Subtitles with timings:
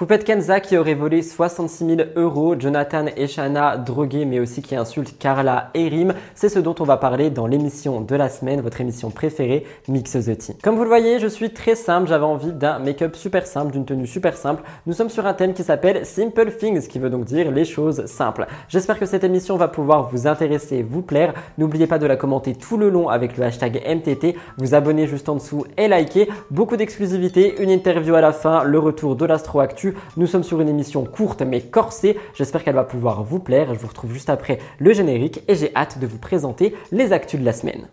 [0.00, 4.74] Poupette Kenza qui aurait volé 66 000 euros, Jonathan et Shana drogués mais aussi qui
[4.74, 8.62] insulte Carla et Rim, c'est ce dont on va parler dans l'émission de la semaine,
[8.62, 10.54] votre émission préférée, Mix the Tea.
[10.62, 13.84] Comme vous le voyez, je suis très simple, j'avais envie d'un make-up super simple, d'une
[13.84, 14.62] tenue super simple.
[14.86, 18.06] Nous sommes sur un thème qui s'appelle Simple Things, qui veut donc dire les choses
[18.06, 18.46] simples.
[18.70, 21.34] J'espère que cette émission va pouvoir vous intéresser, vous plaire.
[21.58, 25.28] N'oubliez pas de la commenter tout le long avec le hashtag MTT, vous abonner juste
[25.28, 26.30] en dessous et liker.
[26.50, 30.60] Beaucoup d'exclusivité, une interview à la fin, le retour de l'Astro Actu nous sommes sur
[30.60, 32.16] une émission courte mais corsée.
[32.34, 33.74] J'espère qu'elle va pouvoir vous plaire.
[33.74, 37.40] Je vous retrouve juste après le générique et j'ai hâte de vous présenter les actus
[37.40, 37.88] de la semaine.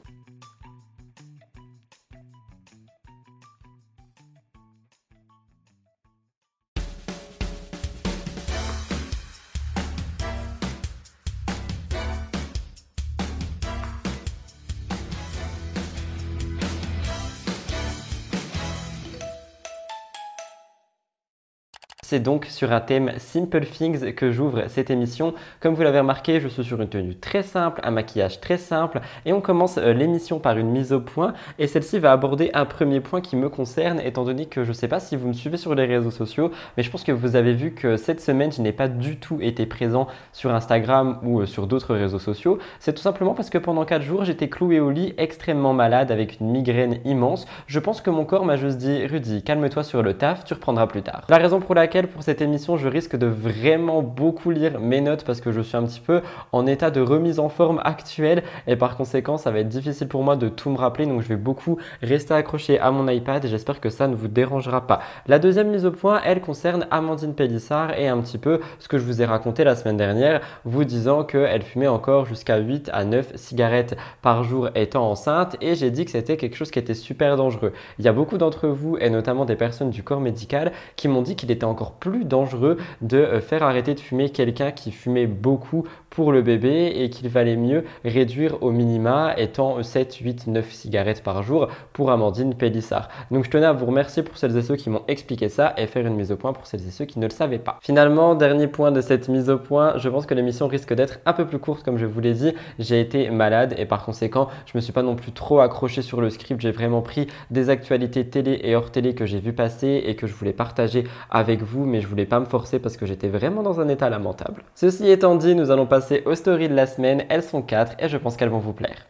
[22.09, 25.33] C'est donc sur un thème Simple Things que j'ouvre cette émission.
[25.59, 29.01] Comme vous l'avez remarqué, je suis sur une tenue très simple, un maquillage très simple
[29.25, 32.63] et on commence euh, l'émission par une mise au point et celle-ci va aborder un
[32.63, 35.33] premier point qui me concerne étant donné que je ne sais pas si vous me
[35.33, 38.53] suivez sur les réseaux sociaux mais je pense que vous avez vu que cette semaine
[38.53, 42.57] je n'ai pas du tout été présent sur Instagram ou euh, sur d'autres réseaux sociaux.
[42.79, 46.39] C'est tout simplement parce que pendant 4 jours j'étais cloué au lit extrêmement malade avec
[46.39, 47.47] une migraine immense.
[47.65, 50.87] Je pense que mon corps m'a juste dit Rudy calme-toi sur le taf, tu reprendras
[50.87, 51.23] plus tard.
[51.27, 55.23] La raison pour laquelle pour cette émission, je risque de vraiment beaucoup lire mes notes
[55.23, 58.75] parce que je suis un petit peu en état de remise en forme actuelle et
[58.75, 61.07] par conséquent, ça va être difficile pour moi de tout me rappeler.
[61.07, 64.27] Donc, je vais beaucoup rester accroché à mon iPad et j'espère que ça ne vous
[64.27, 64.99] dérangera pas.
[65.25, 68.99] La deuxième mise au point, elle concerne Amandine Pellissard et un petit peu ce que
[68.99, 73.05] je vous ai raconté la semaine dernière, vous disant qu'elle fumait encore jusqu'à 8 à
[73.05, 76.93] 9 cigarettes par jour étant enceinte et j'ai dit que c'était quelque chose qui était
[76.93, 77.73] super dangereux.
[77.97, 81.21] Il y a beaucoup d'entre vous et notamment des personnes du corps médical qui m'ont
[81.21, 85.27] dit qu'il était encore plus dangereux de euh, faire arrêter de fumer quelqu'un qui fumait
[85.27, 90.71] beaucoup pour le bébé et qu'il valait mieux réduire au minima étant 7, 8, 9
[90.71, 93.09] cigarettes par jour pour Amandine Pélissard.
[93.31, 95.85] Donc je tenais à vous remercier pour celles et ceux qui m'ont expliqué ça et
[95.87, 97.77] faire une mise au point pour celles et ceux qui ne le savaient pas.
[97.81, 101.33] Finalement, dernier point de cette mise au point, je pense que l'émission risque d'être un
[101.33, 102.53] peu plus courte comme je vous l'ai dit.
[102.79, 106.21] J'ai été malade et par conséquent, je me suis pas non plus trop accroché sur
[106.21, 106.61] le script.
[106.61, 110.25] J'ai vraiment pris des actualités télé et hors télé que j'ai vu passer et que
[110.25, 113.63] je voulais partager avec vous mais je voulais pas me forcer parce que j'étais vraiment
[113.63, 114.63] dans un état lamentable.
[114.75, 117.25] Ceci étant dit, nous allons passer aux stories de la semaine.
[117.29, 119.07] Elles sont quatre et je pense qu'elles vont vous plaire.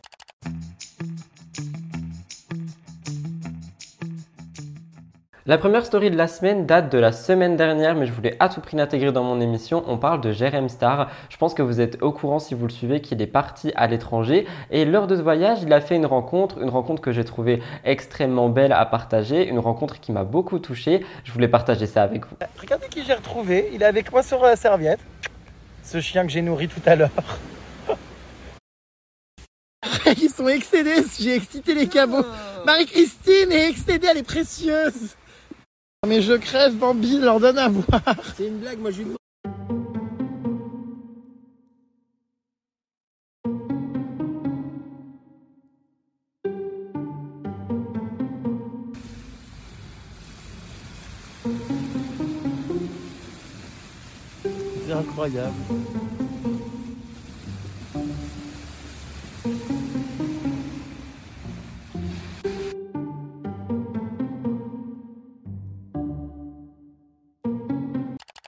[5.47, 8.49] La première story de la semaine date de la semaine dernière, mais je voulais à
[8.49, 9.81] tout prix l'intégrer dans mon émission.
[9.87, 11.09] On parle de Jérém Star.
[11.29, 13.87] Je pense que vous êtes au courant si vous le suivez qu'il est parti à
[13.87, 14.45] l'étranger.
[14.71, 17.61] Et lors de ce voyage, il a fait une rencontre, une rencontre que j'ai trouvée
[17.85, 21.05] extrêmement belle à partager, une rencontre qui m'a beaucoup touché.
[21.23, 22.35] Je voulais partager ça avec vous.
[22.59, 23.69] Regardez qui j'ai retrouvé.
[23.73, 24.99] Il est avec moi sur la serviette.
[25.81, 27.09] Ce chien que j'ai nourri tout à l'heure.
[30.21, 32.25] Ils sont excédés, j'ai excité les cabots.
[32.65, 35.15] Marie-Christine est excédée, elle est précieuse.
[36.07, 38.01] Mais je crève, Bambi, leur donne à boire.
[38.37, 39.07] C'est une blague, moi je lui
[54.85, 55.53] C'est incroyable.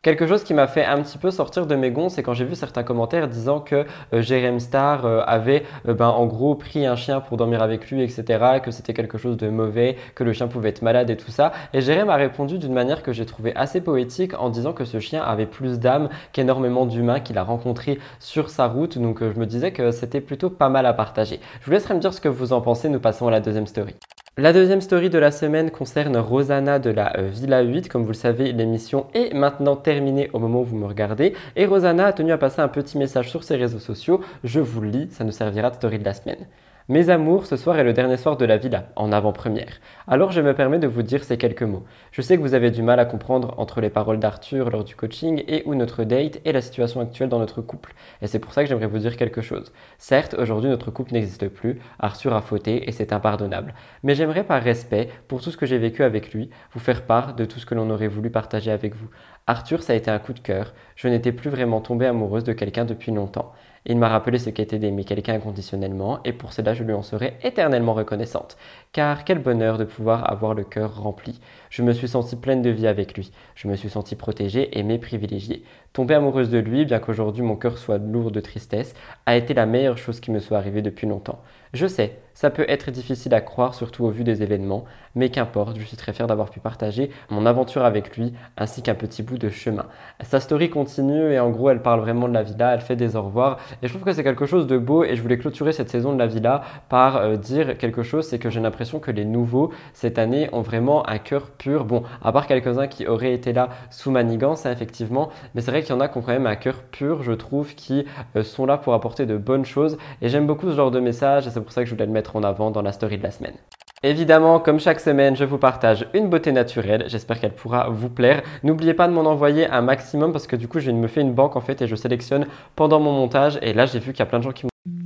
[0.09, 2.43] Quelque chose qui m'a fait un petit peu sortir de mes gonds, c'est quand j'ai
[2.43, 6.87] vu certains commentaires disant que euh, Jérém Star euh, avait euh, ben, en gros pris
[6.87, 10.33] un chien pour dormir avec lui, etc., que c'était quelque chose de mauvais, que le
[10.33, 11.51] chien pouvait être malade et tout ça.
[11.75, 14.99] Et Jérém a répondu d'une manière que j'ai trouvé assez poétique en disant que ce
[14.99, 18.97] chien avait plus d'âme qu'énormément d'humains qu'il a rencontrés sur sa route.
[18.97, 21.39] Donc je me disais que c'était plutôt pas mal à partager.
[21.61, 22.89] Je vous laisserai me dire ce que vous en pensez.
[22.89, 23.93] Nous passons à la deuxième story.
[24.39, 27.89] La deuxième story de la semaine concerne Rosanna de la euh, Villa 8.
[27.89, 31.33] Comme vous le savez, l'émission est maintenant terminée au moment où vous me regardez.
[31.57, 34.21] Et Rosanna a tenu à passer un petit message sur ses réseaux sociaux.
[34.45, 36.47] Je vous le lis, ça nous servira de story de la semaine.
[36.91, 39.80] Mes amours, ce soir est le dernier soir de la villa, en avant-première.
[40.07, 41.83] Alors je me permets de vous dire ces quelques mots.
[42.12, 44.95] Je sais que vous avez du mal à comprendre entre les paroles d'Arthur lors du
[44.95, 47.94] coaching et ou notre date et la situation actuelle dans notre couple.
[48.24, 49.71] Et c'est pour ça que j'aimerais vous dire quelque chose.
[50.00, 53.75] Certes, aujourd'hui notre couple n'existe plus, Arthur a fauté et c'est impardonnable.
[54.01, 57.36] Mais j'aimerais par respect, pour tout ce que j'ai vécu avec lui, vous faire part
[57.36, 59.09] de tout ce que l'on aurait voulu partager avec vous.
[59.45, 60.74] Arthur, ça a été un coup de cœur.
[60.95, 63.53] Je n'étais plus vraiment tombée amoureuse de quelqu'un depuis longtemps.
[63.85, 67.37] Il m'a rappelé ce qu'était d'aimer quelqu'un inconditionnellement et pour cela je lui en serai
[67.43, 68.57] éternellement reconnaissante.
[68.91, 71.39] car quel bonheur de pouvoir avoir le cœur rempli.
[71.69, 73.31] Je me suis sentie pleine de vie avec lui.
[73.55, 75.63] Je me suis sentie protégée, aimée, privilégiée.
[75.93, 78.95] Tomber amoureuse de lui, bien qu'aujourd'hui mon cœur soit lourd de tristesse,
[79.25, 81.41] a été la meilleure chose qui me soit arrivée depuis longtemps.
[81.74, 85.77] Je sais, ça peut être difficile à croire, surtout au vu des événements, mais qu'importe,
[85.77, 89.38] je suis très fier d'avoir pu partager mon aventure avec lui, ainsi qu'un petit bout
[89.38, 89.86] de chemin.
[90.21, 93.18] Sa story continue et en gros, elle parle vraiment de la villa, elle fait des
[93.18, 95.74] au revoir, et je trouve que c'est quelque chose de beau, et je voulais clôturer
[95.74, 99.12] cette saison de la villa par euh, dire quelque chose, c'est que j'ai l'impression que
[99.12, 101.86] les nouveaux, cette année, ont vraiment un cœur pur.
[101.86, 105.83] Bon, à part quelques-uns qui auraient été là sous manigance, hein, effectivement, mais c'est vrai
[105.83, 108.06] qu'il y en a qui ont quand même un cœur pur, je trouve, qui
[108.38, 111.50] euh, sont là pour apporter de bonnes choses, et j'aime beaucoup ce genre de message,
[111.59, 113.31] c'est pour ça que je voulais le mettre en avant dans la story de la
[113.31, 113.56] semaine.
[114.01, 117.03] Évidemment, comme chaque semaine, je vous partage une beauté naturelle.
[117.07, 118.44] J'espère qu'elle pourra vous plaire.
[118.63, 121.33] N'oubliez pas de m'en envoyer un maximum parce que du coup, je me fais une
[121.33, 122.45] banque en fait et je sélectionne
[122.77, 123.59] pendant mon montage.
[123.61, 124.99] Et là, j'ai vu qu'il y a plein de gens qui Et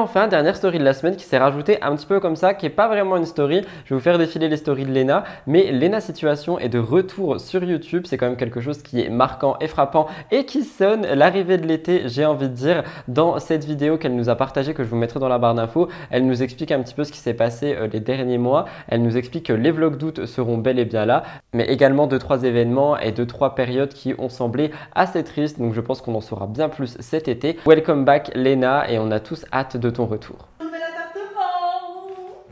[0.00, 2.66] enfin, dernière story de la semaine qui s'est rajoutée un petit peu comme ça, qui
[2.66, 3.62] n'est pas vraiment une story.
[3.84, 7.40] Je vais vous faire défiler les stories de Lena, mais Lena Situation est de retour
[7.40, 8.04] sur YouTube.
[8.06, 11.66] C'est quand même quelque chose qui est marquant et frappant et qui sonne l'arrivée de
[11.66, 14.96] l'été, j'ai envie de dire, dans cette vidéo qu'elle nous a partagée, que je vous
[14.96, 15.88] mettrai dans la barre d'infos.
[16.10, 18.64] Elle nous explique un petit peu ce qui s'est passé euh, les derniers mois.
[18.88, 22.18] Elle nous explique que les vlogs d'août seront bel et bien là, mais également deux
[22.18, 25.58] trois événements et deux trois périodes qui ont semblé assez tristes.
[25.58, 27.58] Donc je pense qu'on en saura bien plus cet été.
[27.66, 30.48] Welcome back Lena et on a tous hâte de ton retour.
[30.60, 32.44] Nouvel appartement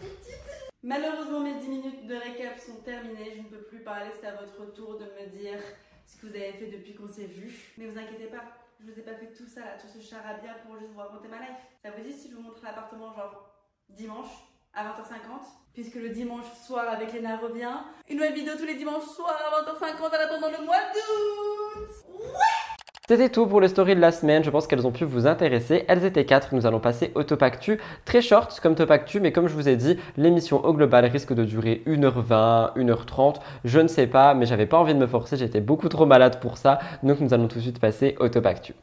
[0.83, 3.35] Malheureusement, mes 10 minutes de récap sont terminées.
[3.37, 4.11] Je ne peux plus parler.
[4.21, 5.59] C'est à votre tour de me dire
[6.07, 7.75] ce que vous avez fait depuis qu'on s'est vu.
[7.77, 8.45] Mais vous inquiétez pas,
[8.81, 11.39] je vous ai pas fait tout ça, tout ce charabia pour juste vous raconter ma
[11.39, 11.59] life.
[11.83, 13.51] Ça vous dit si je vous montre l'appartement, genre
[13.89, 14.31] dimanche
[14.75, 15.45] à 20h50
[15.75, 17.77] Puisque le dimanche soir avec Léna revient.
[18.09, 21.89] Une nouvelle vidéo tous les dimanches soirs à 20h50 en attendant le mois d'août
[22.19, 22.78] Ouais
[23.09, 25.87] c'était tout pour les stories de la semaine, je pense qu'elles ont pu vous intéresser.
[25.89, 27.81] Elles étaient quatre, nous allons passer au top actu.
[28.05, 31.33] Très short comme top actu, mais comme je vous ai dit, l'émission au global risque
[31.33, 35.39] de durer 1h20, 1h30, je ne sais pas, mais j'avais pas envie de me forcer,
[35.39, 38.45] j'étais beaucoup trop malade pour ça, donc nous allons tout de suite passer au top
[38.45, 38.75] actu.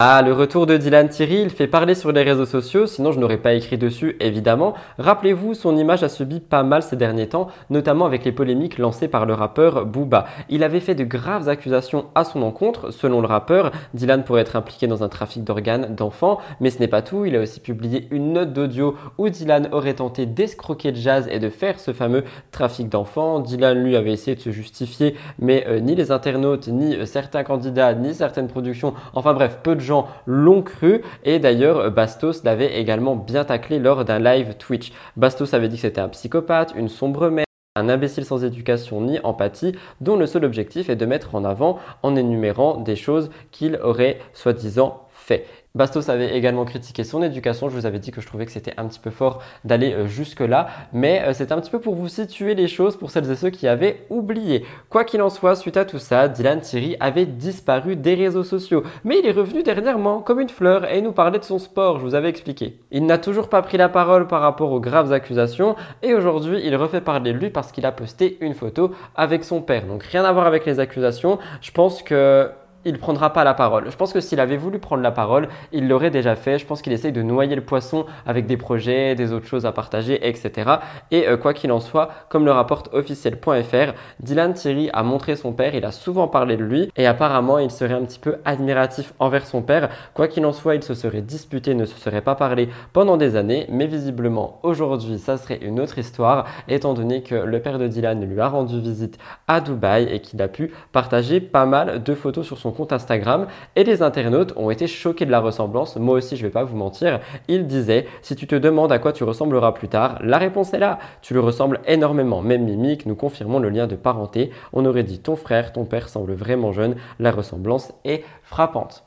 [0.00, 3.20] Ah, le retour de Dylan Thierry, il fait parler sur les réseaux sociaux, sinon je
[3.20, 4.74] n'aurais pas écrit dessus évidemment.
[4.98, 9.06] Rappelez-vous, son image a subi pas mal ces derniers temps, notamment avec les polémiques lancées
[9.06, 10.26] par le rappeur Booba.
[10.48, 12.90] Il avait fait de graves accusations à son encontre.
[12.90, 16.88] Selon le rappeur, Dylan pourrait être impliqué dans un trafic d'organes d'enfants, mais ce n'est
[16.88, 17.24] pas tout.
[17.24, 21.38] Il a aussi publié une note d'audio où Dylan aurait tenté d'escroquer le jazz et
[21.38, 23.38] de faire ce fameux trafic d'enfants.
[23.38, 27.44] Dylan, lui, avait essayé de se justifier, mais euh, ni les internautes, ni euh, certains
[27.44, 29.83] candidats, ni certaines productions, enfin bref, peu de
[30.26, 34.92] l'ont cru et d'ailleurs Bastos l'avait également bien taclé lors d'un live Twitch.
[35.16, 37.44] Bastos avait dit que c'était un psychopathe, une sombre mère
[37.76, 41.80] un imbécile sans éducation ni empathie, dont le seul objectif est de mettre en avant
[42.04, 45.44] en énumérant des choses qu'il aurait soi-disant fait.
[45.76, 47.68] Bastos avait également critiqué son éducation.
[47.68, 50.06] Je vous avais dit que je trouvais que c'était un petit peu fort d'aller euh,
[50.06, 50.68] jusque-là.
[50.92, 53.50] Mais euh, c'est un petit peu pour vous situer les choses pour celles et ceux
[53.50, 54.64] qui avaient oublié.
[54.88, 58.84] Quoi qu'il en soit, suite à tout ça, Dylan Thierry avait disparu des réseaux sociaux.
[59.02, 62.04] Mais il est revenu dernièrement comme une fleur et nous parlait de son sport, je
[62.04, 62.78] vous avais expliqué.
[62.92, 66.76] Il n'a toujours pas pris la parole par rapport aux graves accusations et aujourd'hui il
[66.76, 69.86] refait parler de lui parce qu'il a posté une photo avec son père.
[69.88, 71.40] Donc rien à voir avec les accusations.
[71.62, 72.48] Je pense que
[72.84, 73.90] il prendra pas la parole.
[73.90, 76.58] Je pense que s'il avait voulu prendre la parole, il l'aurait déjà fait.
[76.58, 79.72] Je pense qu'il essaye de noyer le poisson avec des projets, des autres choses à
[79.72, 80.70] partager, etc.
[81.10, 85.52] Et euh, quoi qu'il en soit, comme le rapporte officiel.fr, Dylan Thierry a montré son
[85.52, 89.14] père, il a souvent parlé de lui et apparemment il serait un petit peu admiratif
[89.18, 89.88] envers son père.
[90.14, 93.36] Quoi qu'il en soit, il se serait disputé, ne se serait pas parlé pendant des
[93.36, 97.86] années, mais visiblement aujourd'hui ça serait une autre histoire étant donné que le père de
[97.86, 102.14] Dylan lui a rendu visite à Dubaï et qu'il a pu partager pas mal de
[102.14, 105.96] photos sur son compte Instagram et les internautes ont été choqués de la ressemblance.
[105.96, 107.20] Moi aussi, je vais pas vous mentir.
[107.48, 110.78] Il disait si tu te demandes à quoi tu ressembleras plus tard, la réponse est
[110.78, 110.98] là.
[111.22, 112.42] Tu le ressembles énormément.
[112.42, 114.50] Même mimique, nous confirmons le lien de parenté.
[114.72, 116.96] On aurait dit ton frère, ton père semble vraiment jeune.
[117.18, 118.24] La ressemblance est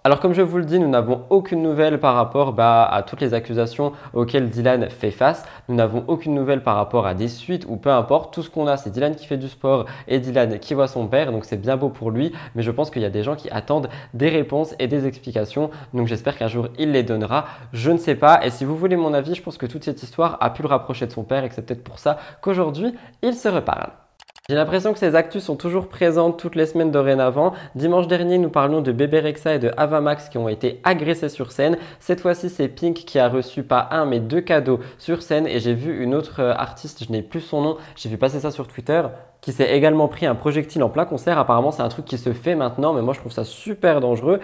[0.03, 3.21] Alors comme je vous le dis, nous n'avons aucune nouvelle par rapport bah, à toutes
[3.21, 5.45] les accusations auxquelles Dylan fait face.
[5.69, 8.33] Nous n'avons aucune nouvelle par rapport à des suites ou peu importe.
[8.33, 11.07] Tout ce qu'on a, c'est Dylan qui fait du sport et Dylan qui voit son
[11.07, 11.31] père.
[11.31, 13.49] Donc c'est bien beau pour lui, mais je pense qu'il y a des gens qui
[13.49, 15.71] attendent des réponses et des explications.
[15.93, 17.45] Donc j'espère qu'un jour il les donnera.
[17.71, 18.45] Je ne sais pas.
[18.45, 20.67] Et si vous voulez mon avis, je pense que toute cette histoire a pu le
[20.67, 23.91] rapprocher de son père et que c'est peut-être pour ça qu'aujourd'hui il se reparle.
[24.49, 27.51] J'ai l'impression que ces actus sont toujours présentes toutes les semaines dorénavant.
[27.75, 31.51] Dimanche dernier, nous parlions de Bébé Rexa et de Avamax qui ont été agressés sur
[31.51, 31.77] scène.
[31.99, 35.59] Cette fois-ci, c'est Pink qui a reçu pas un mais deux cadeaux sur scène et
[35.59, 38.49] j'ai vu une autre euh, artiste, je n'ai plus son nom, j'ai vu passer ça
[38.49, 39.01] sur Twitter,
[39.41, 41.37] qui s'est également pris un projectile en plein concert.
[41.37, 44.39] Apparemment, c'est un truc qui se fait maintenant, mais moi je trouve ça super dangereux.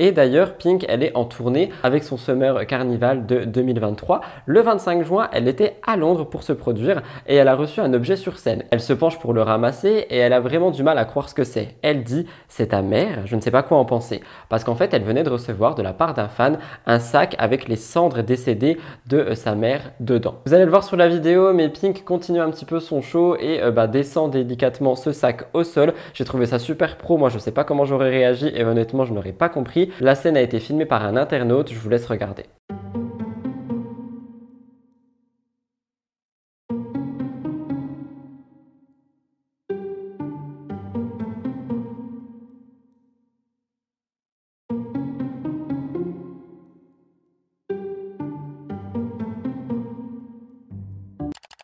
[0.00, 4.20] Et d'ailleurs, Pink, elle est en tournée avec son Summer Carnival de 2023.
[4.46, 7.92] Le 25 juin, elle était à Londres pour se produire et elle a reçu un
[7.92, 8.62] objet sur scène.
[8.70, 11.34] Elle se penche pour le ramasser et elle a vraiment du mal à croire ce
[11.34, 11.74] que c'est.
[11.82, 14.22] Elle dit C'est ta mère Je ne sais pas quoi en penser.
[14.48, 17.66] Parce qu'en fait, elle venait de recevoir de la part d'un fan un sac avec
[17.66, 18.78] les cendres décédées
[19.08, 20.36] de euh, sa mère dedans.
[20.46, 23.34] Vous allez le voir sur la vidéo, mais Pink continue un petit peu son show
[23.34, 25.92] et euh, bah, descend délicatement ce sac au sol.
[26.14, 27.18] J'ai trouvé ça super pro.
[27.18, 29.87] Moi, je ne sais pas comment j'aurais réagi et honnêtement, je n'aurais pas compris.
[30.00, 32.44] La scène a été filmée par un internaute, je vous laisse regarder.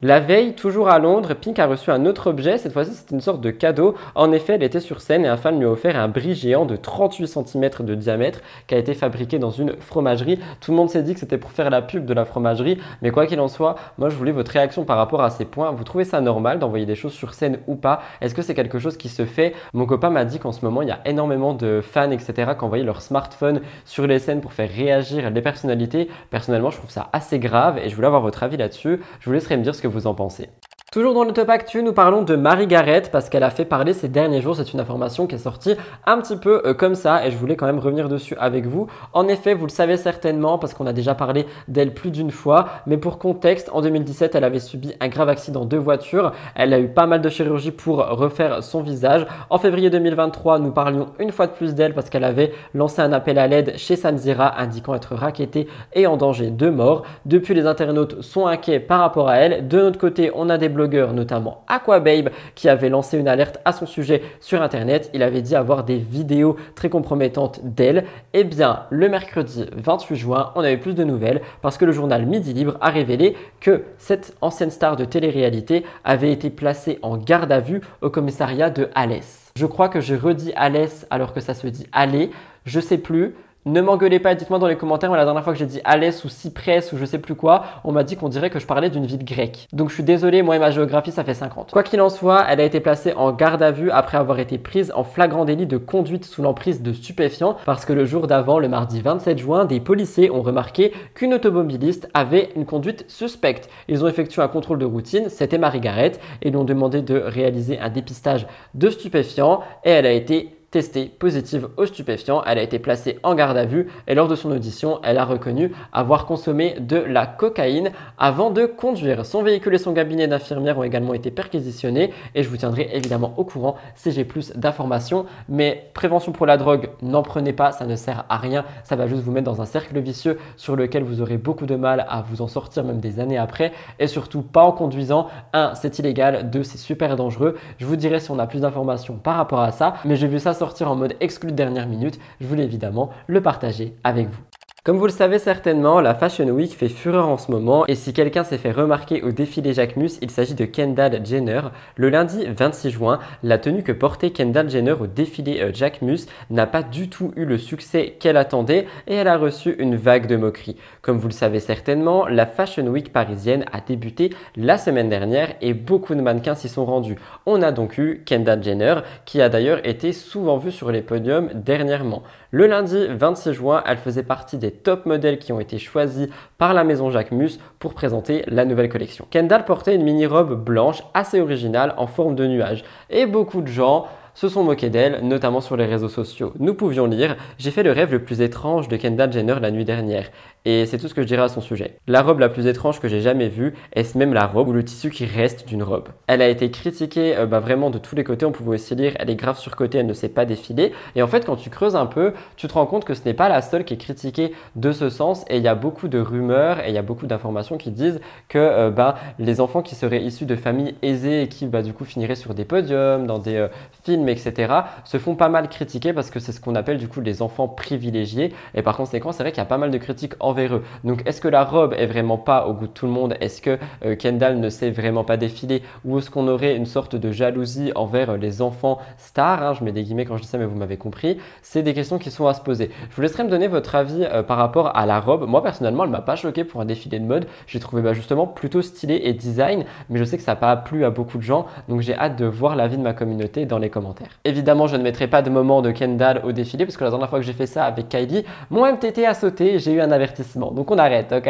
[0.05, 2.59] La veille, toujours à Londres, Pink a reçu un autre objet.
[2.59, 3.95] Cette fois-ci, c'était une sorte de cadeau.
[4.15, 6.67] En effet, elle était sur scène et un fan lui a offert un bris géant
[6.67, 10.39] de 38 cm de diamètre qui a été fabriqué dans une fromagerie.
[10.61, 12.77] Tout le monde s'est dit que c'était pour faire la pub de la fromagerie.
[13.01, 15.71] Mais quoi qu'il en soit, moi, je voulais votre réaction par rapport à ces points.
[15.71, 18.03] Vous trouvez ça normal d'envoyer des choses sur scène ou pas?
[18.21, 19.55] Est-ce que c'est quelque chose qui se fait?
[19.73, 22.63] Mon copain m'a dit qu'en ce moment, il y a énormément de fans, etc., qui
[22.67, 26.11] envoyaient leur smartphone sur les scènes pour faire réagir les personnalités.
[26.29, 29.01] Personnellement, je trouve ça assez grave et je voulais avoir votre avis là-dessus.
[29.21, 30.49] Je vous laisserai me dire ce que vous en pensez.
[30.95, 33.95] Toujours dans le top actu, nous parlons de Marie Garrett parce qu'elle a fait parler
[33.95, 34.55] ces derniers jours.
[34.55, 35.75] C'est une information qui est sortie
[36.07, 38.87] un petit peu euh, comme ça et je voulais quand même revenir dessus avec vous.
[39.13, 42.69] En effet, vous le savez certainement parce qu'on a déjà parlé d'elle plus d'une fois.
[42.87, 46.31] Mais pour contexte, en 2017, elle avait subi un grave accident de voiture.
[46.55, 49.27] Elle a eu pas mal de chirurgie pour refaire son visage.
[49.51, 53.13] En février 2023, nous parlions une fois de plus d'elle parce qu'elle avait lancé un
[53.13, 57.03] appel à l'aide chez Sanzira indiquant être raquettée et en danger de mort.
[57.27, 59.67] Depuis, les internautes sont inquiets par rapport à elle.
[59.67, 63.87] De notre côté, on a des notamment Aquababe, qui avait lancé une alerte à son
[63.87, 65.11] sujet sur Internet.
[65.15, 68.05] Il avait dit avoir des vidéos très compromettantes d'elle.
[68.33, 72.27] Eh bien, le mercredi 28 juin, on avait plus de nouvelles parce que le journal
[72.27, 77.53] Midi Libre a révélé que cette ancienne star de télé-réalité avait été placée en garde
[77.53, 79.53] à vue au commissariat de Alès.
[79.57, 82.31] Je crois que j'ai redit Alès alors que ça se dit Allez.
[82.65, 83.35] Je sais plus.
[83.67, 86.29] Ne m'engueulez pas, dites-moi dans les commentaires, la dernière fois que j'ai dit Alès ou
[86.29, 89.07] Cyprès ou je sais plus quoi, on m'a dit qu'on dirait que je parlais d'une
[89.07, 89.69] ville grecque.
[89.73, 91.71] Donc je suis désolé, moi et ma géographie, ça fait 50.
[91.71, 94.59] Quoi qu'il en soit, elle a été placée en garde à vue après avoir été
[94.59, 98.59] prise en flagrant délit de conduite sous l'emprise de stupéfiants parce que le jour d'avant,
[98.59, 103.71] le mardi 27 juin, des policiers ont remarqué qu'une automobiliste avait une conduite suspecte.
[103.89, 107.17] Ils ont effectué un contrôle de routine, c'était Marie Garrett, et lui ont demandé de
[107.17, 112.43] réaliser un dépistage de stupéfiants et elle a été testée positive aux stupéfiants.
[112.45, 115.25] Elle a été placée en garde à vue et lors de son audition, elle a
[115.25, 119.25] reconnu avoir consommé de la cocaïne avant de conduire.
[119.25, 123.35] Son véhicule et son cabinet d'infirmière ont également été perquisitionnés et je vous tiendrai évidemment
[123.37, 125.27] au courant si j'ai plus d'informations.
[125.49, 128.65] Mais prévention pour la drogue, n'en prenez pas, ça ne sert à rien.
[128.83, 131.77] Ça va juste vous mettre dans un cercle vicieux sur lequel vous aurez beaucoup de
[131.77, 135.29] mal à vous en sortir même des années après et surtout pas en conduisant.
[135.53, 136.51] Un, c'est illégal.
[136.51, 137.55] Deux, c'est super dangereux.
[137.79, 139.95] Je vous dirai si on a plus d'informations par rapport à ça.
[140.05, 143.43] Mais j'ai vu ça sortir en mode exclu de dernière minute, je voulais évidemment le
[143.43, 144.43] partager avec vous.
[144.85, 148.13] Comme vous le savez certainement, la Fashion Week fait fureur en ce moment et si
[148.13, 151.63] quelqu'un s'est fait remarquer au défilé Jacquemus, il s'agit de Kendall Jenner.
[151.97, 156.67] Le lundi 26 juin, la tenue que portait Kendall Jenner au défilé euh, Jacquemus n'a
[156.67, 160.37] pas du tout eu le succès qu'elle attendait et elle a reçu une vague de
[160.37, 160.77] moqueries.
[161.01, 165.73] Comme vous le savez certainement, la Fashion Week parisienne a débuté la semaine dernière et
[165.73, 167.17] beaucoup de mannequins s'y sont rendus.
[167.47, 171.49] On a donc eu Kendall Jenner qui a d'ailleurs été souvent vue sur les podiums
[171.55, 172.23] dernièrement.
[172.57, 176.73] Le lundi 26 juin, elle faisait partie des top modèles qui ont été choisis par
[176.73, 179.27] la maison Jacquemus pour présenter la nouvelle collection.
[179.29, 184.07] Kendall portait une mini-robe blanche assez originale en forme de nuage et beaucoup de gens
[184.35, 186.53] se sont moqués d'elle, notamment sur les réseaux sociaux.
[186.61, 189.85] Nous pouvions lire J'ai fait le rêve le plus étrange de Kendall Jenner la nuit
[189.85, 190.31] dernière.
[190.67, 191.99] Et c'est tout ce que je dirais à son sujet.
[192.07, 194.83] La robe la plus étrange que j'ai jamais vue, est-ce même la robe ou le
[194.83, 196.09] tissu qui reste d'une robe?
[196.27, 198.47] Elle a été critiquée euh, bah, vraiment de tous les côtés.
[198.47, 200.93] On pouvait aussi lire elle est grave surcotée, elle ne sait pas défiler.
[201.17, 203.35] Et en fait, quand tu creuses un peu, tu te rends compte que ce n'est
[203.35, 205.45] pas la seule qui est critiquée de ce sens.
[205.51, 208.21] Et il y a beaucoup de rumeurs et il y a beaucoup d'informations qui disent
[208.49, 211.93] que euh, bah, les enfants qui seraient issus de familles aisées et qui bah, du
[211.93, 213.69] coup finiraient sur des podiums, dans des euh,
[214.03, 214.73] films, etc.,
[215.05, 217.69] se font pas mal critiquer parce que c'est ce qu'on appelle du coup les enfants
[217.69, 218.55] privilégiés.
[218.75, 220.83] Et par conséquent, c'est vrai qu'il y a pas mal de critiques en eux.
[221.05, 223.37] Donc est-ce que la robe est vraiment pas au goût de tout le monde?
[223.41, 227.17] Est-ce que euh, Kendall ne sait vraiment pas défiler Ou est-ce qu'on aurait une sorte
[227.17, 229.75] de jalousie envers euh, les enfants stars hein?
[229.75, 231.39] Je mets des guillemets quand je dis ça, mais vous m'avez compris.
[231.63, 232.91] C'est des questions qui sont à se poser.
[233.11, 235.47] Je vous laisserai me donner votre avis euh, par rapport à la robe.
[235.49, 237.47] Moi personnellement, elle m'a pas choqué pour un défilé de mode.
[237.67, 240.77] J'ai trouvé bah, justement plutôt stylé et design, mais je sais que ça n'a pas
[240.77, 241.67] plu à beaucoup de gens.
[241.89, 244.39] Donc j'ai hâte de voir l'avis de ma communauté dans les commentaires.
[244.45, 247.29] Évidemment, je ne mettrai pas de moment de Kendall au défilé parce que la dernière
[247.29, 250.44] fois que j'ai fait ça avec Kylie, mon MTT a sauté, j'ai eu un avertissement.
[250.55, 251.49] Donc on arrête, ok?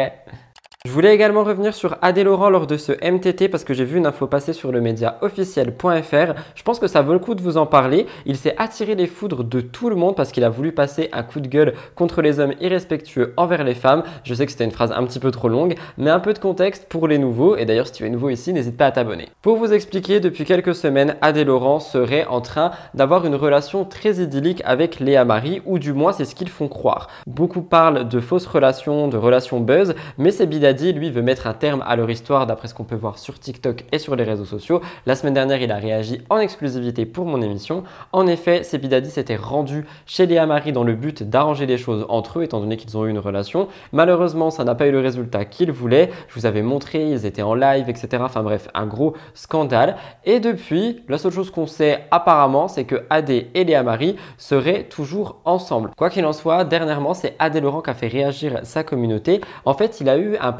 [0.85, 3.97] Je voulais également revenir sur Adé Laurent lors de ce MTT parce que j'ai vu
[3.97, 6.33] une info passer sur le média officiel.fr.
[6.53, 8.05] Je pense que ça vaut le coup de vous en parler.
[8.27, 11.23] Il s'est attiré les foudres de tout le monde parce qu'il a voulu passer un
[11.23, 14.03] coup de gueule contre les hommes irrespectueux envers les femmes.
[14.23, 16.37] Je sais que c'était une phrase un petit peu trop longue, mais un peu de
[16.37, 17.55] contexte pour les nouveaux.
[17.55, 19.29] Et d'ailleurs, si tu es nouveau ici, n'hésite pas à t'abonner.
[19.41, 24.21] Pour vous expliquer, depuis quelques semaines, Adé Laurent serait en train d'avoir une relation très
[24.21, 27.07] idyllique avec Léa Marie, ou du moins c'est ce qu'ils font croire.
[27.25, 31.53] Beaucoup parlent de fausses relations, de relations buzz, mais c'est bidadis lui, veut mettre un
[31.53, 34.45] terme à leur histoire d'après ce qu'on peut voir sur TikTok et sur les réseaux
[34.45, 34.81] sociaux.
[35.05, 37.83] La semaine dernière, il a réagi en exclusivité pour mon émission.
[38.11, 42.39] En effet, Sebidadi s'était rendu chez Léa Marie dans le but d'arranger les choses entre
[42.39, 43.67] eux, étant donné qu'ils ont eu une relation.
[43.93, 46.09] Malheureusement, ça n'a pas eu le résultat qu'il voulait.
[46.27, 48.21] Je vous avais montré, ils étaient en live, etc.
[48.21, 49.95] Enfin bref, un gros scandale.
[50.25, 54.83] Et depuis, la seule chose qu'on sait apparemment, c'est que Adé et Léa Marie seraient
[54.83, 55.91] toujours ensemble.
[55.97, 59.41] Quoi qu'il en soit, dernièrement, c'est Adé Laurent qui a fait réagir sa communauté.
[59.65, 60.51] En fait, il a eu un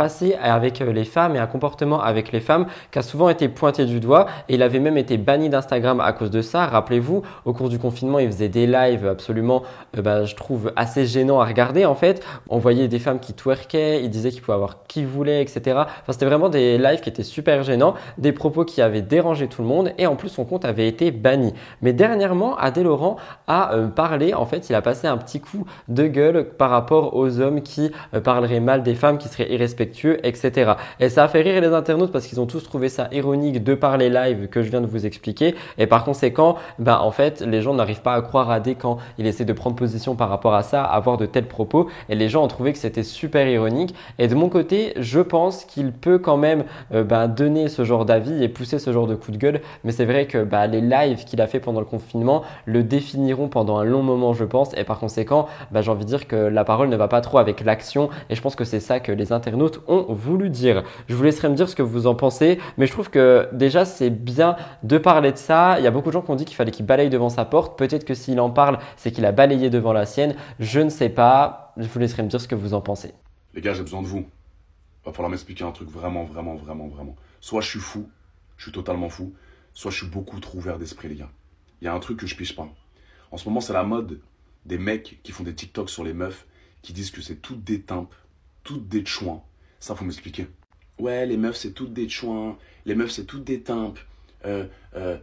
[0.41, 3.85] avec euh, les femmes et un comportement avec les femmes qui a souvent été pointé
[3.85, 6.65] du doigt et il avait même été banni d'Instagram à cause de ça.
[6.65, 9.63] Rappelez-vous, au cours du confinement, il faisait des lives absolument,
[9.97, 12.23] euh, bah, je trouve, assez gênants à regarder en fait.
[12.49, 15.61] On voyait des femmes qui twerkaient, il disait qu'il pouvait avoir qui voulait, etc.
[15.75, 19.61] Enfin, c'était vraiment des lives qui étaient super gênants, des propos qui avaient dérangé tout
[19.61, 21.53] le monde et en plus son compte avait été banni.
[21.81, 25.65] Mais dernièrement, Adé Laurent a euh, parlé, en fait, il a passé un petit coup
[25.87, 27.91] de gueule par rapport aux hommes qui
[28.23, 30.73] parleraient mal des femmes, qui seraient irrespectueux etc.
[30.99, 33.73] Et ça a fait rire les internautes parce qu'ils ont tous trouvé ça ironique de
[33.75, 35.55] par les lives que je viens de vous expliquer.
[35.77, 38.97] Et par conséquent, ben, en fait, les gens n'arrivent pas à croire à D quand
[39.17, 41.87] il essaie de prendre position par rapport à ça, avoir de tels propos.
[42.09, 43.95] Et les gens ont trouvé que c'était super ironique.
[44.19, 48.05] Et de mon côté, je pense qu'il peut quand même euh, ben, donner ce genre
[48.05, 49.61] d'avis et pousser ce genre de coup de gueule.
[49.83, 53.47] Mais c'est vrai que ben, les lives qu'il a fait pendant le confinement le définiront
[53.47, 54.75] pendant un long moment, je pense.
[54.77, 57.61] Et par conséquent, j'ai envie de dire que la parole ne va pas trop avec
[57.61, 58.09] l'action.
[58.29, 60.83] Et je pense que c'est ça que les internautes ont voulu dire.
[61.07, 63.85] Je vous laisserai me dire ce que vous en pensez, mais je trouve que déjà
[63.85, 65.79] c'est bien de parler de ça.
[65.79, 67.45] Il y a beaucoup de gens qui ont dit qu'il fallait qu'il balaye devant sa
[67.45, 67.77] porte.
[67.77, 70.35] Peut-être que s'il en parle, c'est qu'il a balayé devant la sienne.
[70.59, 71.73] Je ne sais pas.
[71.77, 73.13] Je vous laisserai me dire ce que vous en pensez.
[73.53, 74.25] Les gars, j'ai besoin de vous.
[75.05, 77.15] Va falloir m'expliquer un truc vraiment, vraiment, vraiment, vraiment.
[77.41, 78.09] Soit je suis fou,
[78.57, 79.33] je suis totalement fou,
[79.73, 81.29] soit je suis beaucoup trop ouvert d'esprit, les gars.
[81.81, 82.67] Il y a un truc que je piche pas.
[83.31, 84.19] En ce moment, c'est la mode
[84.65, 86.47] des mecs qui font des TikTok sur les meufs
[86.81, 88.13] qui disent que c'est toutes des timpes,
[88.63, 89.41] toutes des chouins,
[89.79, 90.47] ça, faut m'expliquer.
[90.99, 92.57] Ouais, les meufs, c'est toutes des chouins.
[92.85, 93.99] Les meufs, c'est toutes des timpes.
[94.45, 95.17] Euh, euh,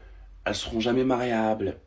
[0.44, 1.78] elles seront jamais mariables.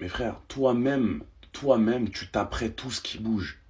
[0.00, 3.60] Mais frère, toi-même, toi-même, tu taperais tout ce qui bouge.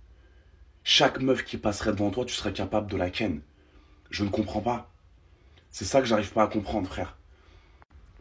[0.84, 3.40] Chaque meuf qui passerait devant toi, tu serais capable de la ken.
[4.10, 4.90] Je ne comprends pas.
[5.70, 7.16] C'est ça que j'arrive pas à comprendre, frère.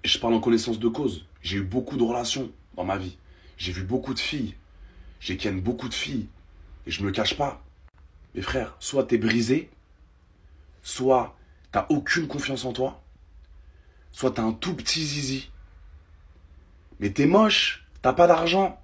[0.04, 1.26] Je parle en connaissance de cause.
[1.42, 3.18] J'ai eu beaucoup de relations dans ma vie.
[3.58, 4.56] J'ai vu beaucoup de filles.
[5.20, 6.28] J'ai ken beaucoup de filles.
[6.88, 7.64] Et je me cache pas.
[8.36, 9.70] Mais frère, soit t'es brisé,
[10.82, 11.38] soit
[11.72, 13.02] t'as aucune confiance en toi,
[14.12, 15.52] soit t'as un tout petit zizi.
[17.00, 18.80] Mais t'es moche, t'as pas d'argent.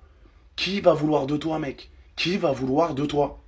[0.56, 1.92] Qui va vouloir de toi, mec?
[2.16, 3.44] Qui va vouloir de toi?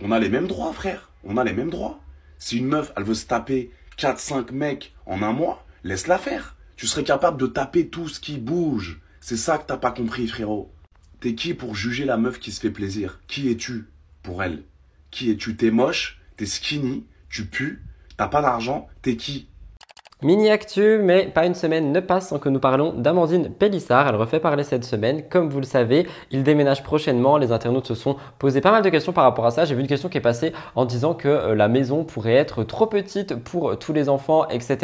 [0.00, 1.10] On a les mêmes droits, frère.
[1.24, 1.98] On a les mêmes droits.
[2.38, 6.56] Si une meuf, elle veut se taper 4-5 mecs en un mois, laisse-la faire.
[6.76, 9.00] Tu serais capable de taper tout ce qui bouge.
[9.20, 10.70] C'est ça que t'as pas compris, frérot.
[11.18, 13.20] T'es qui pour juger la meuf qui se fait plaisir?
[13.26, 13.88] Qui es-tu
[14.22, 14.62] pour elle?
[15.10, 15.56] Qui es-tu?
[15.56, 17.80] T'es moche, t'es skinny, tu pues,
[18.16, 19.48] t'as pas d'argent, t'es qui?
[20.22, 24.08] Mini actu, mais pas une semaine ne passe sans que nous parlons d'Amandine Pellissard.
[24.08, 25.24] Elle refait parler cette semaine.
[25.28, 27.36] Comme vous le savez, il déménage prochainement.
[27.36, 29.66] Les internautes se sont posés pas mal de questions par rapport à ça.
[29.66, 32.64] J'ai vu une question qui est passée en disant que euh, la maison pourrait être
[32.64, 34.78] trop petite pour tous les enfants, etc.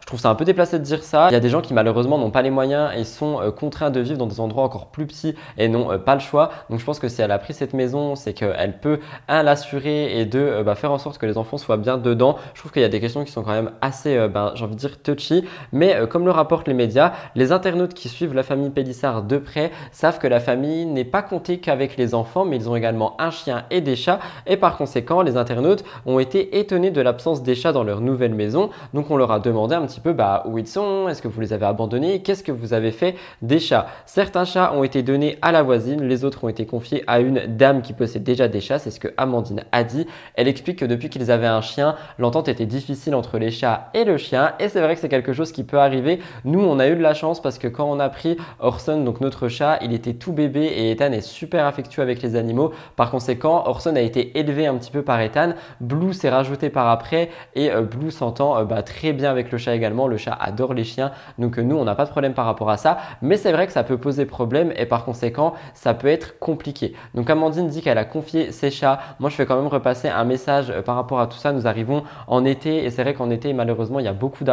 [0.00, 1.28] Je trouve ça un peu déplacé de dire ça.
[1.28, 3.90] Il y a des gens qui malheureusement n'ont pas les moyens et sont euh, contraints
[3.90, 6.48] de vivre dans des endroits encore plus petits et n'ont euh, pas le choix.
[6.70, 10.18] Donc je pense que si elle a pris cette maison, c'est qu'elle peut, un, l'assurer
[10.18, 12.36] et deux, bah, faire en sorte que les enfants soient bien dedans.
[12.54, 15.44] Je trouve qu'il y a des questions qui sont quand même assez, ben, dire touchy,
[15.72, 19.38] mais euh, comme le rapportent les médias, les internautes qui suivent la famille Pélissard de
[19.38, 23.20] près savent que la famille n'est pas comptée qu'avec les enfants, mais ils ont également
[23.20, 27.42] un chien et des chats, et par conséquent, les internautes ont été étonnés de l'absence
[27.42, 30.44] des chats dans leur nouvelle maison, donc on leur a demandé un petit peu bah,
[30.46, 33.58] où ils sont, est-ce que vous les avez abandonnés, qu'est-ce que vous avez fait des
[33.58, 33.86] chats?
[34.06, 37.40] Certains chats ont été donnés à la voisine, les autres ont été confiés à une
[37.46, 40.06] dame qui possède déjà des chats, c'est ce que Amandine a dit.
[40.34, 44.04] Elle explique que depuis qu'ils avaient un chien, l'entente était difficile entre les chats et
[44.04, 46.20] le chien, c'est vrai que c'est quelque chose qui peut arriver.
[46.44, 49.20] Nous, on a eu de la chance parce que quand on a pris Orson, donc
[49.20, 52.72] notre chat, il était tout bébé et Ethan est super affectueux avec les animaux.
[52.96, 55.52] Par conséquent, Orson a été élevé un petit peu par Ethan.
[55.80, 59.58] Blue s'est rajouté par après et euh, Blue s'entend euh, bah, très bien avec le
[59.58, 60.06] chat également.
[60.06, 61.12] Le chat adore les chiens.
[61.38, 62.98] Donc euh, nous, on n'a pas de problème par rapport à ça.
[63.22, 66.94] Mais c'est vrai que ça peut poser problème et par conséquent, ça peut être compliqué.
[67.14, 68.98] Donc Amandine dit qu'elle a confié ses chats.
[69.18, 71.52] Moi, je vais quand même repasser un message par rapport à tout ça.
[71.52, 74.44] Nous arrivons en été et c'est vrai qu'en été, malheureusement, il y a beaucoup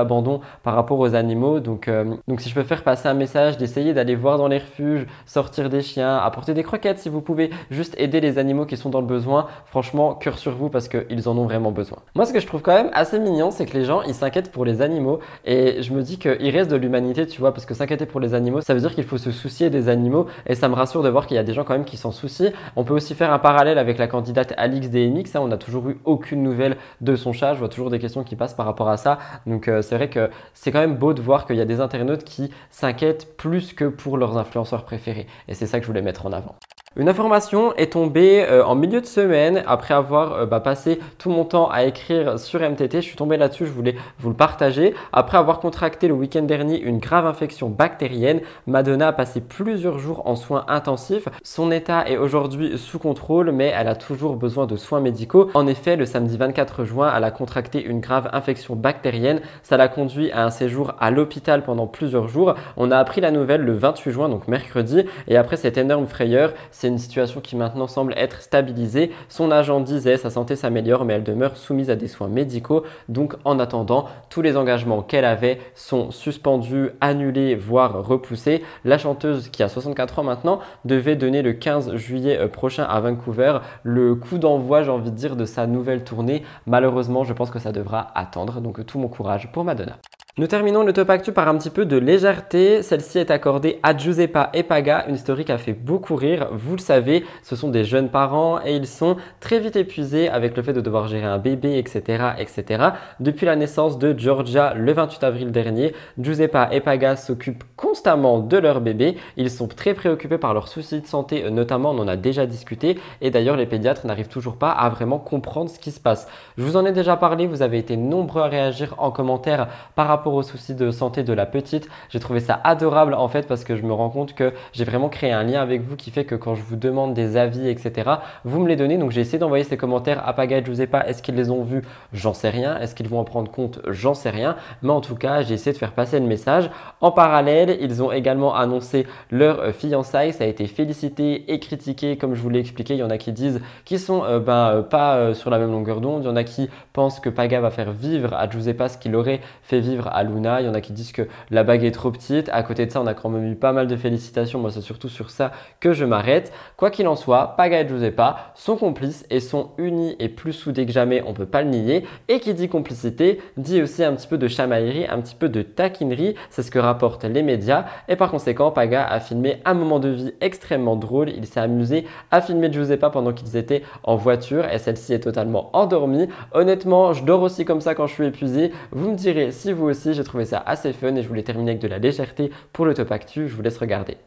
[0.63, 1.59] par rapport aux animaux.
[1.59, 4.57] Donc, euh, donc si je peux faire passer un message, d'essayer d'aller voir dans les
[4.59, 8.77] refuges, sortir des chiens, apporter des croquettes si vous pouvez, juste aider les animaux qui
[8.77, 9.47] sont dans le besoin.
[9.65, 11.99] Franchement, cœur sur vous parce qu'ils en ont vraiment besoin.
[12.15, 14.51] Moi, ce que je trouve quand même assez mignon, c'est que les gens, ils s'inquiètent
[14.51, 17.73] pour les animaux et je me dis qu'il reste de l'humanité, tu vois, parce que
[17.73, 20.69] s'inquiéter pour les animaux, ça veut dire qu'il faut se soucier des animaux et ça
[20.69, 22.51] me rassure de voir qu'il y a des gens quand même qui s'en soucient.
[22.75, 25.89] On peut aussi faire un parallèle avec la candidate Alix DMX, hein, on n'a toujours
[25.89, 28.89] eu aucune nouvelle de son chat, je vois toujours des questions qui passent par rapport
[28.89, 29.19] à ça.
[29.45, 31.79] Donc euh, c'est vrai que c'est quand même beau de voir qu'il y a des
[31.79, 35.27] internautes qui s'inquiètent plus que pour leurs influenceurs préférés.
[35.47, 36.55] Et c'est ça que je voulais mettre en avant.
[36.97, 41.29] Une information est tombée euh, en milieu de semaine après avoir euh, bah, passé tout
[41.29, 43.01] mon temps à écrire sur MTT.
[43.01, 44.95] Je suis tombé là-dessus, je voulais vous le partager.
[45.11, 50.21] Après avoir contracté le week-end dernier une grave infection bactérienne, Madonna a passé plusieurs jours
[50.25, 51.27] en soins intensifs.
[51.43, 55.49] Son état est aujourd'hui sous contrôle, mais elle a toujours besoin de soins médicaux.
[55.53, 59.41] En effet, le samedi 24 juin, elle a contracté une grave infection bactérienne.
[59.63, 62.55] Ça l'a conduit à un séjour à l'hôpital pendant plusieurs jours.
[62.77, 66.53] On a appris la nouvelle le 28 juin, donc mercredi, et après cette énorme frayeur,
[66.87, 69.11] une situation qui maintenant semble être stabilisée.
[69.29, 72.83] Son agent disait sa santé s'améliore mais elle demeure soumise à des soins médicaux.
[73.09, 78.63] Donc en attendant, tous les engagements qu'elle avait sont suspendus, annulés, voire repoussés.
[78.83, 82.99] La chanteuse qui a 64 ans maintenant devait donner le 15 juillet euh, prochain à
[82.99, 86.43] Vancouver le coup d'envoi, j'ai envie de dire, de sa nouvelle tournée.
[86.65, 88.61] Malheureusement, je pense que ça devra attendre.
[88.61, 89.97] Donc tout mon courage pour Madonna.
[90.37, 92.83] Nous terminons le top actu par un petit peu de légèreté.
[92.83, 96.49] Celle-ci est accordée à Giuseppa et Paga, une story qui a fait beaucoup rire.
[96.51, 100.57] Vous le savez, ce sont des jeunes parents et ils sont très vite épuisés avec
[100.57, 102.89] le fait de devoir gérer un bébé, etc., etc.
[103.21, 108.57] Depuis la naissance de Georgia le 28 avril dernier, Giuseppa et Paga s'occupent constamment de
[108.57, 109.15] leur bébé.
[109.37, 112.99] Ils sont très préoccupés par leurs soucis de santé, notamment on en a déjà discuté.
[113.21, 116.27] Et d'ailleurs, les pédiatres n'arrivent toujours pas à vraiment comprendre ce qui se passe.
[116.57, 120.07] Je vous en ai déjà parlé, vous avez été nombreux à réagir en commentaire par
[120.07, 121.87] rapport aux soucis de santé de la petite.
[122.09, 125.09] J'ai trouvé ça adorable en fait parce que je me rends compte que j'ai vraiment
[125.09, 128.11] créé un lien avec vous qui fait que quand je vous demande des avis, etc.,
[128.43, 128.97] vous me les donnez.
[128.97, 131.05] Donc j'ai essayé d'envoyer ces commentaires à Paga et Giuseppa.
[131.07, 131.83] Est-ce qu'ils les ont vus?
[132.13, 132.77] J'en sais rien.
[132.79, 133.79] Est-ce qu'ils vont en prendre compte?
[133.87, 134.55] J'en sais rien.
[134.81, 136.69] Mais en tout cas, j'ai essayé de faire passer le message.
[137.01, 140.33] En parallèle, ils ont également annoncé leur fiançailles.
[140.33, 142.93] Ça a été félicité et critiqué, comme je vous l'ai expliqué.
[142.93, 145.59] Il y en a qui disent qu'ils sont euh, ben, euh, pas euh, sur la
[145.59, 146.23] même longueur d'onde.
[146.23, 149.15] Il y en a qui pensent que Paga va faire vivre à Giuseppa ce qu'il
[149.15, 150.61] aurait fait vivre à Luna.
[150.61, 152.49] Il y en a qui disent que la bague est trop petite.
[152.51, 154.59] À côté de ça, on a quand même eu pas mal de félicitations.
[154.59, 156.51] Moi, c'est surtout sur ça que je m'arrête.
[156.77, 160.85] Quoi qu'il en soit, Paga et Giuseppa sont complices et sont unis et plus soudés
[160.85, 161.23] que jamais.
[161.25, 162.05] On peut pas le nier.
[162.27, 165.61] Et qui dit complicité dit aussi un petit peu de chamaillerie, un petit peu de
[165.61, 166.35] taquinerie.
[166.49, 167.85] C'est ce que rapportent les médias.
[168.07, 171.29] Et par conséquent, Paga a filmé un moment de vie extrêmement drôle.
[171.29, 175.69] Il s'est amusé à filmer Giuseppa pendant qu'ils étaient en voiture et celle-ci est totalement
[175.73, 176.27] endormie.
[176.53, 178.71] Honnêtement, je dors aussi comme ça quand je suis épuisé.
[178.91, 181.81] Vous me direz si vous j'ai trouvé ça assez fun et je voulais terminer avec
[181.81, 183.47] de la légèreté pour le top actu.
[183.47, 184.17] Je vous laisse regarder.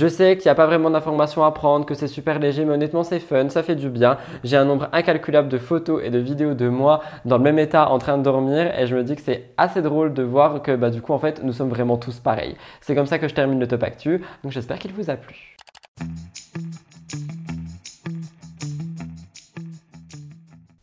[0.00, 2.72] Je sais qu'il n'y a pas vraiment d'informations à prendre, que c'est super léger, mais
[2.72, 4.16] honnêtement c'est fun, ça fait du bien.
[4.44, 7.90] J'ai un nombre incalculable de photos et de vidéos de moi dans le même état
[7.90, 10.74] en train de dormir et je me dis que c'est assez drôle de voir que
[10.74, 12.56] bah, du coup en fait nous sommes vraiment tous pareils.
[12.80, 15.56] C'est comme ça que je termine le top actu, donc j'espère qu'il vous a plu.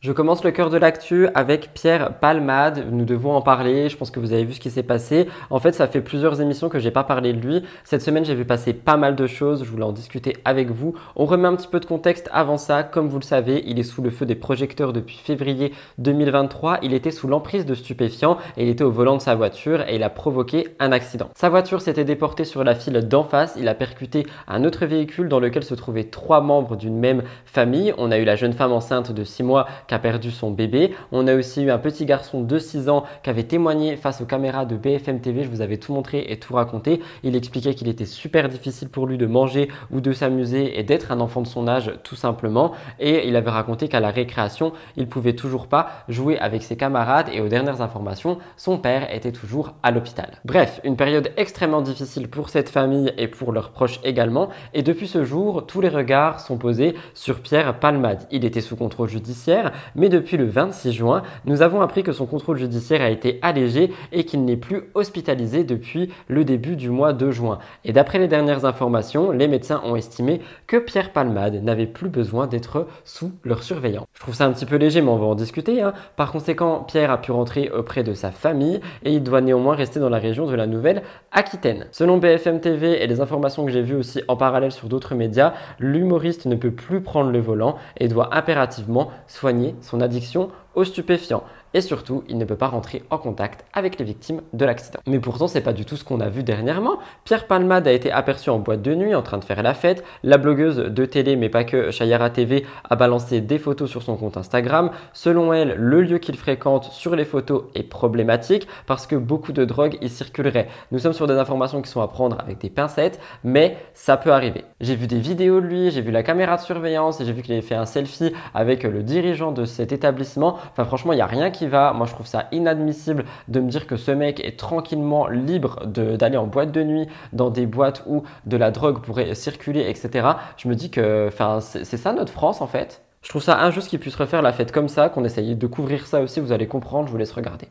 [0.08, 2.86] Je commence le cœur de l'actu avec Pierre Palmade.
[2.94, 3.90] Nous devons en parler.
[3.90, 5.28] Je pense que vous avez vu ce qui s'est passé.
[5.50, 7.62] En fait, ça fait plusieurs émissions que j'ai pas parlé de lui.
[7.84, 9.66] Cette semaine, j'ai vu passer pas mal de choses.
[9.66, 10.94] Je voulais en discuter avec vous.
[11.18, 12.84] On remet un petit peu de contexte avant ça.
[12.84, 16.78] Comme vous le savez, il est sous le feu des projecteurs depuis février 2023.
[16.84, 19.98] Il était sous l'emprise de stupéfiants et il était au volant de sa voiture et
[19.98, 21.32] il a provoqué un accident.
[21.36, 23.58] Sa voiture s'était déportée sur la file d'en face.
[23.60, 27.94] Il a percuté un autre véhicule dans lequel se trouvaient trois membres d'une même famille.
[27.98, 30.94] On a eu la jeune femme enceinte de 6 mois qui a perdu son bébé.
[31.12, 34.26] On a aussi eu un petit garçon de 6 ans qui avait témoigné face aux
[34.26, 35.44] caméras de BFM TV.
[35.44, 37.02] Je vous avais tout montré et tout raconté.
[37.24, 41.12] Il expliquait qu'il était super difficile pour lui de manger ou de s'amuser et d'être
[41.12, 42.74] un enfant de son âge tout simplement.
[43.00, 47.30] Et il avait raconté qu'à la récréation, il pouvait toujours pas jouer avec ses camarades
[47.32, 50.40] et aux dernières informations, son père était toujours à l'hôpital.
[50.46, 54.50] Bref, une période extrêmement difficile pour cette famille et pour leurs proches également.
[54.74, 58.28] Et depuis ce jour, tous les regards sont posés sur Pierre Palmade.
[58.32, 62.26] Il était sous contrôle judiciaire, mais depuis le 26 juin, nous avons appris que son
[62.26, 67.14] contrôle judiciaire a été allégé et qu'il n'est plus hospitalisé depuis le début du mois
[67.14, 67.60] de juin.
[67.86, 72.48] Et d'après les dernières informations, les médecins ont estimé que Pierre Palmade n'avait plus besoin
[72.48, 74.06] d'être sous leur surveillance.
[74.14, 75.82] Je trouve ça un petit peu léger, mais on va en discuter.
[75.82, 75.94] Hein.
[76.16, 80.00] Par conséquent, Pierre a pu rentrer auprès de sa famille et il doit néanmoins rester
[80.00, 81.88] dans la région de la Nouvelle-Aquitaine.
[81.92, 85.54] Selon BFM TV et les informations que j'ai vues aussi en parallèle sur d'autres médias,
[85.80, 91.44] l'humoriste ne peut plus prendre le volant et doit impérativement soigner son addiction aux stupéfiants
[91.74, 95.00] et surtout, il ne peut pas rentrer en contact avec les victimes de l'accident.
[95.06, 96.98] Mais pourtant, c'est pas du tout ce qu'on a vu dernièrement.
[97.24, 100.04] Pierre Palmade a été aperçu en boîte de nuit en train de faire la fête.
[100.24, 104.18] La blogueuse de télé, mais pas que Chayara TV, a balancé des photos sur son
[104.18, 104.92] compte Instagram.
[105.14, 109.66] Selon elle, le lieu qu'il fréquente sur les photos est problématique parce que beaucoup de
[109.66, 110.68] drogues y circuleraient.
[110.92, 114.32] Nous sommes sur des informations qui sont à prendre avec des pincettes, mais ça peut
[114.32, 114.64] arriver.
[114.82, 117.42] J'ai vu des vidéos de lui, j'ai vu la caméra de surveillance et j'ai vu
[117.42, 120.58] qu'il avait fait un selfie avec le dirigeant de cet établissement.
[120.72, 121.94] Enfin, franchement, il n'y a rien qui va.
[121.94, 126.38] Moi, je trouve ça inadmissible de me dire que ce mec est tranquillement libre d'aller
[126.38, 130.28] en boîte de nuit, dans des boîtes où de la drogue pourrait circuler, etc.
[130.58, 133.02] Je me dis que c'est ça notre France en fait.
[133.24, 136.06] Je trouve ça injuste qu'il puisse refaire la fête comme ça, qu'on essaye de couvrir
[136.06, 137.68] ça aussi, vous allez comprendre, je vous laisse regarder.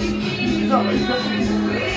[0.00, 1.89] He's always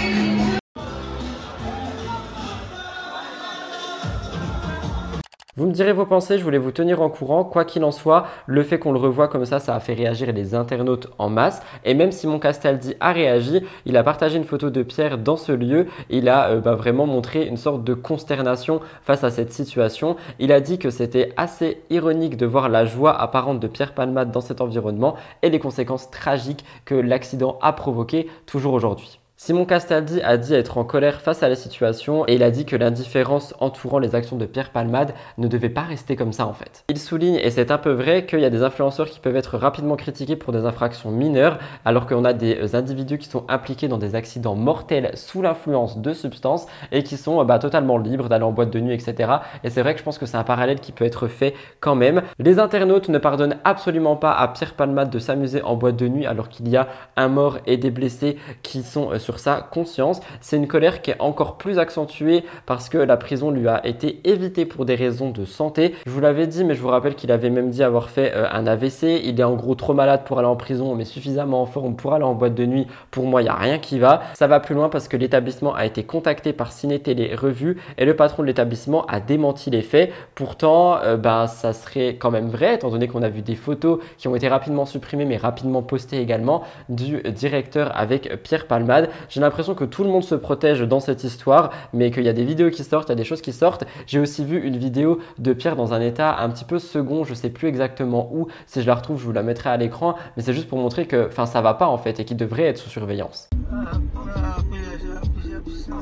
[5.55, 7.43] Vous me direz vos pensées, je voulais vous tenir en courant.
[7.43, 10.33] Quoi qu'il en soit, le fait qu'on le revoie comme ça, ça a fait réagir
[10.33, 11.61] les internautes en masse.
[11.85, 15.51] Et même Simon Castaldi a réagi, il a partagé une photo de Pierre dans ce
[15.51, 15.85] lieu.
[16.09, 20.15] Il a euh, bah, vraiment montré une sorte de consternation face à cette situation.
[20.39, 24.31] Il a dit que c'était assez ironique de voir la joie apparente de Pierre Palmade
[24.31, 25.13] dans cet environnement
[25.43, 29.19] et les conséquences tragiques que l'accident a provoquées toujours aujourd'hui.
[29.45, 32.63] Simon Castaldi a dit être en colère face à la situation et il a dit
[32.63, 36.53] que l'indifférence entourant les actions de Pierre Palmade ne devait pas rester comme ça en
[36.53, 36.85] fait.
[36.87, 39.57] Il souligne, et c'est un peu vrai, qu'il y a des influenceurs qui peuvent être
[39.57, 43.97] rapidement critiqués pour des infractions mineures alors qu'on a des individus qui sont impliqués dans
[43.97, 48.53] des accidents mortels sous l'influence de substances et qui sont bah, totalement libres d'aller en
[48.53, 49.29] boîte de nuit, etc.
[49.65, 51.95] Et c'est vrai que je pense que c'est un parallèle qui peut être fait quand
[51.95, 52.21] même.
[52.39, 56.25] Les internautes ne pardonnent absolument pas à Pierre Palmade de s'amuser en boîte de nuit
[56.25, 60.21] alors qu'il y a un mort et des blessés qui sont euh, sa conscience.
[60.41, 64.21] C'est une colère qui est encore plus accentuée parce que la prison lui a été
[64.23, 65.95] évitée pour des raisons de santé.
[66.05, 68.47] Je vous l'avais dit, mais je vous rappelle qu'il avait même dit avoir fait euh,
[68.51, 69.21] un AVC.
[69.23, 72.13] Il est en gros trop malade pour aller en prison, mais suffisamment en forme pour
[72.13, 72.87] aller en boîte de nuit.
[73.11, 74.21] Pour moi, il n'y a rien qui va.
[74.33, 78.05] Ça va plus loin parce que l'établissement a été contacté par Ciné Télé Revue et
[78.05, 80.11] le patron de l'établissement a démenti les faits.
[80.35, 83.99] Pourtant, euh, bah, ça serait quand même vrai, étant donné qu'on a vu des photos
[84.17, 89.09] qui ont été rapidement supprimées, mais rapidement postées également, du directeur avec Pierre Palmade.
[89.29, 92.33] J'ai l'impression que tout le monde se protège dans cette histoire, mais qu'il y a
[92.33, 93.85] des vidéos qui sortent, il y a des choses qui sortent.
[94.07, 97.33] J'ai aussi vu une vidéo de Pierre dans un état un petit peu second, je
[97.33, 98.47] sais plus exactement où.
[98.65, 101.05] Si je la retrouve, je vous la mettrai à l'écran, mais c'est juste pour montrer
[101.05, 103.49] que enfin ça va pas en fait et qu'il devrait être sous surveillance.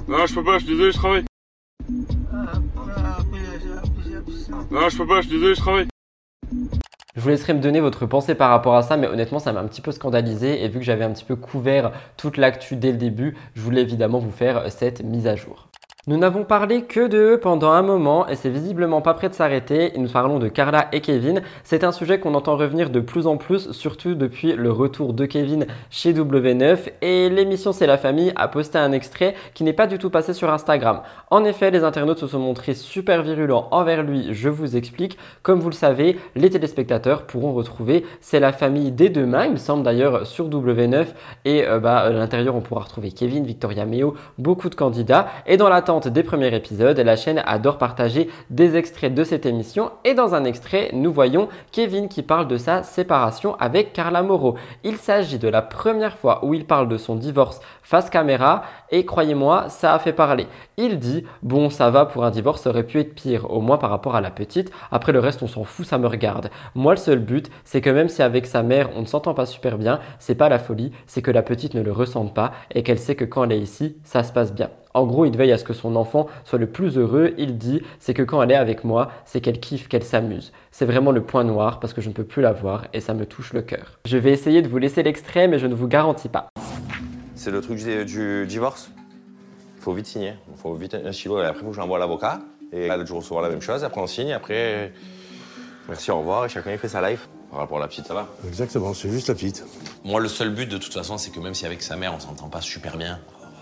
[0.07, 1.25] Non, je peux pas, je suis je travaille.
[4.69, 5.88] Non, je peux pas, je suis je travaille.
[7.15, 9.60] Je vous laisserai me donner votre pensée par rapport à ça, mais honnêtement, ça m'a
[9.60, 12.91] un petit peu scandalisé et vu que j'avais un petit peu couvert toute l'actu dès
[12.91, 15.70] le début, je voulais évidemment vous faire cette mise à jour.
[16.07, 19.93] Nous n'avons parlé que d'eux pendant un moment et c'est visiblement pas prêt de s'arrêter.
[19.97, 21.43] Nous parlons de Carla et Kevin.
[21.63, 25.27] C'est un sujet qu'on entend revenir de plus en plus, surtout depuis le retour de
[25.27, 29.85] Kevin chez W9 et l'émission C'est la famille a posté un extrait qui n'est pas
[29.85, 31.01] du tout passé sur Instagram.
[31.29, 35.19] En effet, les internautes se sont montrés super virulents envers lui, je vous explique.
[35.43, 39.57] Comme vous le savez, les téléspectateurs pourront retrouver C'est la famille dès demain, il me
[39.57, 41.05] semble d'ailleurs sur W9
[41.45, 45.57] et euh, bah, à l'intérieur on pourra retrouver Kevin, Victoria Meo, beaucoup de candidats et
[45.57, 50.34] dans des premiers épisodes, la chaîne adore partager des extraits de cette émission et dans
[50.36, 54.56] un extrait, nous voyons Kevin qui parle de sa séparation avec Carla Moreau.
[54.86, 59.06] Il s'agit de la première fois où il parle de son divorce face caméra et
[59.06, 60.47] croyez-moi, ça a fait parler.
[60.77, 63.77] Il dit Bon, ça va pour un divorce, ça aurait pu être pire, au moins
[63.77, 64.71] par rapport à la petite.
[64.91, 66.49] Après le reste, on s'en fout, ça me regarde.
[66.73, 69.45] Moi, le seul but, c'est que même si avec sa mère, on ne s'entend pas
[69.45, 72.84] super bien, c'est pas la folie, c'est que la petite ne le ressente pas et
[72.84, 74.69] qu'elle sait que quand elle est ici, ça se passe bien.
[74.93, 77.34] En gros, il veille à ce que son enfant soit le plus heureux.
[77.38, 80.51] Il dit, c'est que quand elle est avec moi, c'est qu'elle kiffe, qu'elle s'amuse.
[80.71, 83.13] C'est vraiment le point noir parce que je ne peux plus la voir et ça
[83.13, 83.99] me touche le cœur.
[84.06, 86.49] Je vais essayer de vous laisser l'extrait, mais je ne vous garantis pas.
[87.36, 88.91] C'est le truc du, divorce.
[89.77, 90.34] Il faut vite signer.
[90.51, 92.39] Il faut vite un stylo et après, il faut que j'envoie à l'avocat.
[92.71, 93.84] Et là, je recevoir la même chose.
[93.84, 94.32] Après, on signe.
[94.32, 94.93] Après,
[95.88, 96.45] merci, au revoir.
[96.45, 97.27] Et chacun, il fait sa life.
[97.49, 99.65] Par rapport à la petite, ça va Exactement, c'est juste la petite.
[100.06, 102.19] Moi, le seul but, de toute façon, c'est que même si avec sa mère, on
[102.19, 103.19] s'entend pas super bien,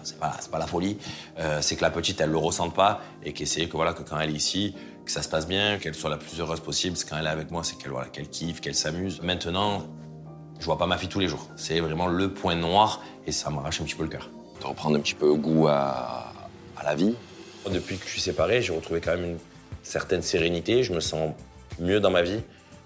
[0.10, 0.98] c'est pas, pas la folie.
[1.40, 4.20] Euh, c'est que la petite, elle le ressente pas et qu'essayer que voilà que quand
[4.20, 6.98] elle est ici, que ça se passe bien, qu'elle soit la plus heureuse possible.
[7.08, 9.22] Quand elle est avec moi, c'est qu'elle voilà, qu'elle kiffe, qu'elle s'amuse.
[9.22, 9.88] Maintenant,
[10.60, 11.48] je vois pas ma fille tous les jours.
[11.56, 14.30] C'est vraiment le point noir et ça m'arrache un petit peu le cœur.
[14.62, 16.34] De reprendre un petit peu goût à,
[16.78, 17.16] à la vie.
[17.72, 19.38] Depuis que je suis séparé, j'ai retrouvé quand même une
[19.84, 20.84] certaine sérénité.
[20.84, 21.34] Je me sens
[21.80, 22.42] mieux dans ma vie.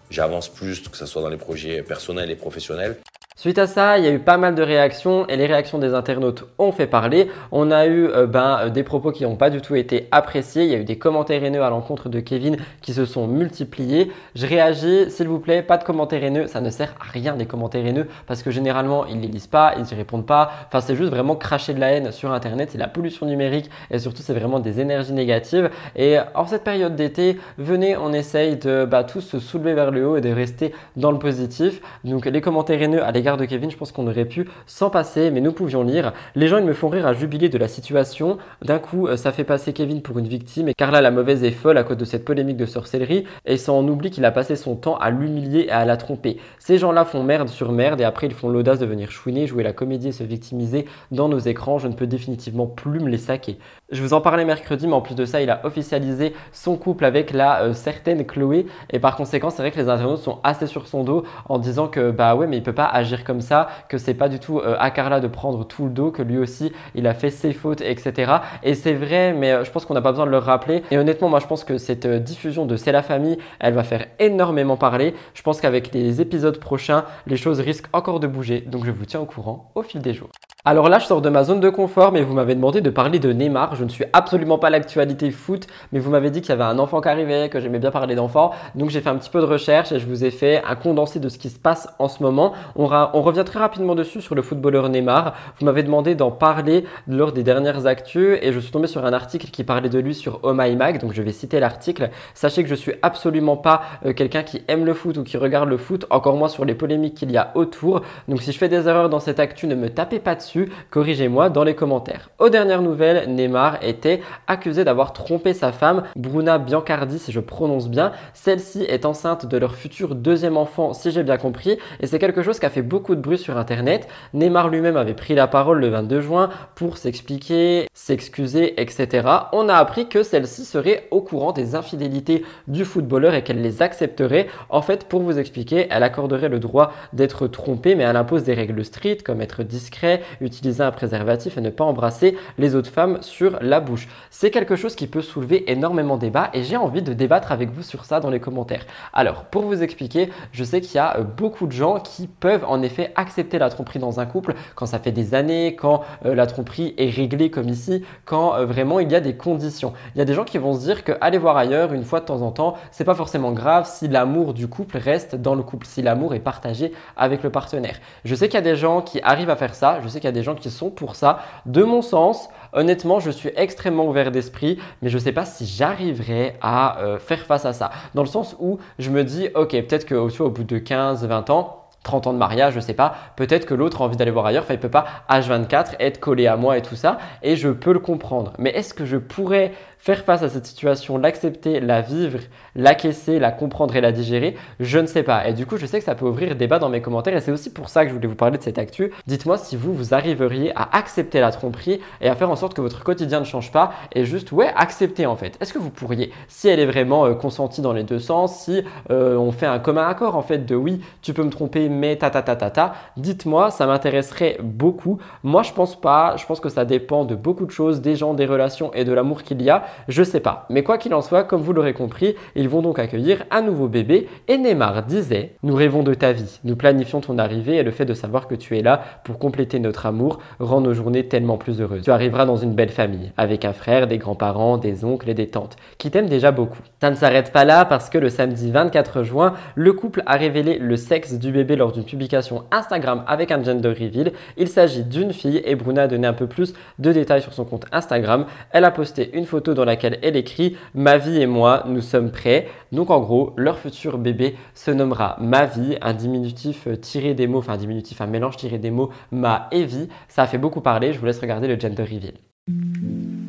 [0.10, 3.00] J'avance plus, que ce soit dans les projets personnels et professionnels.
[3.36, 5.96] Suite à ça, il y a eu pas mal de réactions et les réactions des
[5.96, 7.32] internautes ont fait parler.
[7.52, 10.66] On a eu euh, ben, euh, des propos qui n'ont pas du tout été appréciés.
[10.66, 14.12] Il y a eu des commentaires haineux à l'encontre de Kevin qui se sont multipliés.
[14.36, 16.46] Je réagis, s'il vous plaît, pas de commentaires haineux.
[16.46, 19.74] Ça ne sert à rien des commentaires haineux parce que généralement ils les lisent pas,
[19.80, 20.52] ils y répondent pas.
[20.68, 22.70] Enfin, c'est juste vraiment cracher de la haine sur Internet.
[22.72, 25.72] C'est la pollution numérique et surtout c'est vraiment des énergies négatives.
[25.96, 30.08] Et en cette période d'été, venez, on essaye de bah, tous se soulever vers le
[30.08, 31.82] haut et de rester dans le positif.
[32.04, 35.42] Donc les commentaires haineux, allez de Kevin, je pense qu'on aurait pu s'en passer, mais
[35.42, 36.14] nous pouvions lire.
[36.36, 38.38] Les gens, ils me font rire à jubiler de la situation.
[38.62, 41.52] D'un coup, euh, ça fait passer Kevin pour une victime et Carla la mauvaise est
[41.52, 44.56] folle à cause de cette polémique de sorcellerie et ça en oublie qu'il a passé
[44.56, 46.38] son temps à l'humilier et à la tromper.
[46.60, 49.64] Ces gens-là font merde sur merde et après ils font l'audace de venir chouiner, jouer
[49.64, 51.78] la comédie et se victimiser dans nos écrans.
[51.78, 53.58] Je ne peux définitivement plus me les saquer.
[53.92, 57.06] Je vous en parlais mercredi, mais en plus de ça, il a officialisé son couple
[57.06, 60.68] avec la euh, certaine Chloé et par conséquent, c'est vrai que les internautes sont assez
[60.68, 63.68] sur son dos en disant que bah ouais, mais il peut pas agir comme ça,
[63.90, 66.40] que c'est pas du tout euh, à Carla de prendre tout le dos, que lui
[66.40, 68.38] aussi il a fait ses fautes, etc.
[68.64, 70.84] Et c'est vrai, mais euh, je pense qu'on n'a pas besoin de le rappeler.
[70.90, 73.84] Et honnêtement, moi je pense que cette euh, diffusion de C'est la famille, elle va
[73.84, 75.14] faire énormément parler.
[75.36, 78.62] Je pense qu'avec les épisodes prochains, les choses risquent encore de bouger.
[78.62, 80.30] Donc je vous tiens au courant au fil des jours.
[80.66, 83.20] Alors là, je sors de ma zone de confort, mais vous m'avez demandé de parler
[83.20, 83.76] de Neymar.
[83.76, 86.80] Je ne suis absolument pas l'actualité foot, mais vous m'avez dit qu'il y avait un
[86.80, 88.52] enfant qui arrivait, que j'aimais bien parler d'enfants.
[88.74, 91.20] Donc j'ai fait un petit peu de recherche et je vous ai fait un condensé
[91.20, 92.54] de ce qui se passe en ce moment.
[92.78, 95.34] On, on revient très rapidement dessus sur le footballeur Neymar.
[95.60, 99.14] Vous m'avez demandé d'en parler lors des dernières actus et je suis tombé sur un
[99.14, 101.00] article qui parlait de lui sur Oh My Mag.
[101.00, 102.10] Donc je vais citer l'article.
[102.34, 105.70] Sachez que je suis absolument pas euh, quelqu'un qui aime le foot ou qui regarde
[105.70, 108.02] le foot, encore moins sur les polémiques qu'il y a autour.
[108.28, 111.50] Donc si je fais des erreurs dans cette actu, ne me tapez pas dessus corrigez-moi
[111.50, 112.30] dans les commentaires.
[112.40, 117.90] Aux dernières nouvelles, Neymar était accusé d'avoir trompé sa femme, Bruna Biancardi si je prononce
[117.90, 118.12] bien.
[118.34, 122.44] Celle-ci est enceinte de leur futur deuxième enfant si j'ai bien compris et c'est quelque
[122.44, 124.08] chose qui a fait beaucoup de bruit sur internet.
[124.36, 129.28] Neymar lui-même avait pris la parole le 22 juin pour s'expliquer, s'excuser, etc.
[129.52, 133.82] On a appris que celle-ci serait au courant des infidélités du footballeur et qu'elle les
[133.82, 134.46] accepterait.
[134.70, 138.54] En fait, pour vous expliquer, elle accorderait le droit d'être trompée mais elle impose des
[138.54, 143.18] règles strictes comme être discret, utiliser un préservatif et ne pas embrasser les autres femmes
[143.22, 144.08] sur la bouche.
[144.30, 147.72] C'est quelque chose qui peut soulever énormément de débats et j'ai envie de débattre avec
[147.72, 148.86] vous sur ça dans les commentaires.
[149.14, 152.83] Alors, pour vous expliquer, je sais qu'il y a beaucoup de gens qui peuvent en
[152.84, 156.46] effet accepter la tromperie dans un couple quand ça fait des années, quand euh, la
[156.46, 159.94] tromperie est réglée comme ici, quand euh, vraiment il y a des conditions.
[160.16, 162.20] Il y a des gens qui vont se dire que aller voir ailleurs une fois
[162.20, 165.64] de temps en temps, c'est pas forcément grave si l'amour du couple reste dans le
[165.64, 168.00] couple, si l'amour est partagé avec le partenaire.
[168.26, 170.28] Je sais qu'il y a des gens qui arrivent à faire ça, je sais qu'il
[170.28, 171.40] y a des gens qui sont pour ça.
[171.66, 176.56] De mon sens, honnêtement, je suis extrêmement ouvert d'esprit, mais je sais pas si j'arriverai
[176.62, 177.92] à euh, faire face à ça.
[178.14, 181.50] Dans le sens où je me dis, ok, peut-être qu'au au bout de 15, 20
[181.50, 183.16] ans, 30 ans de mariage, je sais pas.
[183.36, 184.64] Peut-être que l'autre a envie d'aller voir ailleurs.
[184.64, 187.18] Enfin, il peut pas H24 être collé à moi et tout ça.
[187.42, 188.54] Et je peux le comprendre.
[188.60, 189.72] Mais est-ce que je pourrais
[190.04, 192.40] faire face à cette situation, l'accepter, la vivre,
[192.76, 195.48] l'acquiescer, la comprendre et la digérer, je ne sais pas.
[195.48, 197.54] Et du coup, je sais que ça peut ouvrir débat dans mes commentaires et c'est
[197.54, 199.14] aussi pour ça que je voulais vous parler de cette actu.
[199.28, 202.82] Dites-moi si vous, vous arriveriez à accepter la tromperie et à faire en sorte que
[202.82, 205.56] votre quotidien ne change pas et juste, ouais, accepter en fait.
[205.62, 208.84] Est-ce que vous pourriez, si elle est vraiment euh, consentie dans les deux sens, si
[209.10, 212.18] euh, on fait un commun accord en fait de oui, tu peux me tromper, mais
[212.18, 215.20] ta ta ta ta ta, dites-moi, ça m'intéresserait beaucoup.
[215.44, 218.34] Moi, je pense pas, je pense que ça dépend de beaucoup de choses, des gens,
[218.34, 219.86] des relations et de l'amour qu'il y a.
[220.08, 220.66] Je sais pas.
[220.70, 223.88] Mais quoi qu'il en soit, comme vous l'aurez compris, ils vont donc accueillir un nouveau
[223.88, 227.92] bébé et Neymar disait Nous rêvons de ta vie, nous planifions ton arrivée et le
[227.92, 231.58] fait de savoir que tu es là pour compléter notre amour rend nos journées tellement
[231.58, 232.04] plus heureuses.
[232.04, 235.48] Tu arriveras dans une belle famille, avec un frère, des grands-parents, des oncles et des
[235.48, 236.82] tantes, qui t'aiment déjà beaucoup.
[237.02, 240.78] Ça ne s'arrête pas là parce que le samedi 24 juin, le couple a révélé
[240.80, 244.34] le sexe du bébé lors d'une publication Instagram avec un gender reveal.
[244.58, 247.66] Il s'agit d'une fille et Bruna a donné un peu plus de détails sur son
[247.66, 248.46] compte Instagram.
[248.72, 252.32] Elle a posté une photo dans laquelle elle écrit Ma vie et moi, nous sommes
[252.32, 252.68] prêts.
[252.92, 257.48] Donc en gros, leur futur bébé se nommera Ma vie, un diminutif euh, tiré des
[257.48, 260.10] mots, enfin un diminutif, un mélange tiré des mots Ma et vie.
[260.28, 263.43] Ça a fait beaucoup parler, je vous laisse regarder le gender reveal.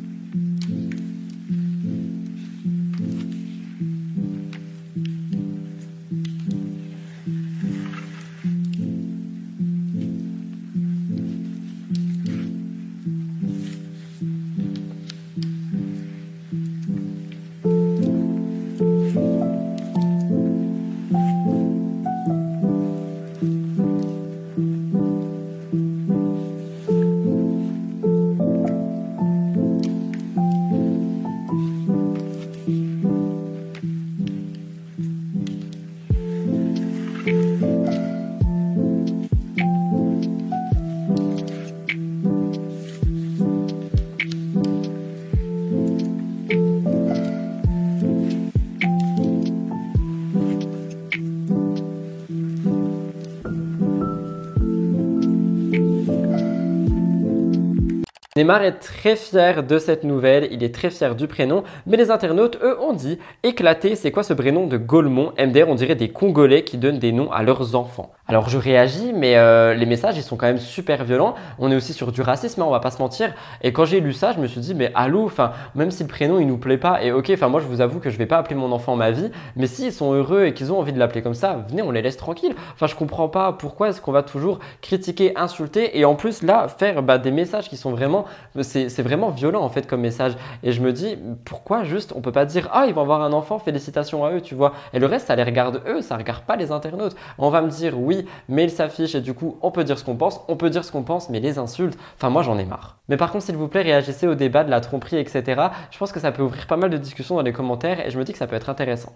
[58.44, 62.10] Neymar est très fier de cette nouvelle, il est très fier du prénom, mais les
[62.10, 65.32] internautes, eux, ont dit éclaté, c'est quoi ce prénom de Gaulmont?
[65.38, 68.12] MDR, on dirait des Congolais qui donnent des noms à leurs enfants.
[68.26, 71.34] Alors je réagis, mais euh, les messages, ils sont quand même super violents.
[71.58, 73.34] On est aussi sur du racisme, hein, on va pas se mentir.
[73.60, 76.08] Et quand j'ai lu ça, je me suis dit, mais allô, enfin, même si le
[76.08, 78.24] prénom, il nous plaît pas, et ok, enfin, moi, je vous avoue que je vais
[78.24, 80.98] pas appeler mon enfant ma vie, mais s'ils sont heureux et qu'ils ont envie de
[80.98, 82.54] l'appeler comme ça, venez, on les laisse tranquilles.
[82.72, 86.68] Enfin, je comprends pas pourquoi est-ce qu'on va toujours critiquer, insulter, et en plus, là,
[86.68, 88.24] faire bah, des messages qui sont vraiment,
[88.62, 90.32] c'est vraiment violent, en fait, comme message.
[90.62, 93.34] Et je me dis, pourquoi juste, on peut pas dire, ah, ils vont avoir un
[93.34, 94.72] enfant, félicitations à eux, tu vois.
[94.94, 97.16] Et le reste, ça les regarde eux, ça regarde pas les internautes.
[97.36, 98.13] On va me dire, oui,
[98.48, 100.84] mais il s'affiche et du coup, on peut dire ce qu'on pense, on peut dire
[100.84, 102.98] ce qu'on pense, mais les insultes, enfin moi j'en ai marre.
[103.08, 105.42] Mais par contre, s'il vous plaît, réagissez au débat de la tromperie, etc.
[105.90, 108.18] Je pense que ça peut ouvrir pas mal de discussions dans les commentaires et je
[108.18, 109.12] me dis que ça peut être intéressant.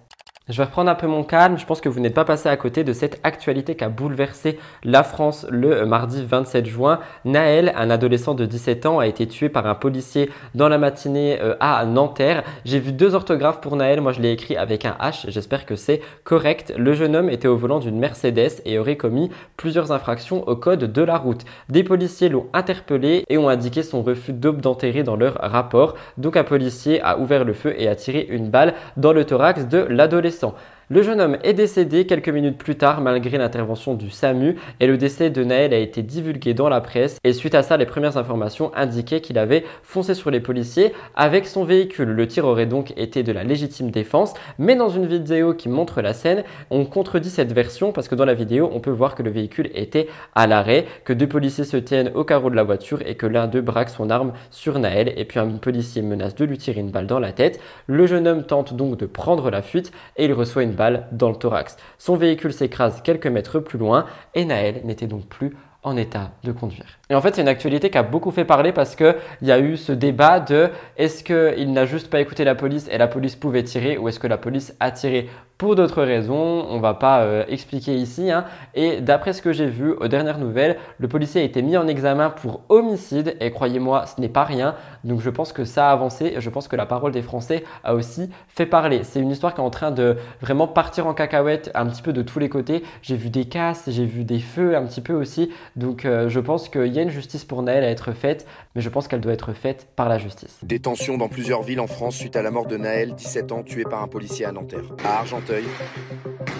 [0.48, 1.58] Je vais reprendre un peu mon calme.
[1.58, 4.58] Je pense que vous n'êtes pas passé à côté de cette actualité qui a bouleversé
[4.82, 7.00] la France le mardi 27 juin.
[7.26, 11.38] Naël, un adolescent de 17 ans, a été tué par un policier dans la matinée
[11.42, 12.44] euh, à Nanterre.
[12.64, 14.00] J'ai vu deux orthographes pour Naël.
[14.00, 15.26] Moi, je l'ai écrit avec un H.
[15.28, 16.72] J'espère que c'est correct.
[16.78, 20.90] Le jeune homme était au volant d'une Mercedes et aurait commis plusieurs infractions au code
[20.90, 21.44] de la route.
[21.68, 25.94] Des policiers l'ont interpellé et ont indiqué son refus d'aube d'enterrer dans leur rapport.
[26.16, 29.66] Donc, un policier a ouvert le feu et a tiré une balle dans le thorax
[29.66, 30.54] de l'adolescent intéressant.
[30.90, 34.96] Le jeune homme est décédé quelques minutes plus tard malgré l'intervention du SAMU et le
[34.96, 38.16] décès de Naël a été divulgué dans la presse et suite à ça les premières
[38.16, 42.08] informations indiquaient qu'il avait foncé sur les policiers avec son véhicule.
[42.08, 46.00] Le tir aurait donc été de la légitime défense mais dans une vidéo qui montre
[46.00, 49.22] la scène on contredit cette version parce que dans la vidéo on peut voir que
[49.22, 53.02] le véhicule était à l'arrêt, que deux policiers se tiennent au carreau de la voiture
[53.04, 56.46] et que l'un d'eux braque son arme sur Naël et puis un policier menace de
[56.46, 57.60] lui tirer une balle dans la tête.
[57.86, 61.28] Le jeune homme tente donc de prendre la fuite et il reçoit une balle dans
[61.28, 61.76] le thorax.
[61.98, 66.52] Son véhicule s'écrase quelques mètres plus loin et Naël n'était donc plus en état de
[66.52, 66.97] conduire.
[67.10, 69.58] Et en fait, c'est une actualité qui a beaucoup fait parler parce qu'il y a
[69.58, 73.34] eu ce débat de est-ce qu'il n'a juste pas écouté la police et la police
[73.34, 75.28] pouvait tirer ou est-ce que la police a tiré
[75.58, 78.30] pour d'autres raisons, on va pas euh, expliquer ici.
[78.30, 78.44] Hein.
[78.76, 81.88] Et d'après ce que j'ai vu aux dernières nouvelles, le policier a été mis en
[81.88, 84.76] examen pour homicide et croyez-moi, ce n'est pas rien.
[85.02, 87.64] Donc je pense que ça a avancé et je pense que la parole des Français
[87.82, 89.00] a aussi fait parler.
[89.02, 92.12] C'est une histoire qui est en train de vraiment partir en cacahuète un petit peu
[92.12, 92.84] de tous les côtés.
[93.02, 95.50] J'ai vu des casses, j'ai vu des feux un petit peu aussi.
[95.74, 98.88] Donc euh, je pense qu'il y une justice pour Naël à être faite, mais je
[98.88, 100.58] pense qu'elle doit être faite par la justice.
[100.62, 103.84] Détention dans plusieurs villes en France suite à la mort de Naël, 17 ans, tué
[103.84, 104.84] par un policier à Nanterre.
[105.04, 105.64] À Argenteuil,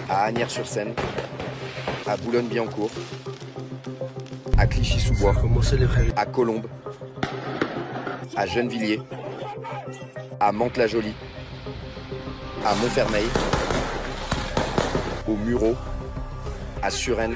[0.09, 0.93] à Agnières-sur-Seine,
[2.07, 2.91] à Boulogne-Billancourt,
[4.57, 5.33] à Clichy-sous-Bois,
[6.15, 6.67] à Colombes,
[8.35, 8.99] à Gennevilliers,
[10.39, 11.13] à Mantes-la-Jolie,
[12.65, 13.25] à Montfermeil,
[15.27, 15.75] au Mureau,
[16.81, 17.35] à Suresnes,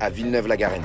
[0.00, 0.84] à Villeneuve-la-Garenne.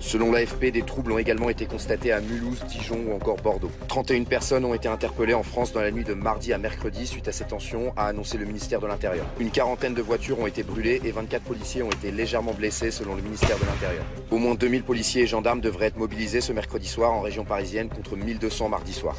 [0.00, 3.70] Selon l'AFP, des troubles ont également été constatés à Mulhouse, Dijon ou encore Bordeaux.
[3.88, 7.26] 31 personnes ont été interpellées en France dans la nuit de mardi à mercredi suite
[7.26, 9.24] à ces tensions, a annoncé le ministère de l'Intérieur.
[9.40, 13.14] Une quarantaine de voitures ont été brûlées et 24 policiers ont été légèrement blessés selon
[13.14, 14.04] le ministère de l'Intérieur.
[14.30, 17.88] Au moins 2000 policiers et gendarmes devraient être mobilisés ce mercredi soir en région parisienne
[17.88, 19.16] contre 1200 mardi soir.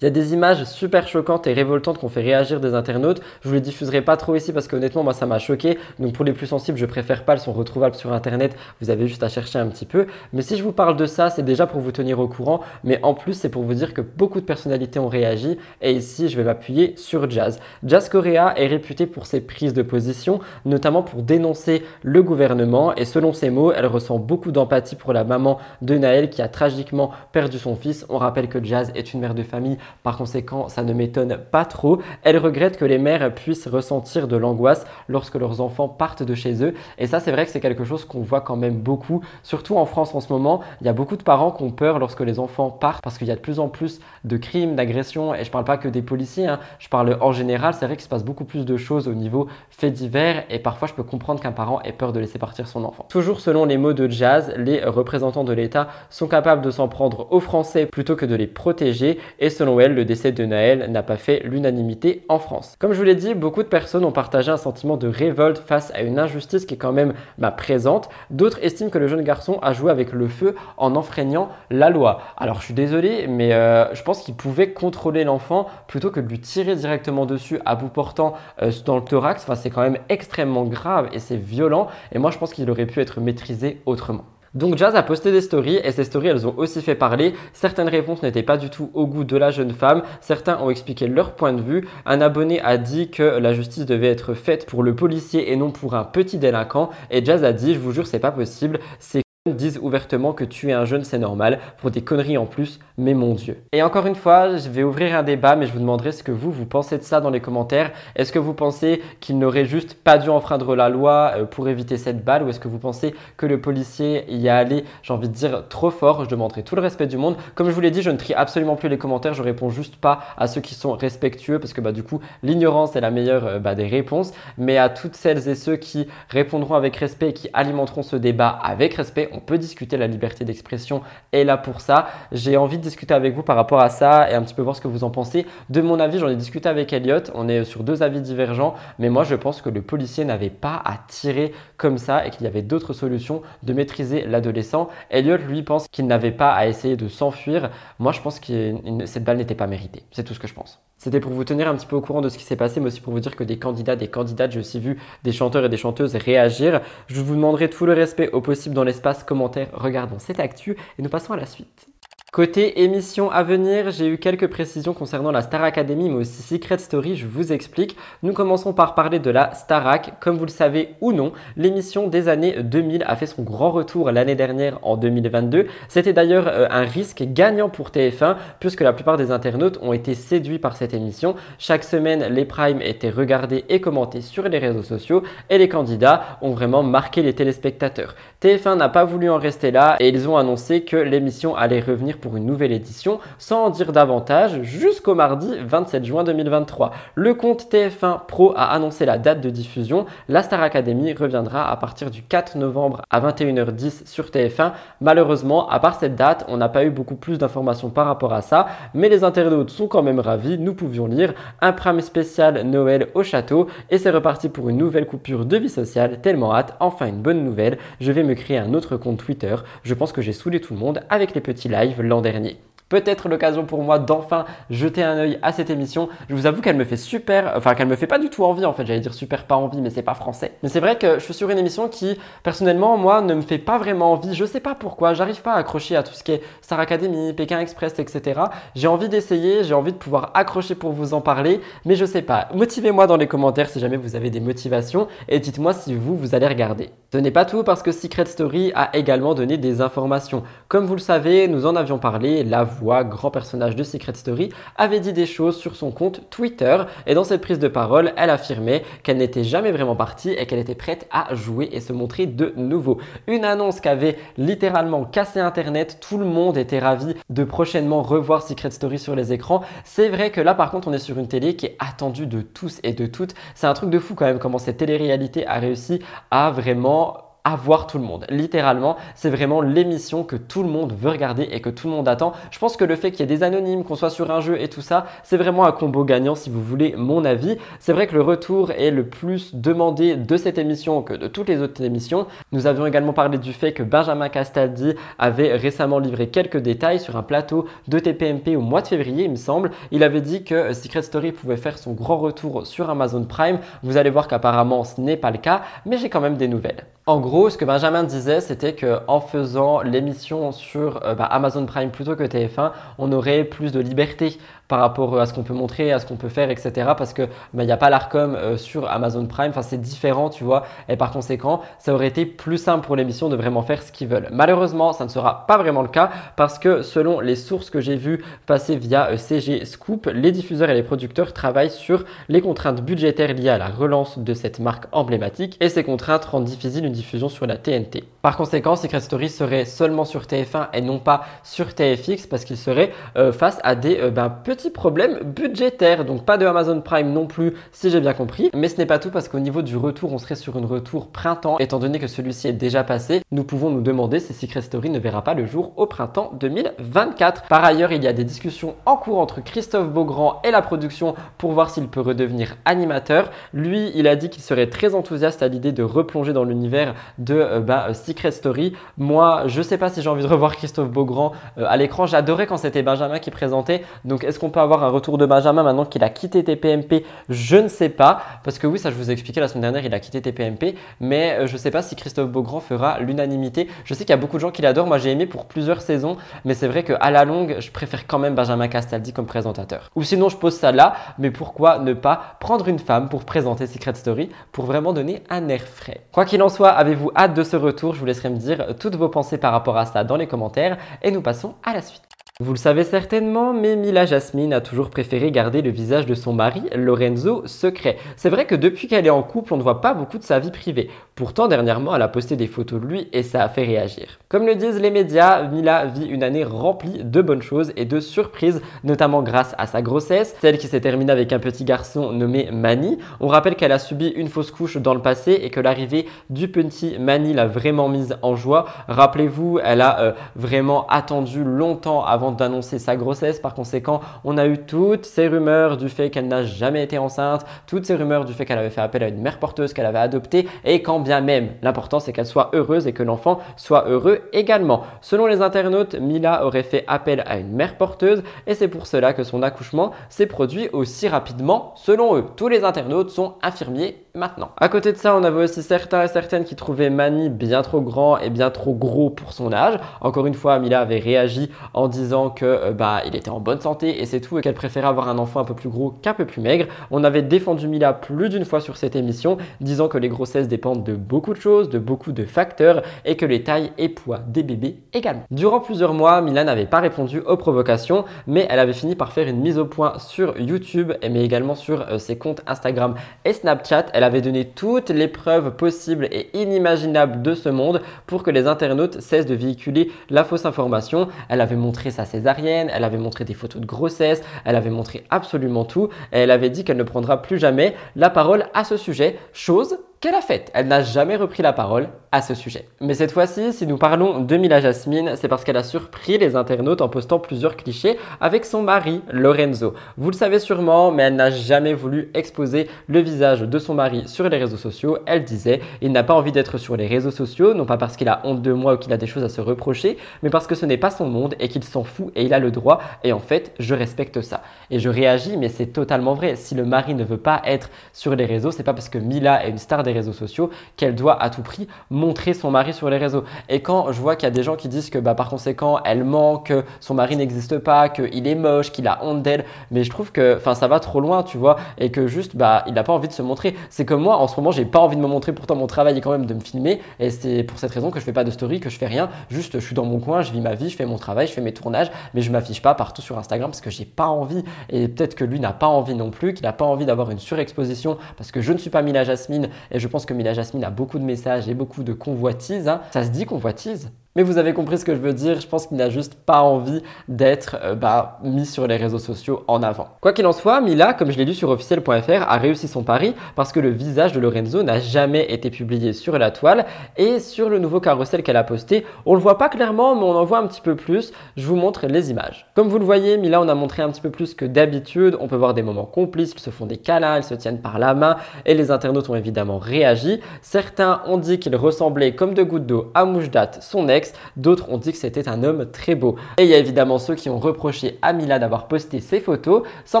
[0.02, 3.20] Il y a des images super choquantes et révoltantes qu'on fait réagir des internautes.
[3.42, 5.76] Je vous les diffuserai pas trop ici parce qu'honnêtement, moi, ça m'a choqué.
[5.98, 7.34] Donc, pour les plus sensibles, je préfère pas.
[7.34, 8.56] Elles sont retrouvables sur Internet.
[8.80, 10.06] Vous avez juste à chercher un petit peu.
[10.32, 12.62] Mais si je vous parle de ça, c'est déjà pour vous tenir au courant.
[12.82, 15.58] Mais en plus, c'est pour vous dire que beaucoup de personnalités ont réagi.
[15.82, 17.60] Et ici, je vais m'appuyer sur Jazz.
[17.84, 22.94] Jazz Korea est réputé pour ses prises de position, notamment pour dénoncer le gouvernement.
[22.94, 26.48] Et selon ses mots, elle ressent beaucoup d'empathie pour la maman de Naël qui a
[26.48, 28.06] tragiquement perdu son fils.
[28.08, 31.64] On rappelle que Jazz est une mère de famille par conséquent, ça ne m'étonne pas
[31.64, 32.00] trop.
[32.22, 36.64] Elle regrette que les mères puissent ressentir de l'angoisse lorsque leurs enfants partent de chez
[36.64, 36.74] eux.
[36.98, 39.22] Et ça, c'est vrai que c'est quelque chose qu'on voit quand même beaucoup.
[39.42, 41.98] Surtout en France en ce moment, il y a beaucoup de parents qui ont peur
[41.98, 45.34] lorsque les enfants partent parce qu'il y a de plus en plus de crimes, d'agressions.
[45.34, 46.60] Et je parle pas que des policiers, hein.
[46.78, 47.74] je parle en général.
[47.74, 50.44] C'est vrai qu'il se passe beaucoup plus de choses au niveau fait divers.
[50.50, 53.06] Et parfois, je peux comprendre qu'un parent ait peur de laisser partir son enfant.
[53.08, 57.26] Toujours selon les mots de Jazz, les représentants de l'État sont capables de s'en prendre
[57.30, 59.18] aux Français plutôt que de les protéger.
[59.38, 62.74] Et selon le décès de Naël n'a pas fait l'unanimité en France.
[62.78, 65.92] Comme je vous l'ai dit, beaucoup de personnes ont partagé un sentiment de révolte face
[65.94, 68.08] à une injustice qui est quand même bah, présente.
[68.30, 72.20] D'autres estiment que le jeune garçon a joué avec le feu en enfreignant la loi.
[72.36, 76.28] Alors je suis désolé, mais euh, je pense qu'il pouvait contrôler l'enfant plutôt que de
[76.28, 79.42] lui tirer directement dessus à bout portant euh, dans le thorax.
[79.42, 81.88] Enfin, c'est quand même extrêmement grave et c'est violent.
[82.12, 84.24] Et moi, je pense qu'il aurait pu être maîtrisé autrement.
[84.52, 87.34] Donc Jazz a posté des stories et ces stories elles ont aussi fait parler.
[87.52, 90.02] Certaines réponses n'étaient pas du tout au goût de la jeune femme.
[90.20, 91.86] Certains ont expliqué leur point de vue.
[92.04, 95.70] Un abonné a dit que la justice devait être faite pour le policier et non
[95.70, 96.90] pour un petit délinquant.
[97.12, 98.80] Et Jazz a dit, je vous jure, c'est pas possible.
[98.98, 103.14] C'est disent ouvertement que tuer un jeune c'est normal pour des conneries en plus, mais
[103.14, 103.56] mon dieu.
[103.72, 106.30] Et encore une fois, je vais ouvrir un débat, mais je vous demanderai ce que
[106.30, 107.90] vous, vous pensez de ça dans les commentaires.
[108.14, 111.96] Est-ce que vous pensez qu'il n'aurait juste pas dû enfreindre la loi euh, pour éviter
[111.96, 115.28] cette balle, ou est-ce que vous pensez que le policier y a allé, j'ai envie
[115.28, 116.24] de dire, trop fort?
[116.24, 117.36] Je demanderai tout le respect du monde.
[117.54, 119.96] Comme je vous l'ai dit, je ne trie absolument plus les commentaires, je réponds juste
[119.96, 123.46] pas à ceux qui sont respectueux, parce que bah, du coup, l'ignorance est la meilleure
[123.46, 127.32] euh, bah, des réponses, mais à toutes celles et ceux qui répondront avec respect et
[127.32, 131.00] qui alimenteront ce débat avec respect, on peut discuter, la liberté d'expression
[131.32, 132.08] est là pour ça.
[132.32, 134.76] J'ai envie de discuter avec vous par rapport à ça et un petit peu voir
[134.76, 135.46] ce que vous en pensez.
[135.70, 139.08] De mon avis, j'en ai discuté avec Elliot, on est sur deux avis divergents, mais
[139.08, 142.46] moi je pense que le policier n'avait pas à tirer comme ça et qu'il y
[142.46, 144.88] avait d'autres solutions de maîtriser l'adolescent.
[145.10, 147.70] Elliot, lui, pense qu'il n'avait pas à essayer de s'enfuir.
[147.98, 148.74] Moi, je pense que
[149.04, 150.02] cette balle n'était pas méritée.
[150.10, 150.80] C'est tout ce que je pense.
[150.98, 152.88] C'était pour vous tenir un petit peu au courant de ce qui s'est passé, mais
[152.88, 155.68] aussi pour vous dire que des candidats, des candidates, j'ai aussi vu des chanteurs et
[155.68, 156.80] des chanteuses réagir.
[157.06, 159.68] Je vous demanderai tout le respect au possible dans l'espace commentaire.
[159.72, 161.89] Regardons cette actu et nous passons à la suite.
[162.32, 166.78] Côté émission à venir, j'ai eu quelques précisions concernant la Star Academy, mais aussi Secret
[166.78, 167.96] Story, je vous explique.
[168.22, 170.12] Nous commençons par parler de la Starac.
[170.20, 174.12] Comme vous le savez ou non, l'émission des années 2000 a fait son grand retour
[174.12, 175.66] l'année dernière en 2022.
[175.88, 180.14] C'était d'ailleurs euh, un risque gagnant pour TF1, puisque la plupart des internautes ont été
[180.14, 181.34] séduits par cette émission.
[181.58, 186.38] Chaque semaine, les primes étaient regardés et commentés sur les réseaux sociaux, et les candidats
[186.42, 188.14] ont vraiment marqué les téléspectateurs.
[188.42, 192.16] TF1 n'a pas voulu en rester là, et ils ont annoncé que l'émission allait revenir
[192.16, 196.90] pour une nouvelle édition, sans en dire davantage, jusqu'au mardi 27 juin 2023.
[197.16, 200.06] Le compte TF1 Pro a annoncé la date de diffusion.
[200.30, 204.72] La Star Academy reviendra à partir du 4 novembre à 21h10 sur TF1.
[205.02, 208.40] Malheureusement, à part cette date, on n'a pas eu beaucoup plus d'informations par rapport à
[208.40, 210.56] ça, mais les internautes sont quand même ravis.
[210.58, 215.06] Nous pouvions lire un prime spécial Noël au château et c'est reparti pour une nouvelle
[215.06, 216.22] coupure de vie sociale.
[216.22, 217.76] Tellement hâte, enfin une bonne nouvelle.
[218.00, 219.56] Je vais créer un autre compte Twitter.
[219.82, 222.58] Je pense que j'ai saoulé tout le monde avec les petits lives l'an dernier
[222.90, 226.10] peut-être l'occasion pour moi d'enfin jeter un œil à cette émission.
[226.28, 228.66] Je vous avoue qu'elle me fait super, enfin qu'elle me fait pas du tout envie
[228.66, 228.84] en fait.
[228.84, 230.52] J'allais dire super pas envie, mais c'est pas français.
[230.62, 233.58] Mais c'est vrai que je suis sur une émission qui, personnellement, moi, ne me fait
[233.58, 234.34] pas vraiment envie.
[234.34, 235.14] Je sais pas pourquoi.
[235.14, 238.40] J'arrive pas à accrocher à tout ce qui est Star Academy, Pékin Express, etc.
[238.74, 242.22] J'ai envie d'essayer, j'ai envie de pouvoir accrocher pour vous en parler, mais je sais
[242.22, 242.48] pas.
[242.54, 246.34] Motivez-moi dans les commentaires si jamais vous avez des motivations et dites-moi si vous, vous
[246.34, 246.90] allez regarder.
[247.12, 250.42] Ce n'est pas tout parce que Secret Story a également donné des informations.
[250.68, 255.00] Comme vous le savez, nous en avions parlé, la Grand personnage de Secret Story, avait
[255.00, 258.82] dit des choses sur son compte Twitter et dans cette prise de parole, elle affirmait
[259.02, 262.52] qu'elle n'était jamais vraiment partie et qu'elle était prête à jouer et se montrer de
[262.56, 262.98] nouveau.
[263.26, 268.42] Une annonce qui avait littéralement cassé Internet, tout le monde était ravi de prochainement revoir
[268.42, 269.62] Secret Story sur les écrans.
[269.84, 272.40] C'est vrai que là par contre on est sur une télé qui est attendue de
[272.40, 273.34] tous et de toutes.
[273.54, 276.00] C'est un truc de fou quand même comment cette télé-réalité a réussi
[276.30, 278.26] à vraiment avoir tout le monde.
[278.28, 282.08] Littéralement, c'est vraiment l'émission que tout le monde veut regarder et que tout le monde
[282.08, 282.32] attend.
[282.50, 284.60] Je pense que le fait qu'il y ait des anonymes, qu'on soit sur un jeu
[284.60, 287.56] et tout ça, c'est vraiment un combo gagnant si vous voulez mon avis.
[287.78, 291.48] C'est vrai que le retour est le plus demandé de cette émission que de toutes
[291.48, 292.26] les autres émissions.
[292.52, 297.16] Nous avions également parlé du fait que Benjamin Castaldi avait récemment livré quelques détails sur
[297.16, 299.70] un plateau de TPMP au mois de février, il me semble.
[299.90, 303.58] Il avait dit que Secret Story pouvait faire son grand retour sur Amazon Prime.
[303.82, 306.84] Vous allez voir qu'apparemment ce n'est pas le cas, mais j'ai quand même des nouvelles.
[307.10, 311.90] En gros, ce que Benjamin disait, c'était qu'en faisant l'émission sur euh, bah, Amazon Prime
[311.90, 314.38] plutôt que TF1, on aurait plus de liberté
[314.70, 316.92] par rapport à ce qu'on peut montrer, à ce qu'on peut faire, etc.
[316.96, 320.30] Parce que bah, il n'y a pas l'ARCOM euh, sur Amazon Prime, enfin c'est différent,
[320.30, 320.64] tu vois.
[320.88, 324.06] Et par conséquent, ça aurait été plus simple pour l'émission de vraiment faire ce qu'ils
[324.06, 324.28] veulent.
[324.30, 327.96] Malheureusement, ça ne sera pas vraiment le cas parce que selon les sources que j'ai
[327.96, 332.80] vues passer via euh, CG Scoop, les diffuseurs et les producteurs travaillent sur les contraintes
[332.80, 336.92] budgétaires liées à la relance de cette marque emblématique et ces contraintes rendent difficile une
[336.92, 338.04] diffusion sur la TNT.
[338.22, 342.56] Par conséquent, Secret Story serait seulement sur TF1 et non pas sur TFX parce qu'il
[342.56, 346.04] serait euh, face à des ben, petits problème budgétaire.
[346.04, 348.50] Donc pas de Amazon Prime non plus, si j'ai bien compris.
[348.54, 351.06] Mais ce n'est pas tout parce qu'au niveau du retour, on serait sur un retour
[351.08, 351.56] printemps.
[351.58, 354.98] Étant donné que celui-ci est déjà passé, nous pouvons nous demander si Secret Story ne
[354.98, 357.44] verra pas le jour au printemps 2024.
[357.48, 361.14] Par ailleurs, il y a des discussions en cours entre Christophe Beaugrand et la production
[361.38, 363.30] pour voir s'il peut redevenir animateur.
[363.54, 367.34] Lui, il a dit qu'il serait très enthousiaste à l'idée de replonger dans l'univers de
[367.34, 368.74] euh, bah, Secret Story.
[368.98, 372.06] Moi, je sais pas si j'ai envie de revoir Christophe Beaugrand euh, à l'écran.
[372.06, 373.82] J'adorais quand c'était Benjamin qui présentait.
[374.04, 377.56] Donc, est-ce qu'on peut avoir un retour de Benjamin maintenant qu'il a quitté TPMP Je
[377.56, 378.20] ne sais pas.
[378.44, 380.74] Parce que oui, ça je vous ai expliqué la semaine dernière, il a quitté TPMP.
[381.00, 383.68] Mais euh, je ne sais pas si Christophe Beaugrand fera l'unanimité.
[383.84, 384.86] Je sais qu'il y a beaucoup de gens qui l'adorent.
[384.86, 386.16] Moi j'ai aimé pour plusieurs saisons.
[386.44, 389.90] Mais c'est vrai qu'à la longue, je préfère quand même Benjamin Castaldi comme présentateur.
[389.94, 390.94] Ou sinon, je pose ça là.
[391.18, 395.48] Mais pourquoi ne pas prendre une femme pour présenter Secret Story pour vraiment donner un
[395.48, 396.02] air frais?
[396.12, 397.94] Quoi qu'il en soit, avez-vous hâte de ce retour?
[397.94, 400.78] Je vous laisserai me dire toutes vos pensées par rapport à ça dans les commentaires.
[401.02, 402.09] Et nous passons à la suite.
[402.42, 406.32] Vous le savez certainement, mais Mila Jasmine a toujours préféré garder le visage de son
[406.32, 407.98] mari, Lorenzo, secret.
[408.16, 410.38] C'est vrai que depuis qu'elle est en couple, on ne voit pas beaucoup de sa
[410.38, 410.88] vie privée.
[411.16, 414.18] Pourtant, dernièrement, elle a posté des photos de lui et ça a fait réagir.
[414.30, 418.00] Comme le disent les médias, Mila vit une année remplie de bonnes choses et de
[418.00, 422.48] surprises, notamment grâce à sa grossesse, celle qui s'est terminée avec un petit garçon nommé
[422.50, 422.96] Mani.
[423.20, 426.48] On rappelle qu'elle a subi une fausse couche dans le passé et que l'arrivée du
[426.48, 428.64] petit Mani l'a vraiment mise en joie.
[428.88, 433.38] Rappelez-vous, elle a euh, vraiment attendu longtemps avant d'annoncer sa grossesse.
[433.38, 437.44] Par conséquent, on a eu toutes ces rumeurs du fait qu'elle n'a jamais été enceinte,
[437.66, 439.98] toutes ces rumeurs du fait qu'elle avait fait appel à une mère porteuse qu'elle avait
[439.98, 441.50] adoptée et quand bien même.
[441.62, 444.82] L'important, c'est qu'elle soit heureuse et que l'enfant soit heureux également.
[445.00, 449.12] Selon les internautes, Mila aurait fait appel à une mère porteuse et c'est pour cela
[449.12, 452.24] que son accouchement s'est produit aussi rapidement selon eux.
[452.36, 454.50] Tous les internautes sont infirmiers maintenant.
[454.56, 457.80] À côté de ça, on avait aussi certains et certaines qui trouvaient Mani bien trop
[457.80, 459.78] grand et bien trop gros pour son âge.
[460.00, 463.60] Encore une fois, Mila avait réagi en disant que euh, bah il était en bonne
[463.60, 466.14] santé et c'est tout et qu'elle préférait avoir un enfant un peu plus gros qu'un
[466.14, 466.66] peu plus maigre.
[466.90, 470.84] On avait défendu Mila plus d'une fois sur cette émission, disant que les grossesses dépendent
[470.84, 474.42] de beaucoup de choses, de beaucoup de facteurs et que les tailles et poids des
[474.42, 475.22] bébés également.
[475.30, 479.28] Durant plusieurs mois, Mila n'avait pas répondu aux provocations, mais elle avait fini par faire
[479.28, 482.94] une mise au point sur YouTube, mais également sur euh, ses comptes Instagram
[483.24, 483.86] et Snapchat.
[484.04, 489.00] Avait donné toutes les preuves possibles et inimaginables de ce monde pour que les internautes
[489.00, 491.08] cessent de véhiculer la fausse information.
[491.28, 495.04] Elle avait montré sa césarienne, elle avait montré des photos de grossesse, elle avait montré
[495.10, 498.76] absolument tout et elle avait dit qu'elle ne prendra plus jamais la parole à ce
[498.76, 500.50] sujet, chose qu'elle a faite.
[500.54, 502.66] Elle n'a jamais repris la parole à ce sujet.
[502.80, 506.34] Mais cette fois-ci, si nous parlons de Mila Jasmine, c'est parce qu'elle a surpris les
[506.34, 509.74] internautes en postant plusieurs clichés avec son mari, Lorenzo.
[509.98, 514.08] Vous le savez sûrement, mais elle n'a jamais voulu exposer le visage de son mari
[514.08, 514.98] sur les réseaux sociaux.
[515.06, 518.08] Elle disait, il n'a pas envie d'être sur les réseaux sociaux, non pas parce qu'il
[518.08, 520.54] a honte de moi ou qu'il a des choses à se reprocher, mais parce que
[520.54, 522.80] ce n'est pas son monde et qu'il s'en fout et il a le droit.
[523.04, 524.42] Et en fait, je respecte ça.
[524.70, 526.34] Et je réagis, mais c'est totalement vrai.
[526.36, 529.44] Si le mari ne veut pas être sur les réseaux, c'est pas parce que Mila
[529.44, 532.72] est une star des des réseaux sociaux qu'elle doit à tout prix montrer son mari
[532.72, 533.24] sur les réseaux.
[533.48, 535.80] Et quand je vois qu'il y a des gens qui disent que bah, par conséquent
[535.84, 539.84] elle ment, que son mari n'existe pas, qu'il est moche, qu'il a honte d'elle, mais
[539.84, 542.82] je trouve que ça va trop loin, tu vois, et que juste bah, il n'a
[542.82, 543.54] pas envie de se montrer.
[543.70, 545.96] C'est comme moi, en ce moment, j'ai pas envie de me montrer, pourtant mon travail
[545.96, 548.24] est quand même de me filmer, et c'est pour cette raison que je fais pas
[548.24, 550.54] de story, que je fais rien, juste je suis dans mon coin, je vis ma
[550.54, 553.18] vie, je fais mon travail, je fais mes tournages, mais je m'affiche pas partout sur
[553.18, 556.34] Instagram parce que j'ai pas envie, et peut-être que lui n'a pas envie non plus,
[556.34, 559.48] qu'il n'a pas envie d'avoir une surexposition parce que je ne suis pas Mila Jasmine
[559.70, 562.68] et je pense que Mila Jasmine a beaucoup de messages et beaucoup de convoitises.
[562.68, 562.82] Hein.
[562.92, 565.68] Ça se dit convoitise mais vous avez compris ce que je veux dire, je pense
[565.68, 569.90] qu'il n'a juste pas envie d'être euh, bah, mis sur les réseaux sociaux en avant.
[570.00, 573.14] Quoi qu'il en soit, Mila, comme je l'ai lu sur officiel.fr, a réussi son pari
[573.36, 577.48] parce que le visage de Lorenzo n'a jamais été publié sur la toile et sur
[577.48, 580.38] le nouveau carrousel qu'elle a posté, on le voit pas clairement mais on en voit
[580.38, 581.12] un petit peu plus.
[581.36, 582.50] Je vous montre les images.
[582.56, 585.28] Comme vous le voyez, Mila on a montré un petit peu plus que d'habitude, on
[585.28, 587.94] peut voir des moments complices, ils se font des câlins, ils se tiennent par la
[587.94, 590.18] main et les internautes ont évidemment réagi.
[590.42, 593.99] Certains ont dit qu'il ressemblait comme de gouttes d'eau à Moujdat, son ex
[594.36, 596.16] d'autres ont dit que c'était un homme très beau.
[596.38, 599.62] Et il y a évidemment ceux qui ont reproché à Mila d'avoir posté ses photos
[599.84, 600.00] sans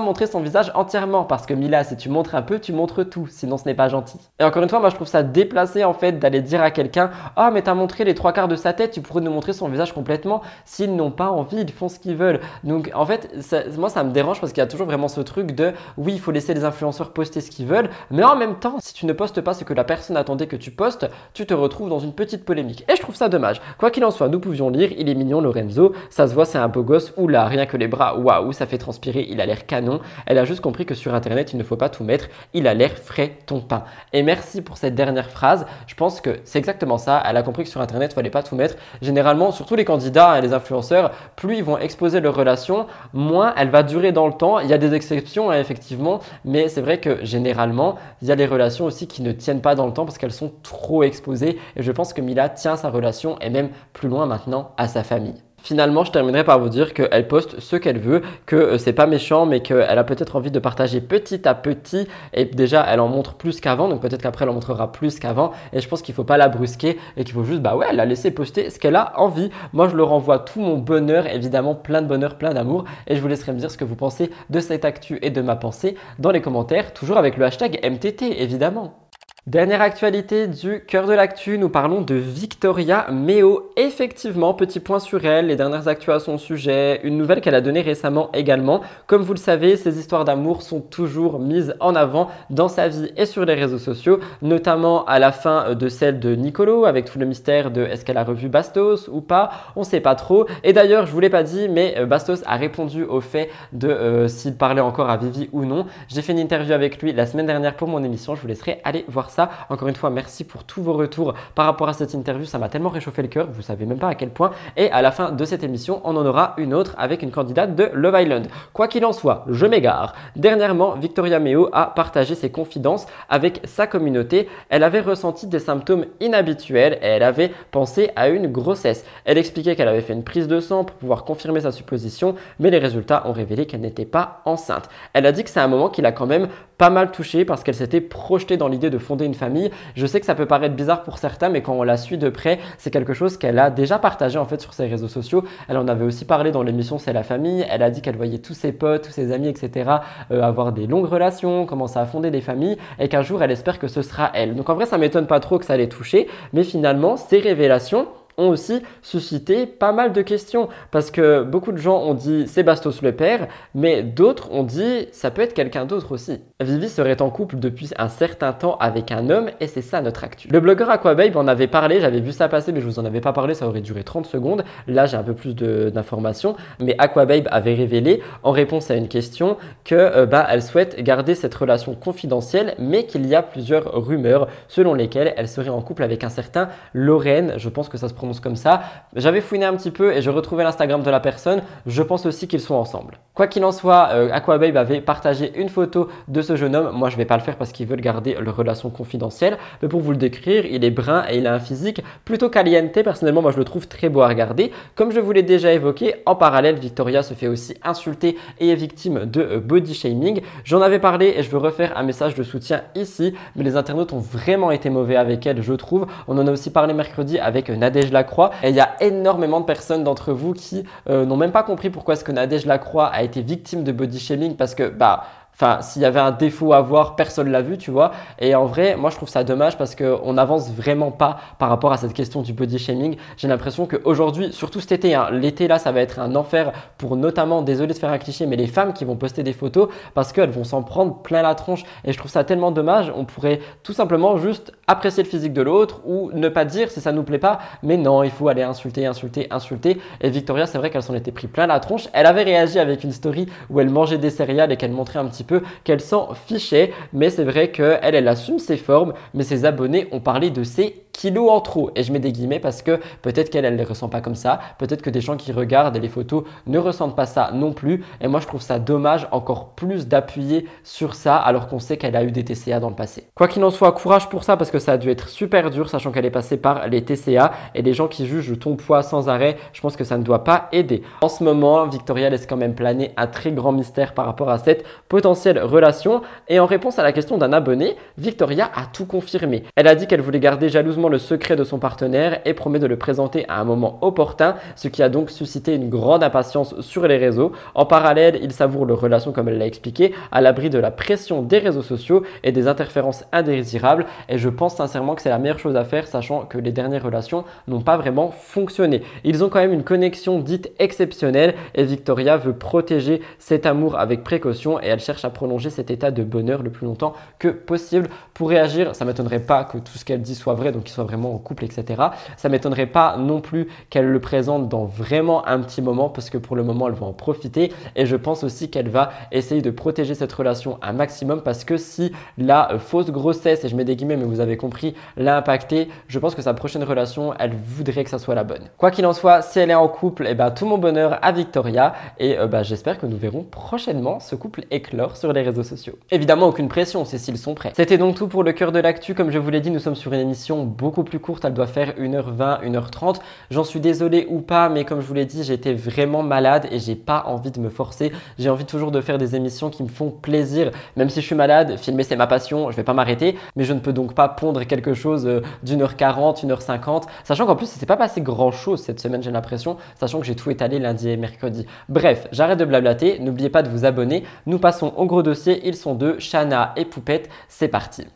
[0.00, 3.26] montrer son visage entièrement parce que Mila, si tu montres un peu, tu montres tout,
[3.28, 4.18] sinon ce n'est pas gentil.
[4.38, 7.10] Et encore une fois, moi je trouve ça déplacé en fait d'aller dire à quelqu'un
[7.36, 9.52] "Ah oh, mais t'as montré les trois quarts de sa tête, tu pourrais nous montrer
[9.52, 12.40] son visage complètement." S'ils n'ont pas envie, ils font ce qu'ils veulent.
[12.64, 13.30] Donc en fait,
[13.76, 16.20] moi ça me dérange parce qu'il y a toujours vraiment ce truc de oui, il
[16.20, 19.12] faut laisser les influenceurs poster ce qu'ils veulent, mais en même temps, si tu ne
[19.12, 22.12] postes pas ce que la personne attendait que tu postes, tu te retrouves dans une
[22.12, 22.84] petite polémique.
[22.88, 23.60] Et je trouve ça dommage.
[23.90, 26.68] Qu'il en soit, nous pouvions lire Il est mignon Lorenzo, ça se voit, c'est un
[26.68, 30.00] beau gosse, oula, rien que les bras, waouh, ça fait transpirer, il a l'air canon.
[30.26, 32.74] Elle a juste compris que sur internet, il ne faut pas tout mettre, il a
[32.74, 33.84] l'air frais ton pain.
[34.12, 37.64] Et merci pour cette dernière phrase, je pense que c'est exactement ça, elle a compris
[37.64, 38.76] que sur internet, il fallait pas tout mettre.
[39.02, 43.70] Généralement, surtout les candidats et les influenceurs, plus ils vont exposer leur relation, moins elle
[43.70, 44.58] va durer dans le temps.
[44.58, 48.36] Il y a des exceptions, hein, effectivement, mais c'est vrai que généralement, il y a
[48.36, 51.58] des relations aussi qui ne tiennent pas dans le temps parce qu'elles sont trop exposées.
[51.76, 55.02] Et je pense que Mila tient sa relation et même plus loin maintenant à sa
[55.02, 55.42] famille.
[55.62, 59.06] Finalement, je terminerai par vous dire qu'elle poste ce qu'elle veut, que euh, c'est pas
[59.06, 62.08] méchant, mais qu'elle a peut-être envie de partager petit à petit.
[62.32, 65.52] Et déjà, elle en montre plus qu'avant, donc peut-être qu'après, elle en montrera plus qu'avant.
[65.72, 68.06] Et je pense qu'il faut pas la brusquer et qu'il faut juste, bah ouais, la
[68.06, 69.50] laisser poster ce qu'elle a envie.
[69.72, 72.84] Moi, je leur envoie tout mon bonheur, évidemment, plein de bonheur, plein d'amour.
[73.06, 75.42] Et je vous laisserai me dire ce que vous pensez de cette actu et de
[75.42, 79.09] ma pensée dans les commentaires, toujours avec le hashtag MTT, évidemment.
[79.50, 83.72] Dernière actualité du cœur de l'actu, nous parlons de Victoria Meo.
[83.76, 87.60] Effectivement, petit point sur elle, les dernières actus à son sujet, une nouvelle qu'elle a
[87.60, 88.80] donnée récemment également.
[89.08, 93.10] Comme vous le savez, ces histoires d'amour sont toujours mises en avant dans sa vie
[93.16, 97.18] et sur les réseaux sociaux, notamment à la fin de celle de Nicolo, avec tout
[97.18, 100.46] le mystère de est-ce qu'elle a revu Bastos ou pas, on sait pas trop.
[100.62, 103.88] Et d'ailleurs, je vous l'ai pas dit, mais euh, Bastos a répondu au fait de
[103.88, 105.86] euh, s'il parlait encore à Vivi ou non.
[106.06, 108.80] J'ai fait une interview avec lui la semaine dernière pour mon émission, je vous laisserai
[108.84, 109.39] aller voir ça.
[109.68, 112.44] Encore une fois, merci pour tous vos retours par rapport à cette interview.
[112.44, 114.50] Ça m'a tellement réchauffé le cœur, vous savez même pas à quel point.
[114.76, 117.74] Et à la fin de cette émission, on en aura une autre avec une candidate
[117.74, 118.46] de Love Island.
[118.72, 120.14] Quoi qu'il en soit, je m'égare.
[120.36, 124.48] Dernièrement, Victoria Meo a partagé ses confidences avec sa communauté.
[124.68, 129.04] Elle avait ressenti des symptômes inhabituels et elle avait pensé à une grossesse.
[129.24, 132.70] Elle expliquait qu'elle avait fait une prise de sang pour pouvoir confirmer sa supposition, mais
[132.70, 134.88] les résultats ont révélé qu'elle n'était pas enceinte.
[135.12, 137.62] Elle a dit que c'est un moment qui l'a quand même pas mal touchée parce
[137.62, 139.70] qu'elle s'était projetée dans l'idée de fonder une famille.
[139.94, 142.28] Je sais que ça peut paraître bizarre pour certains, mais quand on la suit de
[142.28, 145.44] près, c'est quelque chose qu'elle a déjà partagé en fait sur ses réseaux sociaux.
[145.68, 147.64] Elle en avait aussi parlé dans l'émission C'est la famille.
[147.70, 149.90] Elle a dit qu'elle voyait tous ses potes, tous ses amis, etc.
[150.30, 153.78] Euh, avoir des longues relations, commencer à fonder des familles et qu'un jour elle espère
[153.78, 154.54] que ce sera elle.
[154.54, 158.08] Donc en vrai, ça m'étonne pas trop que ça l'ait touchée, mais finalement, ces révélations,
[158.40, 162.62] ont aussi suscité pas mal de questions parce que beaucoup de gens ont dit c'est
[162.62, 166.40] Bastos le père, mais d'autres ont dit ça peut être quelqu'un d'autre aussi.
[166.60, 170.24] Vivi serait en couple depuis un certain temps avec un homme et c'est ça notre
[170.24, 170.48] actu.
[170.48, 173.20] Le blogueur Aquababe en avait parlé, j'avais vu ça passer mais je vous en avais
[173.20, 174.64] pas parlé, ça aurait duré 30 secondes.
[174.86, 179.56] Là j'ai un peu plus d'informations, mais Aquababe avait révélé en réponse à une question
[179.84, 184.48] que euh, bah, elle souhaite garder cette relation confidentielle mais qu'il y a plusieurs rumeurs
[184.68, 188.14] selon lesquelles elle serait en couple avec un certain Lorraine, je pense que ça se
[188.14, 188.82] prononce comme ça.
[189.16, 191.62] J'avais fouiné un petit peu et je retrouvais l'Instagram de la personne.
[191.86, 193.18] Je pense aussi qu'ils sont ensemble.
[193.34, 196.94] Quoi qu'il en soit, euh, Aquababe avait partagé une photo de ce jeune homme.
[196.94, 199.56] Moi, je vais pas le faire parce qu'ils veulent garder leur relation confidentielle.
[199.80, 202.92] Mais pour vous le décrire, il est brun et il a un physique plutôt caliente.
[202.92, 204.72] Personnellement, moi, je le trouve très beau à regarder.
[204.94, 208.74] Comme je vous l'ai déjà évoqué, en parallèle, Victoria se fait aussi insulter et est
[208.74, 210.42] victime de euh, body shaming.
[210.64, 213.32] J'en avais parlé et je veux refaire un message de soutien ici.
[213.56, 216.06] Mais les internautes ont vraiment été mauvais avec elle, je trouve.
[216.28, 218.19] On en a aussi parlé mercredi avec Nadège Lacroix.
[218.62, 221.90] Et il y a énormément de personnes d'entre vous qui euh, n'ont même pas compris
[221.90, 225.24] pourquoi est-ce que Nadège Lacroix a été victime de body shaming parce que bah
[225.62, 228.12] Enfin, s'il y avait un défaut à voir, personne l'a vu, tu vois.
[228.38, 231.92] Et en vrai, moi, je trouve ça dommage parce qu'on n'avance vraiment pas par rapport
[231.92, 233.16] à cette question du body shaming.
[233.36, 237.14] J'ai l'impression qu'aujourd'hui, surtout cet été, hein, l'été là, ça va être un enfer pour
[237.14, 240.32] notamment, désolé de faire un cliché, mais les femmes qui vont poster des photos parce
[240.32, 241.82] qu'elles vont s'en prendre plein la tronche.
[242.06, 243.12] Et je trouve ça tellement dommage.
[243.14, 247.02] On pourrait tout simplement juste apprécier le physique de l'autre ou ne pas dire si
[247.02, 247.58] ça nous plaît pas.
[247.82, 250.00] Mais non, il faut aller insulter, insulter, insulter.
[250.22, 252.08] Et Victoria, c'est vrai qu'elle s'en était pris plein la tronche.
[252.14, 255.26] Elle avait réagi avec une story où elle mangeait des céréales et qu'elle montrait un
[255.26, 255.49] petit peu
[255.84, 256.92] qu'elle s'en fichait.
[257.12, 261.04] Mais c'est vrai qu'elle, elle assume ses formes, mais ses abonnés ont parlé de ses
[261.12, 261.90] kilos en trop.
[261.96, 264.34] Et je mets des guillemets parce que peut-être qu'elle, elle ne les ressent pas comme
[264.34, 264.60] ça.
[264.78, 268.04] Peut-être que des gens qui regardent les photos ne ressentent pas ça non plus.
[268.20, 272.16] Et moi, je trouve ça dommage encore plus d'appuyer sur ça alors qu'on sait qu'elle
[272.16, 273.26] a eu des TCA dans le passé.
[273.34, 275.88] Quoi qu'il en soit, courage pour ça parce que ça a dû être super dur
[275.88, 279.28] sachant qu'elle est passée par les TCA et les gens qui jugent ton poids sans
[279.28, 281.02] arrêt, je pense que ça ne doit pas aider.
[281.22, 284.58] En ce moment, Victoria laisse quand même planer un très grand mystère par rapport à
[284.58, 286.22] cette potentielle relation.
[286.48, 289.64] Et en réponse à la question d'un abonné, Victoria a tout confirmé.
[289.76, 292.86] Elle a dit qu'elle voulait garder jalousement le secret de son partenaire et promet de
[292.86, 297.06] le présenter à un moment opportun, ce qui a donc suscité une grande impatience sur
[297.06, 297.52] les réseaux.
[297.74, 301.42] En parallèle, il savoure leur relation, comme elle l'a expliqué, à l'abri de la pression
[301.42, 304.06] des réseaux sociaux et des interférences indésirables.
[304.28, 307.02] Et je pense sincèrement que c'est la meilleure chose à faire, sachant que les dernières
[307.02, 309.02] relations n'ont pas vraiment fonctionné.
[309.24, 314.22] Ils ont quand même une connexion dite exceptionnelle et Victoria veut protéger cet amour avec
[314.24, 318.08] précaution et elle cherche à prolonger cet état de bonheur le plus longtemps que possible.
[318.34, 321.34] Pour réagir, ça m'étonnerait pas que tout ce qu'elle dit soit vrai, donc soient vraiment
[321.34, 322.02] en couple, etc.
[322.36, 326.38] Ça m'étonnerait pas non plus qu'elle le présente dans vraiment un petit moment, parce que
[326.38, 327.72] pour le moment, elle va en profiter.
[327.96, 331.76] Et je pense aussi qu'elle va essayer de protéger cette relation un maximum, parce que
[331.76, 335.88] si la fausse grossesse, et je mets des guillemets, mais vous avez compris, l'a impacté,
[336.08, 338.68] je pense que sa prochaine relation, elle voudrait que ça soit la bonne.
[338.76, 341.18] Quoi qu'il en soit, si elle est en couple, et eh ben, tout mon bonheur
[341.22, 345.42] à Victoria, et euh, bah, j'espère que nous verrons prochainement ce couple éclore sur les
[345.42, 345.98] réseaux sociaux.
[346.10, 347.72] Évidemment, aucune pression, c'est s'ils sont prêts.
[347.74, 349.14] C'était donc tout pour le cœur de l'actu.
[349.14, 351.44] Comme je vous l'ai dit, nous sommes sur une émission beaucoup plus courte.
[351.44, 353.20] Elle doit faire 1h20, 1h30.
[353.50, 356.78] J'en suis désolé ou pas, mais comme je vous l'ai dit, j'étais vraiment malade et
[356.78, 358.12] j'ai pas envie de me forcer.
[358.38, 360.70] J'ai envie toujours de faire des émissions qui me font plaisir.
[360.96, 363.74] Même si je suis malade, filmer c'est ma passion, je vais pas m'arrêter, mais je
[363.74, 367.06] ne peux donc pas pondre quelque chose euh, d'une heure 40, une heure 50.
[367.24, 370.26] Sachant qu'en plus, il s'est pas passé grand chose cette semaine, j'ai l'impression, sachant que
[370.26, 371.66] j'ai tout étalé lundi et mercredi.
[371.88, 373.18] Bref, j'arrête de blablater.
[373.20, 374.24] N'oubliez pas de vous abonner.
[374.46, 375.60] Nous passons au gros dossier.
[375.64, 377.28] Ils sont deux, Shana et Poupette.
[377.48, 378.06] C'est parti.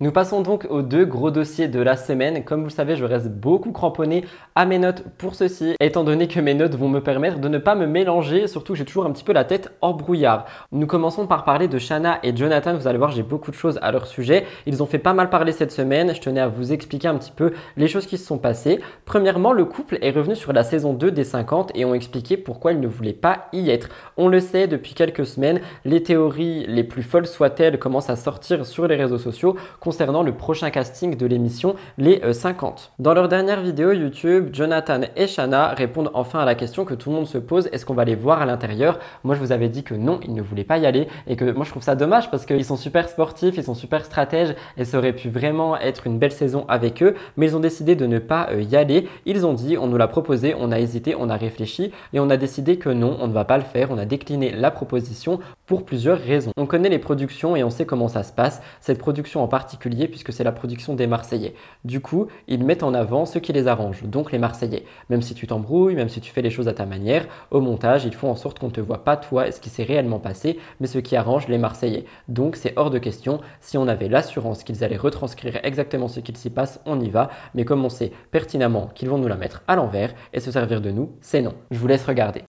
[0.00, 2.42] Nous passons donc aux deux gros dossiers de la semaine.
[2.42, 4.24] Comme vous le savez, je reste beaucoup cramponné
[4.56, 7.58] à mes notes pour ceci, étant donné que mes notes vont me permettre de ne
[7.58, 10.46] pas me mélanger, surtout que j'ai toujours un petit peu la tête en brouillard.
[10.72, 12.74] Nous commençons par parler de Shana et Jonathan.
[12.74, 14.46] Vous allez voir, j'ai beaucoup de choses à leur sujet.
[14.66, 16.12] Ils ont fait pas mal parler cette semaine.
[16.12, 18.80] Je tenais à vous expliquer un petit peu les choses qui se sont passées.
[19.04, 22.72] Premièrement, le couple est revenu sur la saison 2 des 50 et ont expliqué pourquoi
[22.72, 23.90] ils ne voulaient pas y être.
[24.16, 28.66] On le sait depuis quelques semaines, les théories les plus folles soient-elles commencent à sortir
[28.66, 29.54] sur les réseaux sociaux
[29.84, 32.90] concernant le prochain casting de l'émission Les 50.
[32.98, 36.94] Euh, Dans leur dernière vidéo YouTube, Jonathan et Shanna répondent enfin à la question que
[36.94, 38.98] tout le monde se pose, est-ce qu'on va les voir à l'intérieur?
[39.24, 41.52] Moi je vous avais dit que non, ils ne voulaient pas y aller et que
[41.52, 44.86] moi je trouve ça dommage parce qu'ils sont super sportifs, ils sont super stratèges et
[44.86, 48.06] ça aurait pu vraiment être une belle saison avec eux, mais ils ont décidé de
[48.06, 49.06] ne pas euh, y aller.
[49.26, 52.30] Ils ont dit, on nous l'a proposé, on a hésité, on a réfléchi et on
[52.30, 55.40] a décidé que non, on ne va pas le faire, on a décliné la proposition
[55.66, 56.52] pour plusieurs raisons.
[56.56, 58.62] On connaît les productions et on sait comment ça se passe.
[58.80, 61.54] Cette production en particulier puisque c'est la production des Marseillais.
[61.84, 64.84] Du coup, ils mettent en avant ce qui les arrange, donc les Marseillais.
[65.10, 68.04] Même si tu t'embrouilles, même si tu fais les choses à ta manière, au montage,
[68.04, 70.18] ils font en sorte qu'on ne te voit pas toi et ce qui s'est réellement
[70.18, 72.04] passé, mais ce qui arrange les Marseillais.
[72.28, 73.40] Donc c'est hors de question.
[73.60, 77.30] Si on avait l'assurance qu'ils allaient retranscrire exactement ce qu'il s'y passe, on y va.
[77.54, 80.80] Mais comme on sait pertinemment qu'ils vont nous la mettre à l'envers et se servir
[80.80, 81.54] de nous, c'est non.
[81.70, 82.42] Je vous laisse regarder.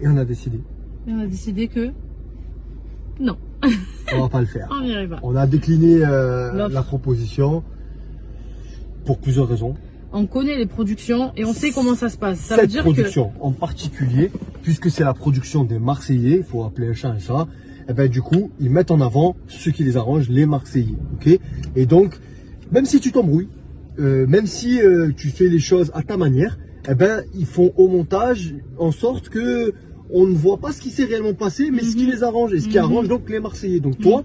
[0.00, 0.60] Et on a décidé.
[1.06, 1.92] Et on a décidé que
[3.20, 3.36] non.
[4.14, 4.68] On va pas le faire.
[4.72, 5.20] On n'y arrive pas.
[5.22, 7.62] On a décliné euh, la proposition
[9.04, 9.74] pour plusieurs raisons.
[10.12, 12.38] On connaît les productions et on sait comment ça se passe.
[12.40, 14.30] Ça veut Cette dire production en particulier,
[14.62, 17.48] puisque c'est la production des Marseillais, il faut appeler un chat un chat,
[17.88, 20.96] et ben du coup, ils mettent en avant ce qui les arrange, les Marseillais.
[21.14, 21.38] ok?
[21.76, 22.20] Et donc,
[22.70, 23.48] même si tu t'embrouilles,
[23.98, 26.58] euh, même si euh, tu fais les choses à ta manière,
[26.88, 29.72] eh ben, ils font au montage en sorte que
[30.12, 32.60] on ne voit pas ce qui s'est réellement passé, mais ce qui les arrange et
[32.60, 32.84] ce qui Mhm.
[32.84, 33.80] arrange donc les Marseillais.
[33.80, 34.22] Donc toi,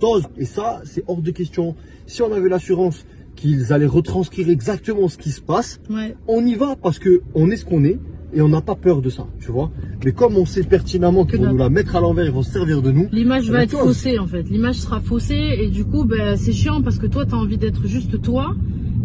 [0.00, 0.24] t'oses.
[0.36, 1.74] Et ça, c'est hors de question.
[2.06, 3.04] Si on avait l'assurance
[3.36, 7.50] qu'ils allaient retranscrire exactement ce qui se passe, ouais, on y va parce que on
[7.50, 7.98] est ce qu'on est
[8.34, 9.70] et on n'a pas peur de ça, tu vois.
[10.04, 11.52] Mais comme on sait pertinemment qu'ils Que vont dalle.
[11.52, 13.08] nous la mettre à l'envers, ils vont se servir de nous.
[13.12, 14.42] l'image va La être faussée en fait.
[14.50, 17.58] L'image sera faussée et du coup, ben, c'est chiant parce que toi, tu as envie
[17.58, 18.54] d'être juste toi.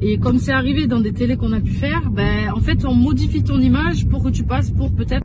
[0.01, 2.93] Et comme c'est arrivé dans des télés qu'on a pu faire, ben, en fait, on
[2.95, 5.23] modifie ton image pour que tu passes pour peut-être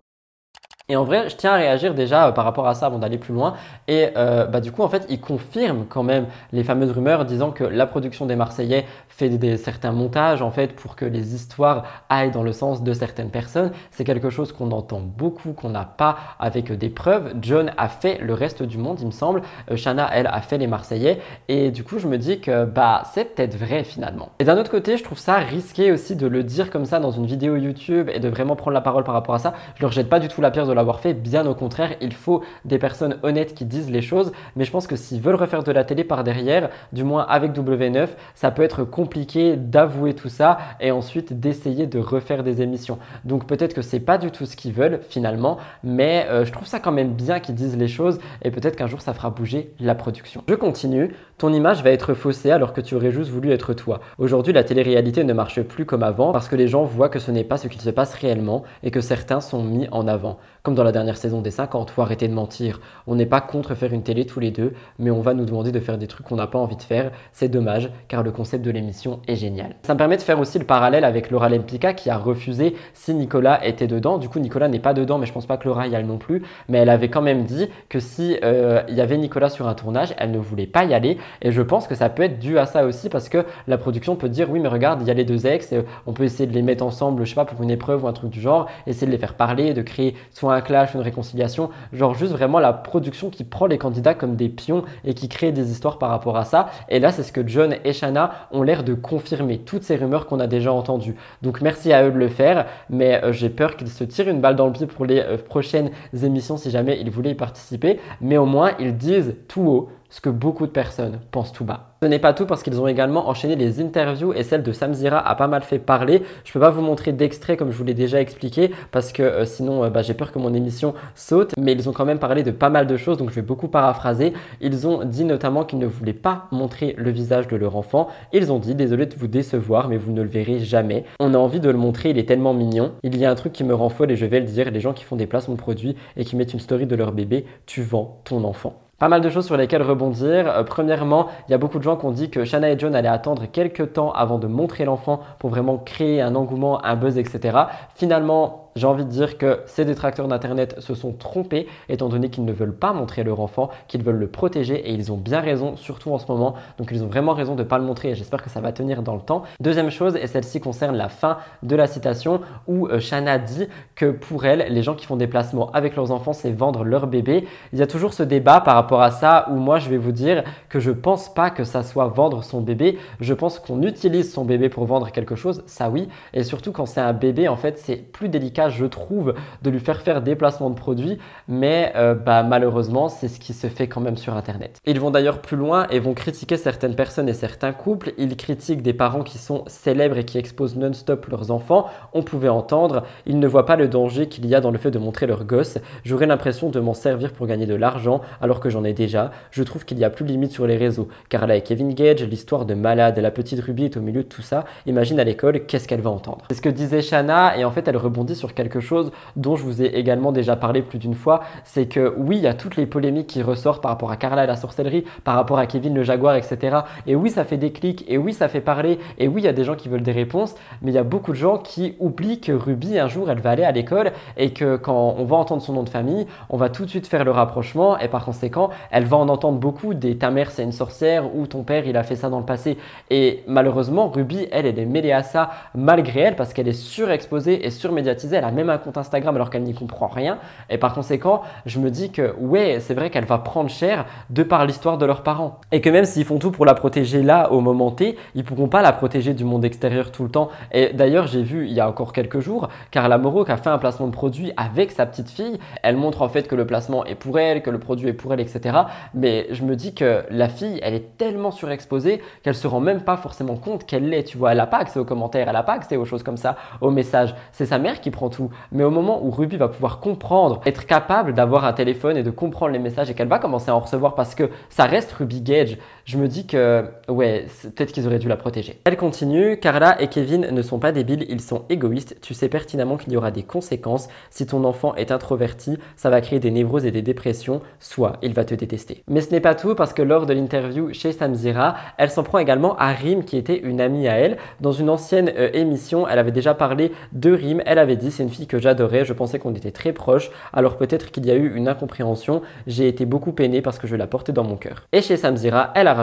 [0.91, 3.19] Et en vrai, je tiens à réagir déjà euh, par rapport à ça avant d'aller
[3.19, 3.53] plus loin.
[3.89, 7.51] Et euh, bah, du coup, en fait, il confirme quand même les fameuses rumeurs disant
[7.51, 11.85] que la production des Marseillais fait des, certains montages en fait pour que les histoires
[12.09, 13.73] aillent dans le sens de certaines personnes.
[13.91, 17.35] C'est quelque chose qu'on entend beaucoup, qu'on n'a pas avec des preuves.
[17.43, 19.43] John a fait le reste du monde, il me semble.
[19.71, 21.19] Euh, Shana, elle, a fait les Marseillais.
[21.49, 24.31] Et du coup, je me dis que bah, c'est peut-être vrai finalement.
[24.39, 27.11] Et d'un autre côté, je trouve ça risqué aussi de le dire comme ça dans
[27.11, 29.53] une vidéo YouTube et de vraiment prendre la parole par rapport à ça.
[29.75, 31.15] Je leur jette pas du tout la pierre de l'avoir fait.
[31.15, 34.33] Bien au contraire, il faut des personnes honnêtes qui disent les choses.
[34.57, 37.53] Mais je pense que s'ils veulent refaire de la télé par derrière, du moins avec
[37.53, 42.99] W9, ça peut être compliqué d'avouer tout ça et ensuite d'essayer de refaire des émissions.
[43.25, 46.67] Donc peut-être que c'est pas du tout ce qu'ils veulent finalement, mais euh, je trouve
[46.67, 49.73] ça quand même bien qu'ils disent les choses et peut-être qu'un jour ça fera bouger
[49.81, 50.43] la production.
[50.49, 51.15] Je continue.
[51.39, 54.01] Ton image va être faussée alors que tu aurais juste voulu être toi.
[54.19, 57.31] Aujourd'hui, la télé-réalité ne marche plus comme avant parce que les gens voient que ce
[57.31, 60.39] n'est pas ce qu'il se passe réellement et que certains sont mis en avant.
[60.69, 62.83] Comme dans la dernière saison des 50, faut arrêter de mentir.
[63.07, 65.73] On n'est pas contre faire une télé tous les deux, mais on va nous demander
[65.73, 67.11] de faire des trucs qu'on n'a pas envie de faire.
[67.33, 69.77] C'est dommage, car le concept de l'émission est génial.
[69.83, 73.15] Ça me permet de faire aussi le parallèle avec Laura Lempicka qui a refusé si
[73.15, 74.19] Nicolas était dedans.
[74.19, 76.19] Du coup, Nicolas n'est pas dedans, mais je pense pas que Laura y aille non
[76.19, 76.43] plus.
[76.69, 79.75] Mais elle avait quand même dit que si euh, il y avait Nicolas sur un
[79.75, 81.17] tournage, elle ne voulait pas y aller.
[81.41, 84.17] Et je pense que ça peut être dû à ça aussi, parce que la production
[84.17, 85.73] peut dire oui, mais regarde, il y a les deux ex,
[86.07, 88.13] on peut essayer de les mettre ensemble, je sais pas, pour une épreuve ou un
[88.13, 92.15] truc du genre, essayer de les faire parler, de créer soit clash, une réconciliation, genre
[92.15, 95.71] juste vraiment la production qui prend les candidats comme des pions et qui crée des
[95.71, 96.69] histoires par rapport à ça.
[96.89, 100.27] Et là, c'est ce que John et Shanna ont l'air de confirmer, toutes ces rumeurs
[100.27, 101.15] qu'on a déjà entendues.
[101.43, 104.41] Donc merci à eux de le faire, mais euh, j'ai peur qu'ils se tirent une
[104.41, 105.91] balle dans le pied pour les euh, prochaines
[106.23, 108.01] émissions si jamais ils voulaient y participer.
[108.21, 111.95] Mais au moins, ils disent tout haut ce que beaucoup de personnes pensent tout bas.
[112.03, 115.19] Ce n'est pas tout parce qu'ils ont également enchaîné les interviews et celle de Samzira
[115.19, 116.23] a pas mal fait parler.
[116.45, 119.45] Je peux pas vous montrer d'extrait comme je vous l'ai déjà expliqué parce que euh,
[119.45, 121.55] sinon euh, bah, j'ai peur que mon émission saute.
[121.59, 123.69] Mais ils ont quand même parlé de pas mal de choses donc je vais beaucoup
[123.69, 124.33] paraphraser.
[124.61, 128.09] Ils ont dit notamment qu'ils ne voulaient pas montrer le visage de leur enfant.
[128.33, 131.05] Ils ont dit désolé de vous décevoir mais vous ne le verrez jamais.
[131.19, 132.93] On a envie de le montrer, il est tellement mignon.
[133.03, 134.81] Il y a un truc qui me rend folle et je vais le dire, les
[134.81, 137.45] gens qui font des placements de produits et qui mettent une story de leur bébé,
[137.67, 138.88] tu vends ton enfant.
[138.99, 140.49] Pas mal de choses sur lesquelles rebondir.
[140.49, 142.97] Euh, premièrement, il y a beaucoup de gens qui ont dit que Shanna et John
[142.97, 147.17] allaient attendre quelques temps avant de montrer l'enfant pour vraiment créer un engouement, un buzz,
[147.17, 147.59] etc.
[147.95, 152.45] Finalement, j'ai envie de dire que ces détracteurs d'Internet se sont trompés, étant donné qu'ils
[152.45, 155.77] ne veulent pas montrer leur enfant, qu'ils veulent le protéger, et ils ont bien raison,
[155.77, 156.55] surtout en ce moment.
[156.79, 158.73] Donc ils ont vraiment raison de ne pas le montrer, et j'espère que ça va
[158.73, 159.43] tenir dans le temps.
[159.61, 164.11] Deuxième chose, et celle-ci concerne la fin de la citation, où euh, Shana dit que
[164.11, 167.47] pour elle, les gens qui font des placements avec leurs enfants, c'est vendre leur bébé.
[167.73, 170.13] Il y a toujours ce débat par rapport à ça, où moi je vais vous
[170.13, 172.99] dire que je pense pas que ça soit vendre son bébé.
[173.21, 176.87] Je pense qu'on utilise son bébé pour vendre quelque chose, ça oui, et surtout quand
[176.87, 180.37] c'est un bébé, en fait, c'est plus délicat je trouve, de lui faire faire des
[180.37, 184.35] placements de produits, mais euh, bah, malheureusement, c'est ce qui se fait quand même sur
[184.37, 184.79] Internet.
[184.87, 188.13] Ils vont d'ailleurs plus loin et vont critiquer certaines personnes et certains couples.
[188.19, 191.87] Ils critiquent des parents qui sont célèbres et qui exposent non-stop leurs enfants.
[192.13, 194.91] On pouvait entendre, ils ne voient pas le danger qu'il y a dans le fait
[194.91, 195.79] de montrer leurs gosses.
[196.05, 199.31] J'aurais l'impression de m'en servir pour gagner de l'argent alors que j'en ai déjà.
[199.51, 201.09] Je trouve qu'il n'y a plus limite sur les réseaux.
[201.29, 204.43] Car là, Kevin Gage, l'histoire de malade, la petite Ruby est au milieu de tout
[204.43, 204.65] ça.
[204.87, 206.45] Imagine à l'école, qu'est-ce qu'elle va entendre?
[206.51, 209.63] C'est ce que disait Shana et en fait, elle rebondit sur quelque chose dont je
[209.63, 212.77] vous ai également déjà parlé plus d'une fois, c'est que oui, il y a toutes
[212.77, 215.95] les polémiques qui ressortent par rapport à Carla et la sorcellerie, par rapport à Kevin
[215.95, 216.79] le Jaguar, etc.
[217.07, 219.49] Et oui, ça fait des clics, et oui, ça fait parler, et oui, il y
[219.49, 221.95] a des gens qui veulent des réponses, mais il y a beaucoup de gens qui
[221.99, 225.37] oublient que Ruby, un jour, elle va aller à l'école, et que quand on va
[225.37, 228.25] entendre son nom de famille, on va tout de suite faire le rapprochement, et par
[228.25, 231.87] conséquent, elle va en entendre beaucoup des ta mère c'est une sorcière, ou ton père
[231.87, 232.79] il a fait ça dans le passé.
[233.11, 237.67] Et malheureusement, Ruby, elle, elle est mêlée à ça malgré elle, parce qu'elle est surexposée
[237.67, 240.39] et surmédiatisée, elle a même un Instagram alors qu'elle n'y comprend rien.
[240.71, 244.43] Et par conséquent, je me dis que ouais, c'est vrai qu'elle va prendre cher de
[244.43, 245.61] par l'histoire de leurs parents.
[245.73, 248.69] Et que même s'ils font tout pour la protéger là, au moment T, ils pourront
[248.69, 250.49] pas la protéger du monde extérieur tout le temps.
[250.73, 253.71] Et d'ailleurs, j'ai vu il y a encore quelques jours, Carla Moreau qui a fait
[253.71, 255.59] un placement de produit avec sa petite fille.
[255.83, 258.33] Elle montre en fait que le placement est pour elle, que le produit est pour
[258.33, 258.79] elle, etc.
[259.15, 263.03] Mais je me dis que la fille, elle est tellement surexposée qu'elle se rend même
[263.03, 264.25] pas forcément compte qu'elle l'est.
[264.25, 266.37] Tu vois, elle a pas accès aux commentaires, elle a pas accès aux choses comme
[266.37, 267.35] ça, aux messages.
[267.53, 268.28] C'est sa mère qui prend
[268.73, 272.31] Mais au moment où Ruby va pouvoir comprendre, être capable d'avoir un téléphone et de
[272.31, 275.41] comprendre les messages et qu'elle va commencer à en recevoir parce que ça reste Ruby
[275.41, 277.45] Gage, je me dis que, ouais,
[277.77, 278.81] peut-être qu'ils auraient dû la protéger.
[278.87, 282.17] Elle continue, Carla et Kevin ne sont pas débiles, ils sont égoïstes.
[282.23, 284.09] Tu sais pertinemment qu'il y aura des conséquences.
[284.31, 288.33] Si ton enfant est introverti, ça va créer des névroses et des dépressions, soit il
[288.33, 289.03] va te détester.
[289.07, 292.39] Mais ce n'est pas tout parce que lors de l'interview chez Samzira, elle s'en prend
[292.39, 294.39] également à Rim qui était une amie à elle.
[294.63, 297.61] Dans une ancienne euh, émission, elle avait déjà parlé de Rim.
[297.67, 300.31] Elle avait dit c'est une fille que j'adorais, je pensais qu'on était très proches.
[300.55, 302.41] Alors peut-être qu'il y a eu une incompréhension.
[302.67, 304.87] J'ai été beaucoup peinée parce que je la portais dans mon cœur.
[304.93, 305.98] Et chez Samzira, elle a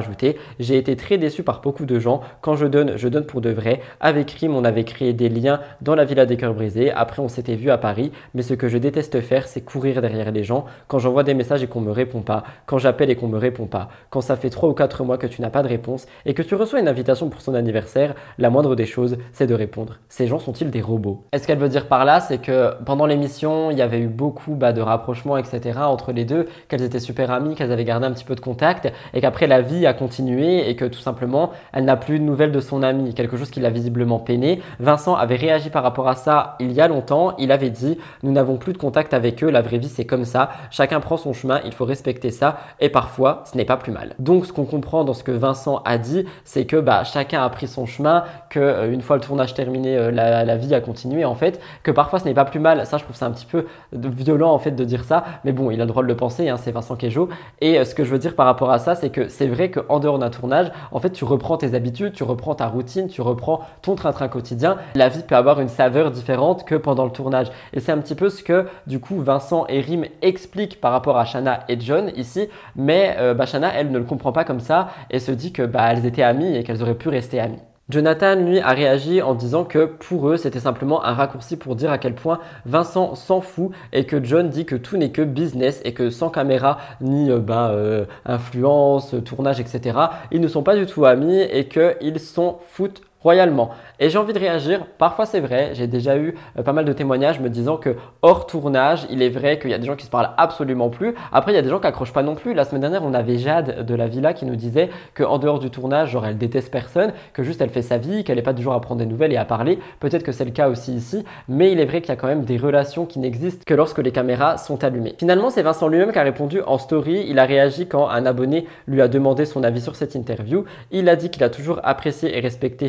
[0.60, 2.22] j'ai été très déçue par beaucoup de gens.
[2.42, 3.82] Quand je donne, je donne pour de vrai.
[4.00, 6.92] Avec Rim, on avait créé des liens dans la Villa des Cœurs Brisés.
[6.92, 8.12] Après, on s'était vu à Paris.
[8.34, 10.66] Mais ce que je déteste faire, c'est courir derrière les gens.
[10.88, 12.44] Quand j'envoie des messages et qu'on me répond pas.
[12.66, 13.90] Quand j'appelle et qu'on me répond pas.
[14.10, 16.42] Quand ça fait 3 ou 4 mois que tu n'as pas de réponse et que
[16.42, 19.98] tu reçois une invitation pour son anniversaire, la moindre des choses, c'est de répondre.
[20.10, 21.24] Ces gens sont-ils des robots?
[21.32, 24.56] Est-ce qu'elle veut dire par là, c'est que pendant l'émission, il y avait eu beaucoup
[24.56, 25.80] bah, de rapprochements, etc.
[25.80, 28.92] entre les deux, qu'elles étaient super amies, qu'elles avaient gardé un petit peu de contact
[29.14, 32.52] et qu'après la vie a continué et que tout simplement, elle n'a plus de nouvelles
[32.52, 34.62] de son ami, quelque chose qui l'a visiblement peiné.
[34.80, 37.36] Vincent avait réagi par rapport à ça il y a longtemps.
[37.38, 40.26] Il avait dit Nous n'avons plus de contact avec eux, la vraie vie c'est comme
[40.26, 40.50] ça.
[40.72, 42.58] Chacun prend son chemin, il faut respecter ça.
[42.80, 44.16] Et parfois, ce n'est pas plus mal.
[44.20, 47.50] Donc, ce qu'on comprend dans ce que Vincent a dit, c'est que bah, chacun a
[47.50, 51.26] pris son chemin, que euh, une fois le tournage terminé, euh, la, vie a continué
[51.26, 51.60] en fait.
[51.84, 52.86] Que parfois, ce n'est pas plus mal.
[52.86, 55.24] Ça, je trouve ça un petit peu violent en fait de dire ça.
[55.44, 57.30] Mais bon, il a le droit de le penser, hein, c'est Vincent Quejo.
[57.62, 59.70] Et euh, ce que je veux dire par rapport à ça, c'est que c'est vrai
[59.76, 63.22] qu'en dehors d'un tournage, en fait, tu reprends tes habitudes, tu reprends ta routine, tu
[63.22, 64.78] reprends ton train-train quotidien.
[64.96, 67.48] La vie peut avoir une saveur différente que pendant le tournage.
[67.74, 71.18] Et c'est un petit peu ce que, du coup, Vincent et Rim expliquent par rapport
[71.18, 72.48] à Shanna et John ici.
[72.76, 75.64] Mais euh, bah, Shanna, elle ne le comprend pas comme ça et se dit que
[75.64, 77.62] bah, elles étaient amies et qu'elles auraient pu rester amies.
[77.88, 81.92] Jonathan, lui, a réagi en disant que pour eux, c'était simplement un raccourci pour dire
[81.92, 85.82] à quel point Vincent s'en fout et que John dit que tout n'est que business
[85.86, 90.00] et que sans caméra ni euh, bah, euh, influence, tournage, etc.,
[90.32, 93.72] ils ne sont pas du tout amis et qu'ils s'en foutent royalement.
[94.00, 94.86] Et j'ai envie de réagir.
[95.00, 95.72] Parfois, c'est vrai.
[95.74, 99.30] J'ai déjà eu euh, pas mal de témoignages me disant que hors tournage, il est
[99.30, 101.16] vrai qu'il y a des gens qui se parlent absolument plus.
[101.32, 102.54] Après, il y a des gens qui accrochent pas non plus.
[102.54, 105.72] La semaine dernière, on avait Jade de la Villa qui nous disait qu'en dehors du
[105.72, 108.62] tournage, genre, elle déteste personne, que juste elle fait sa vie, qu'elle n'est pas du
[108.62, 109.80] jour à prendre des nouvelles et à parler.
[110.00, 111.26] Peut-être que c'est le cas aussi ici.
[111.50, 113.98] Mais il est vrai qu'il y a quand même des relations qui n'existent que lorsque
[113.98, 115.16] les caméras sont allumées.
[115.18, 117.26] Finalement, c'est Vincent lui-même qui a répondu en story.
[117.28, 120.66] Il a réagi quand un abonné lui a demandé son avis sur cette interview.
[120.92, 122.88] Il a dit qu'il a toujours apprécié et respecté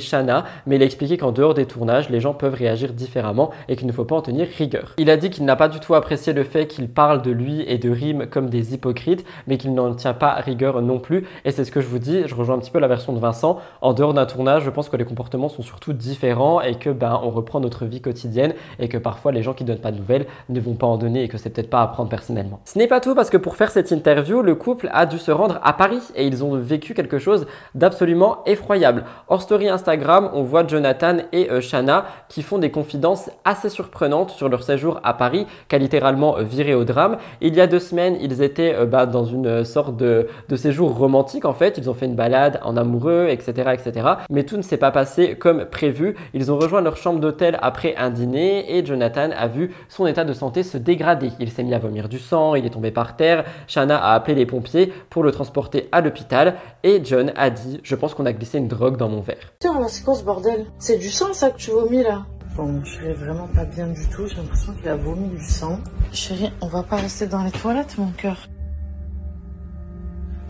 [0.67, 3.87] Mais il a expliqué qu'en dehors des tournages, les gens peuvent réagir différemment et qu'il
[3.87, 4.95] ne faut pas en tenir rigueur.
[4.99, 7.65] Il a dit qu'il n'a pas du tout apprécié le fait qu'il parle de lui
[7.67, 11.27] et de Rim comme des hypocrites, mais qu'il n'en tient pas rigueur non plus.
[11.45, 13.19] Et c'est ce que je vous dis, je rejoins un petit peu la version de
[13.19, 13.59] Vincent.
[13.81, 17.21] En dehors d'un tournage, je pense que les comportements sont surtout différents et que ben
[17.23, 20.27] on reprend notre vie quotidienne et que parfois les gens qui donnent pas de nouvelles
[20.49, 22.61] ne vont pas en donner et que c'est peut-être pas à prendre personnellement.
[22.65, 25.31] Ce n'est pas tout parce que pour faire cette interview, le couple a dû se
[25.31, 29.05] rendre à Paris et ils ont vécu quelque chose d'absolument effroyable.
[29.29, 34.31] Hors story Instagram, on voit Jonathan et euh, Shana qui font des confidences assez surprenantes
[34.31, 37.19] sur leur séjour à Paris, qui a littéralement euh, viré au drame.
[37.41, 41.45] Il y a deux semaines, ils étaient euh, bah, dans une sorte de, séjour romantique
[41.45, 41.79] en fait.
[41.79, 44.09] Ils ont fait une balade en amoureux, etc., etc.
[44.31, 46.17] Mais tout ne s'est pas passé comme prévu.
[46.35, 50.25] Ils ont rejoint leur chambre d'hôtel après un dîner et Jonathan a vu son état
[50.25, 51.33] de santé se dégrader.
[51.41, 53.45] Il s'est mis à vomir du sang, il est tombé par terre.
[53.67, 57.95] Shana a appelé les pompiers pour le transporter à l'hôpital et John a dit Je
[57.95, 59.53] pense qu'on a glissé une drogue dans mon verre.
[59.97, 63.15] C'est quoi ce bordel C'est du sang ça que tu vomis là Bon, je vais
[63.15, 64.27] vraiment pas bien du tout.
[64.27, 65.81] J'ai l'impression qu'il a vomi du sang.
[66.13, 68.37] Chérie, on va pas rester dans les toilettes, mon cœur.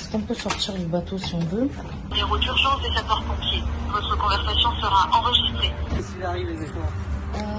[0.01, 1.69] Est-ce qu'on peut sortir du bateau si on veut?
[2.11, 3.63] Numéro d'urgence des sapeurs-pompiers.
[3.93, 5.73] Votre conversation sera enregistrée.
[5.95, 6.87] Qu'est-ce qu'il arrive exactement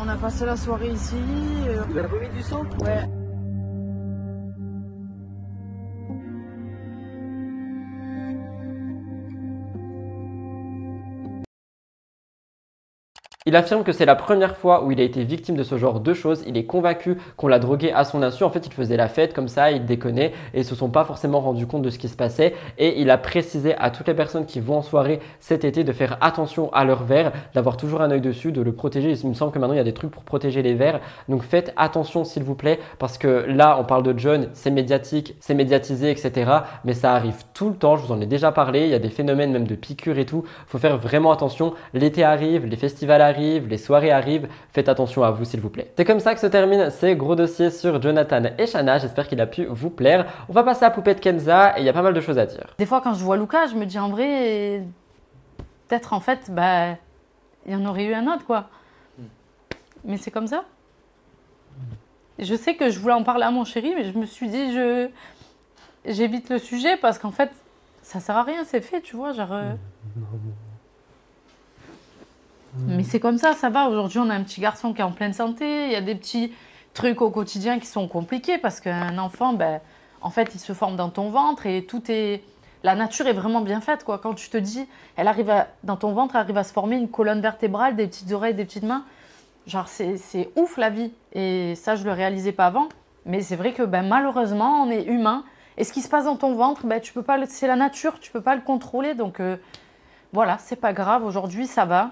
[0.03, 1.15] On a passé la soirée ici.
[1.69, 2.63] Euh, Il a vomi du sang?
[2.81, 3.07] Ouais.
[13.47, 16.01] Il affirme que c'est la première fois où il a été victime de ce genre
[16.01, 16.43] de choses.
[16.47, 18.43] Il est convaincu qu'on l'a drogué à son insu.
[18.43, 21.05] En fait, il faisait la fête comme ça, il déconnait et ils se sont pas
[21.05, 22.55] forcément rendu compte de ce qui se passait.
[22.77, 25.93] Et il a précisé à toutes les personnes qui vont en soirée cet été de
[25.93, 29.13] faire attention à leur verre, d'avoir toujours un œil dessus, de le protéger.
[29.13, 30.99] Il me semble que maintenant il y a des trucs pour protéger les verres.
[31.29, 35.35] Donc faites attention s'il vous plaît parce que là on parle de John, c'est médiatique,
[35.39, 36.51] c'est médiatisé, etc.
[36.83, 37.95] Mais ça arrive tout le temps.
[37.95, 38.83] Je vous en ai déjà parlé.
[38.83, 40.43] Il y a des phénomènes même de piqûres et tout.
[40.67, 41.75] Faut faire vraiment attention.
[41.93, 45.91] L'été arrive, les festivals arrivent les soirées arrivent, faites attention à vous s'il vous plaît.
[45.95, 49.39] C'est comme ça que se termine ces gros dossiers sur Jonathan et Shana, j'espère qu'il
[49.41, 50.25] a pu vous plaire.
[50.49, 52.45] On va passer à Poupette Kenza et il y a pas mal de choses à
[52.45, 52.75] dire.
[52.77, 54.83] Des fois quand je vois Luca, je me dis en vrai,
[55.87, 56.95] peut-être en fait, bah,
[57.65, 58.65] il y en aurait eu un autre quoi.
[60.03, 60.63] Mais c'est comme ça.
[62.39, 64.73] Je sais que je voulais en parler à mon chéri, mais je me suis dit,
[64.73, 65.09] je
[66.05, 67.51] j'évite le sujet parce qu'en fait,
[68.01, 69.33] ça sert à rien, c'est fait, tu vois.
[69.33, 69.73] Genre, euh.
[72.85, 73.89] Mais c'est comme ça, ça va.
[73.89, 75.85] Aujourd'hui, on a un petit garçon qui est en pleine santé.
[75.85, 76.53] Il y a des petits
[76.93, 79.79] trucs au quotidien qui sont compliqués parce qu'un enfant, ben,
[80.21, 82.43] en fait, il se forme dans ton ventre et tout est.
[82.83, 84.19] La nature est vraiment bien faite, quoi.
[84.19, 85.51] Quand tu te dis, elle arrive
[85.83, 88.65] dans ton ventre, elle arrive à se former une colonne vertébrale, des petites oreilles, des
[88.65, 89.03] petites mains.
[89.65, 91.11] Genre, c'est ouf la vie.
[91.33, 92.87] Et ça, je le réalisais pas avant.
[93.25, 95.43] Mais c'est vrai que ben, malheureusement, on est humain.
[95.77, 98.19] Et ce qui se passe dans ton ventre, ben, tu peux pas, c'est la nature,
[98.19, 99.13] tu peux pas le contrôler.
[99.13, 99.57] Donc euh,
[100.33, 101.25] voilà, c'est pas grave.
[101.25, 102.11] Aujourd'hui, ça va.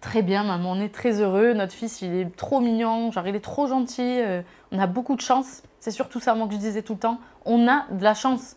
[0.00, 1.52] Très bien, maman, on est très heureux.
[1.52, 4.20] Notre fils, il est trop mignon, genre il est trop gentil.
[4.20, 4.42] Euh,
[4.72, 5.62] on a beaucoup de chance.
[5.80, 7.18] C'est surtout ça, moi, que je disais tout le temps.
[7.44, 8.56] On a de la chance.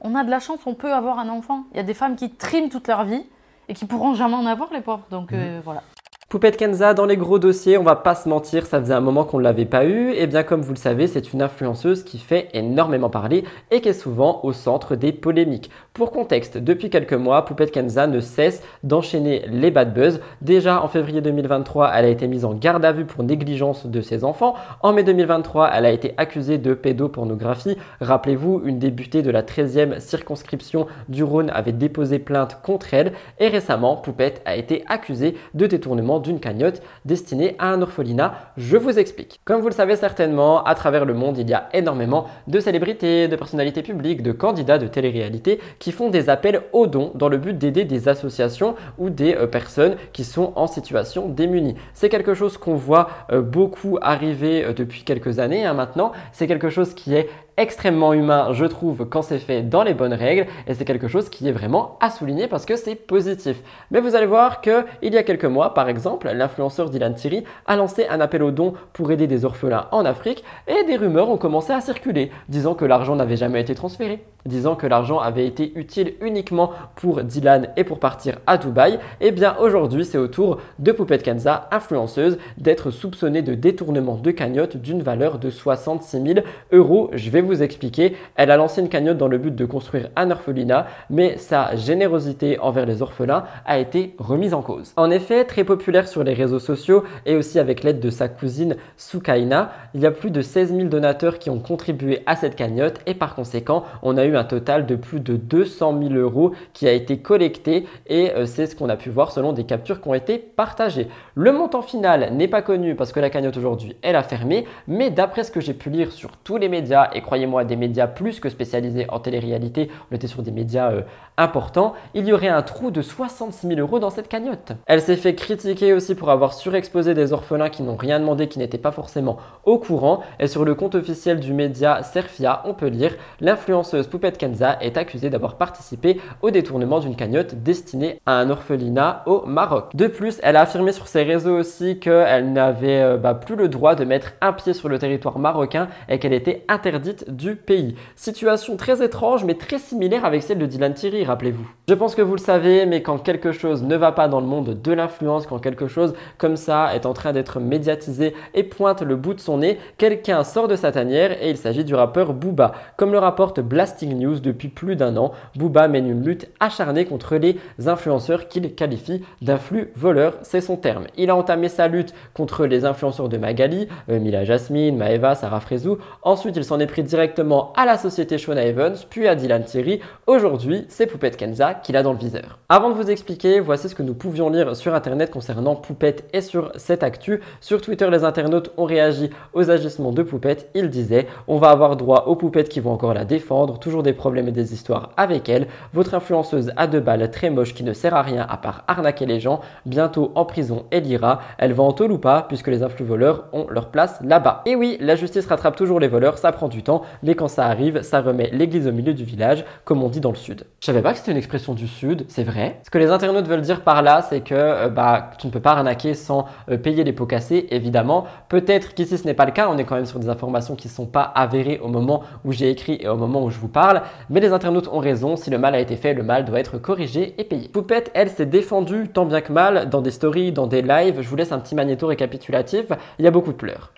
[0.00, 1.64] On a de la chance, on peut avoir un enfant.
[1.72, 3.24] Il y a des femmes qui triment toute leur vie
[3.68, 5.06] et qui pourront jamais en avoir, les pauvres.
[5.10, 5.82] Donc euh, voilà.
[6.28, 9.22] Poupette Kenza dans les gros dossiers, on va pas se mentir, ça faisait un moment
[9.22, 10.10] qu'on ne l'avait pas eu.
[10.10, 13.90] Et bien comme vous le savez, c'est une influenceuse qui fait énormément parler et qui
[13.90, 15.70] est souvent au centre des polémiques.
[15.94, 20.20] Pour contexte, depuis quelques mois, Poupette Kenza ne cesse d'enchaîner les bad buzz.
[20.42, 24.00] Déjà en février 2023, elle a été mise en garde à vue pour négligence de
[24.00, 24.56] ses enfants.
[24.82, 27.78] En mai 2023, elle a été accusée de pédopornographie.
[28.00, 33.12] Rappelez-vous, une débutée de la 13e circonscription du Rhône avait déposé plainte contre elle.
[33.38, 38.34] Et récemment, Poupette a été accusée de détournement d'une cagnotte destinée à un orphelinat.
[38.56, 39.40] Je vous explique.
[39.44, 43.28] Comme vous le savez certainement, à travers le monde, il y a énormément de célébrités,
[43.28, 47.38] de personnalités publiques, de candidats de télé-réalité qui font des appels aux dons dans le
[47.38, 51.74] but d'aider des associations ou des euh, personnes qui sont en situation démunie.
[51.94, 56.12] C'est quelque chose qu'on voit euh, beaucoup arriver euh, depuis quelques années hein, maintenant.
[56.32, 60.12] C'est quelque chose qui est extrêmement humain, je trouve, quand c'est fait dans les bonnes
[60.12, 60.46] règles.
[60.66, 63.58] Et c'est quelque chose qui est vraiment à souligner parce que c'est positif.
[63.90, 67.44] Mais vous allez voir que il y a quelques mois, par exemple, l'influenceur Dylan Thierry
[67.66, 71.30] a lancé un appel aux dons pour aider des orphelins en Afrique et des rumeurs
[71.30, 75.46] ont commencé à circuler, disant que l'argent n'avait jamais été transféré, disant que l'argent avait
[75.46, 78.94] été utile uniquement pour Dylan et pour partir à Dubaï.
[79.20, 84.16] Et eh bien aujourd'hui, c'est au tour de Poupette Kenza, influenceuse, d'être soupçonnée de détournement
[84.16, 87.10] de cagnotte d'une valeur de 66 000 euros.
[87.12, 88.16] Je vais vous expliquer.
[88.36, 92.58] Elle a lancé une cagnotte dans le but de construire un orphelinat, mais sa générosité
[92.58, 94.92] envers les orphelins a été remise en cause.
[94.96, 98.76] En effet, très populaire sur les réseaux sociaux et aussi avec l'aide de sa cousine
[98.96, 103.00] Soukaina, il y a plus de 16 000 donateurs qui ont contribué à cette cagnotte
[103.06, 106.88] et par conséquent, on a eu un total de plus de 200 000 euros qui
[106.88, 110.08] a été collecté et euh, c'est ce qu'on a pu voir selon des captures qui
[110.08, 111.08] ont été partagées.
[111.34, 115.10] Le montant final n'est pas connu parce que la cagnotte aujourd'hui, elle a fermé, mais
[115.10, 118.40] d'après ce que j'ai pu lire sur tous les médias et croyez-moi, des médias plus
[118.40, 121.02] que spécialisés en télé-réalité, on était sur des médias euh,
[121.36, 124.72] importants, il y aurait un trou de 66 000 euros dans cette cagnotte.
[124.86, 128.58] Elle s'est fait critiquer aussi pour avoir surexposé des orphelins qui n'ont rien demandé, qui
[128.58, 130.22] n'étaient pas forcément au courant.
[130.40, 134.96] Et sur le compte officiel du média Serfia, on peut lire l'influenceuse Poupette Kenza est
[134.96, 139.90] accusée d'avoir participé au détournement d'une cagnotte destinée à un orphelinat au Maroc.
[139.94, 143.68] De plus, elle a affirmé sur ses réseaux aussi qu'elle n'avait euh, bah, plus le
[143.68, 147.96] droit de mettre un pied sur le territoire marocain et qu'elle était interdite du pays.
[148.14, 151.66] Situation très étrange mais très similaire avec celle de Dylan Thierry, rappelez-vous.
[151.88, 154.46] Je pense que vous le savez, mais quand quelque chose ne va pas dans le
[154.46, 159.02] monde de l'influence, quand quelque chose comme ça est en train d'être médiatisé et pointe
[159.02, 162.32] le bout de son nez, quelqu'un sort de sa tanière et il s'agit du rappeur
[162.32, 162.72] Booba.
[162.96, 167.36] Comme le rapporte Blasting News depuis plus d'un an, Booba mène une lutte acharnée contre
[167.36, 171.06] les influenceurs qu'il qualifie d'influx voleurs, c'est son terme.
[171.16, 175.60] Il a entamé sa lutte contre les influenceurs de Magali, euh, Mila Jasmine, Maeva, Sarah
[175.60, 175.98] Frézou.
[176.22, 180.00] Ensuite, il s'en est pris directement à la société Shona Evans, puis à Dylan Thierry.
[180.26, 182.58] Aujourd'hui, c'est Poupette Kenza qu'il a dans le viseur.
[182.68, 186.42] Avant de vous expliquer, voici ce que nous pouvions lire sur internet concernant Poupette et
[186.42, 187.40] sur cette actu.
[187.62, 190.68] Sur Twitter, les internautes ont réagi aux agissements de Poupette.
[190.74, 194.12] Ils disaient On va avoir droit aux Poupettes qui vont encore la défendre, toujours des
[194.12, 195.68] problèmes et des histoires avec elle.
[195.94, 199.24] Votre influenceuse a deux balles très moche qui ne sert à rien à part arnaquer
[199.24, 199.62] les gens.
[199.86, 201.40] Bientôt en prison, elle ira.
[201.56, 204.60] Elle va en tôle ou pas, puisque les influx voleurs ont leur place là-bas.
[204.66, 207.64] Et oui, la justice rattrape toujours les voleurs, ça prend du temps, mais quand ça
[207.64, 210.64] arrive, ça remet l'église au milieu du village, comme on dit dans le sud.
[211.12, 212.80] Que c'était une expression du sud, c'est vrai.
[212.84, 215.60] Ce que les internautes veulent dire par là, c'est que euh, bah, tu ne peux
[215.60, 218.26] pas arnaquer sans euh, payer les pots cassés, évidemment.
[218.48, 220.88] Peut-être qu'ici ce n'est pas le cas, on est quand même sur des informations qui
[220.88, 223.68] ne sont pas avérées au moment où j'ai écrit et au moment où je vous
[223.68, 226.60] parle, mais les internautes ont raison, si le mal a été fait, le mal doit
[226.60, 227.68] être corrigé et payé.
[227.68, 231.20] Poupette, elle, s'est défendue tant bien que mal dans des stories, dans des lives.
[231.20, 232.86] Je vous laisse un petit magnéto récapitulatif.
[233.18, 233.92] Il y a beaucoup de pleurs.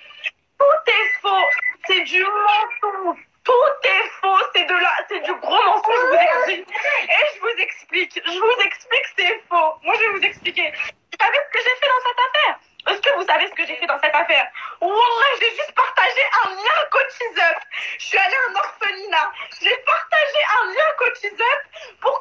[0.59, 1.29] Tout est faux,
[1.87, 3.28] c'est du mensonge.
[3.49, 4.75] Tout est faux, c'est de
[5.09, 6.69] c'est du gros mensonge, je vous explique.
[6.69, 9.73] Et je vous explique, je vous explique, c'est faux.
[9.85, 10.71] Moi, je vais vous expliquer.
[10.71, 12.59] Vous savez ce que j'ai fait dans cette affaire?
[12.89, 14.47] Est-ce que vous savez ce que j'ai fait dans cette affaire?
[14.83, 17.55] Wallah, j'ai juste partagé un lien cotiseur.
[17.99, 19.33] Je suis allée en orphelinat.
[19.63, 21.57] J'ai partagé un lien cotiseur
[22.03, 22.19] pour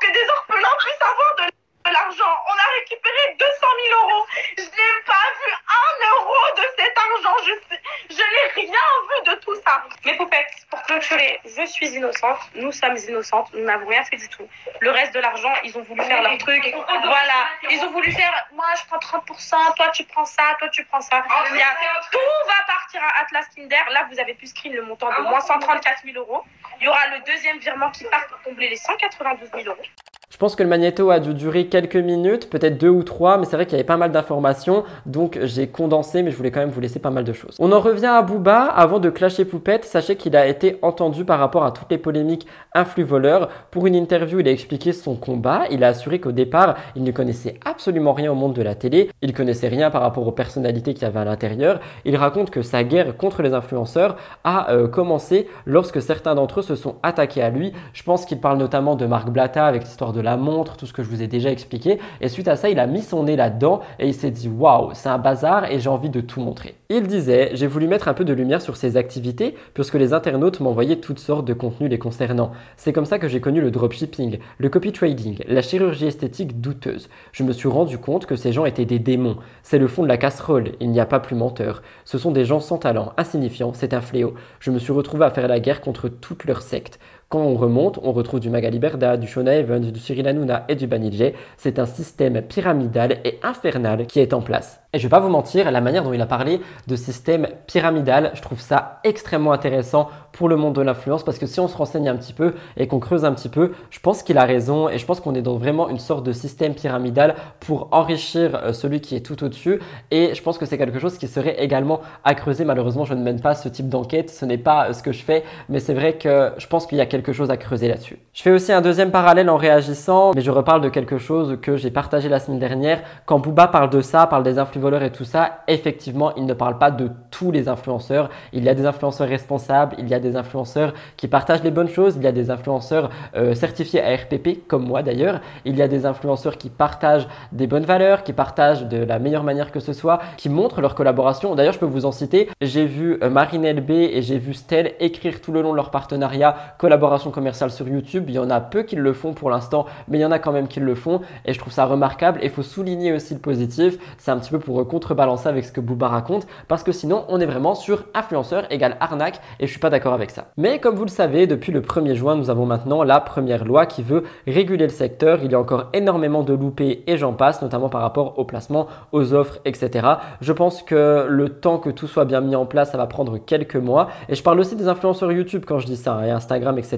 [1.91, 2.33] l'argent.
[2.47, 3.51] On a récupéré 200
[3.87, 4.25] 000 euros.
[4.57, 7.35] Je n'ai pas vu un euro de cet argent.
[7.45, 9.83] Je, je n'ai rien vu de tout ça.
[10.05, 12.39] Mes poupettes, pour clôturer, je suis innocente.
[12.55, 13.49] Nous sommes innocentes.
[13.53, 14.47] Nous n'avons rien fait du tout.
[14.79, 16.63] Le reste de l'argent, ils ont voulu faire leur truc.
[17.03, 17.47] Voilà.
[17.69, 21.01] Ils ont voulu faire moi, je prends 30%, toi, tu prends ça, toi, tu prends
[21.01, 21.23] ça.
[21.51, 21.75] Il y a,
[22.11, 23.83] tout va partir à Atlas Kinder.
[23.91, 26.43] Là, vous avez pu screen le montant de ah, moins 134 000 euros.
[26.79, 29.81] Il y aura le deuxième virement qui part pour combler les 192 000 euros.
[30.29, 33.45] Je pense que le magnéto a dû durer quelques minutes, peut-être deux ou trois, mais
[33.45, 36.59] c'est vrai qu'il y avait pas mal d'informations, donc j'ai condensé, mais je voulais quand
[36.59, 37.55] même vous laisser pas mal de choses.
[37.59, 38.65] On en revient à Booba.
[38.65, 42.45] Avant de clasher Poupette, sachez qu'il a été entendu par rapport à toutes les polémiques
[42.75, 43.49] influx-voleurs.
[43.71, 45.63] Pour une interview, il a expliqué son combat.
[45.71, 49.09] Il a assuré qu'au départ, il ne connaissait absolument rien au monde de la télé.
[49.21, 51.79] Il connaissait rien par rapport aux personnalités qu'il y avait à l'intérieur.
[52.03, 56.63] Il raconte que sa guerre contre les influenceurs a euh, commencé lorsque certains d'entre eux
[56.63, 57.71] se sont attaqués à lui.
[57.93, 60.93] Je pense qu'il parle notamment de Marc Blatta avec l'histoire de la montre, tout ce
[60.93, 61.99] que je vous ai déjà expliqué.
[62.21, 64.91] Et suite à ça, il a mis son nez là-dedans et il s'est dit waouh,
[64.93, 66.75] c'est un bazar et j'ai envie de tout montrer.
[66.89, 70.61] Il disait J'ai voulu mettre un peu de lumière sur ses activités puisque les internautes
[70.61, 72.51] m'envoyaient toutes sortes de contenus les concernant.
[72.77, 77.09] C'est comme ça que j'ai connu le dropshipping, le copy trading, la chirurgie esthétique douteuse.
[77.33, 79.37] Je me suis rendu compte que ces gens étaient des démons.
[79.63, 81.81] C'est le fond de la casserole, il n'y a pas plus menteur.
[82.05, 84.33] Ce sont des gens sans talent, insignifiants, c'est un fléau.
[84.59, 86.99] Je me suis retrouvé à faire la guerre contre toute leur secte.
[87.29, 90.75] Quand on remonte, on retrouve du Magali Berda, du Shona Evans, du Cyril Hanouna et
[90.75, 91.33] du Banijé.
[91.57, 94.79] C'est un système pyramidal et infernal qui est en place.
[94.93, 98.31] Et je vais pas vous mentir, la manière dont il a parlé de système pyramidal,
[98.33, 101.75] je trouve ça extrêmement intéressant pour le monde de l'influence parce que si on se
[101.75, 104.87] renseigne un petit peu et qu'on creuse un petit peu, je pense qu'il a raison
[104.87, 108.71] et je pense qu'on est dans vraiment une sorte de système pyramidal pour enrichir euh,
[108.71, 109.81] celui qui est tout au-dessus
[110.11, 112.63] et je pense que c'est quelque chose qui serait également à creuser.
[112.63, 115.23] Malheureusement, je ne mène pas ce type d'enquête, ce n'est pas euh, ce que je
[115.23, 118.17] fais, mais c'est vrai que je pense qu'il y a quelque chose à creuser là-dessus.
[118.33, 121.75] Je fais aussi un deuxième parallèle en réagissant, mais je reparle de quelque chose que
[121.75, 123.01] j'ai partagé la semaine dernière.
[123.25, 126.77] Quand Booba parle de ça, parle des influenceurs et tout ça, effectivement, il ne parle
[126.77, 128.29] pas de tous les influenceurs.
[128.53, 131.89] Il y a des influenceurs responsables, il y a des influenceurs qui partagent les bonnes
[131.89, 135.41] choses, il y a des influenceurs euh, certifiés à RPP, comme moi d'ailleurs.
[135.65, 139.43] Il y a des influenceurs qui partagent des bonnes valeurs, qui partagent de la meilleure
[139.43, 141.55] manière que ce soit, qui montrent leur collaboration.
[141.55, 142.49] D'ailleurs, je peux vous en citer.
[142.61, 145.91] J'ai vu euh, Marine LB et j'ai vu Stell écrire tout le long de leur
[145.91, 148.25] partenariat collaboration commerciale sur YouTube.
[148.27, 150.39] Il y en a peu qui le font pour l'instant, mais il y en a
[150.39, 152.39] quand même qui le font et je trouve ça remarquable.
[152.41, 153.97] Et il faut souligner aussi le positif.
[154.17, 157.39] C'est un petit peu pour contrebalancer avec ce que Booba raconte parce que sinon on
[157.39, 160.47] est vraiment sur influenceur égale arnaque et je suis pas d'accord avec ça.
[160.57, 163.85] Mais comme vous le savez, depuis le 1er juin, nous avons maintenant la première loi
[163.85, 165.39] qui veut réguler le secteur.
[165.43, 168.87] Il y a encore énormément de loupés et j'en passe, notamment par rapport au placement,
[169.11, 170.07] aux offres, etc.
[170.41, 173.37] Je pense que le temps que tout soit bien mis en place, ça va prendre
[173.37, 174.09] quelques mois.
[174.29, 176.96] Et je parle aussi des influenceurs YouTube quand je dis ça, et Instagram, etc.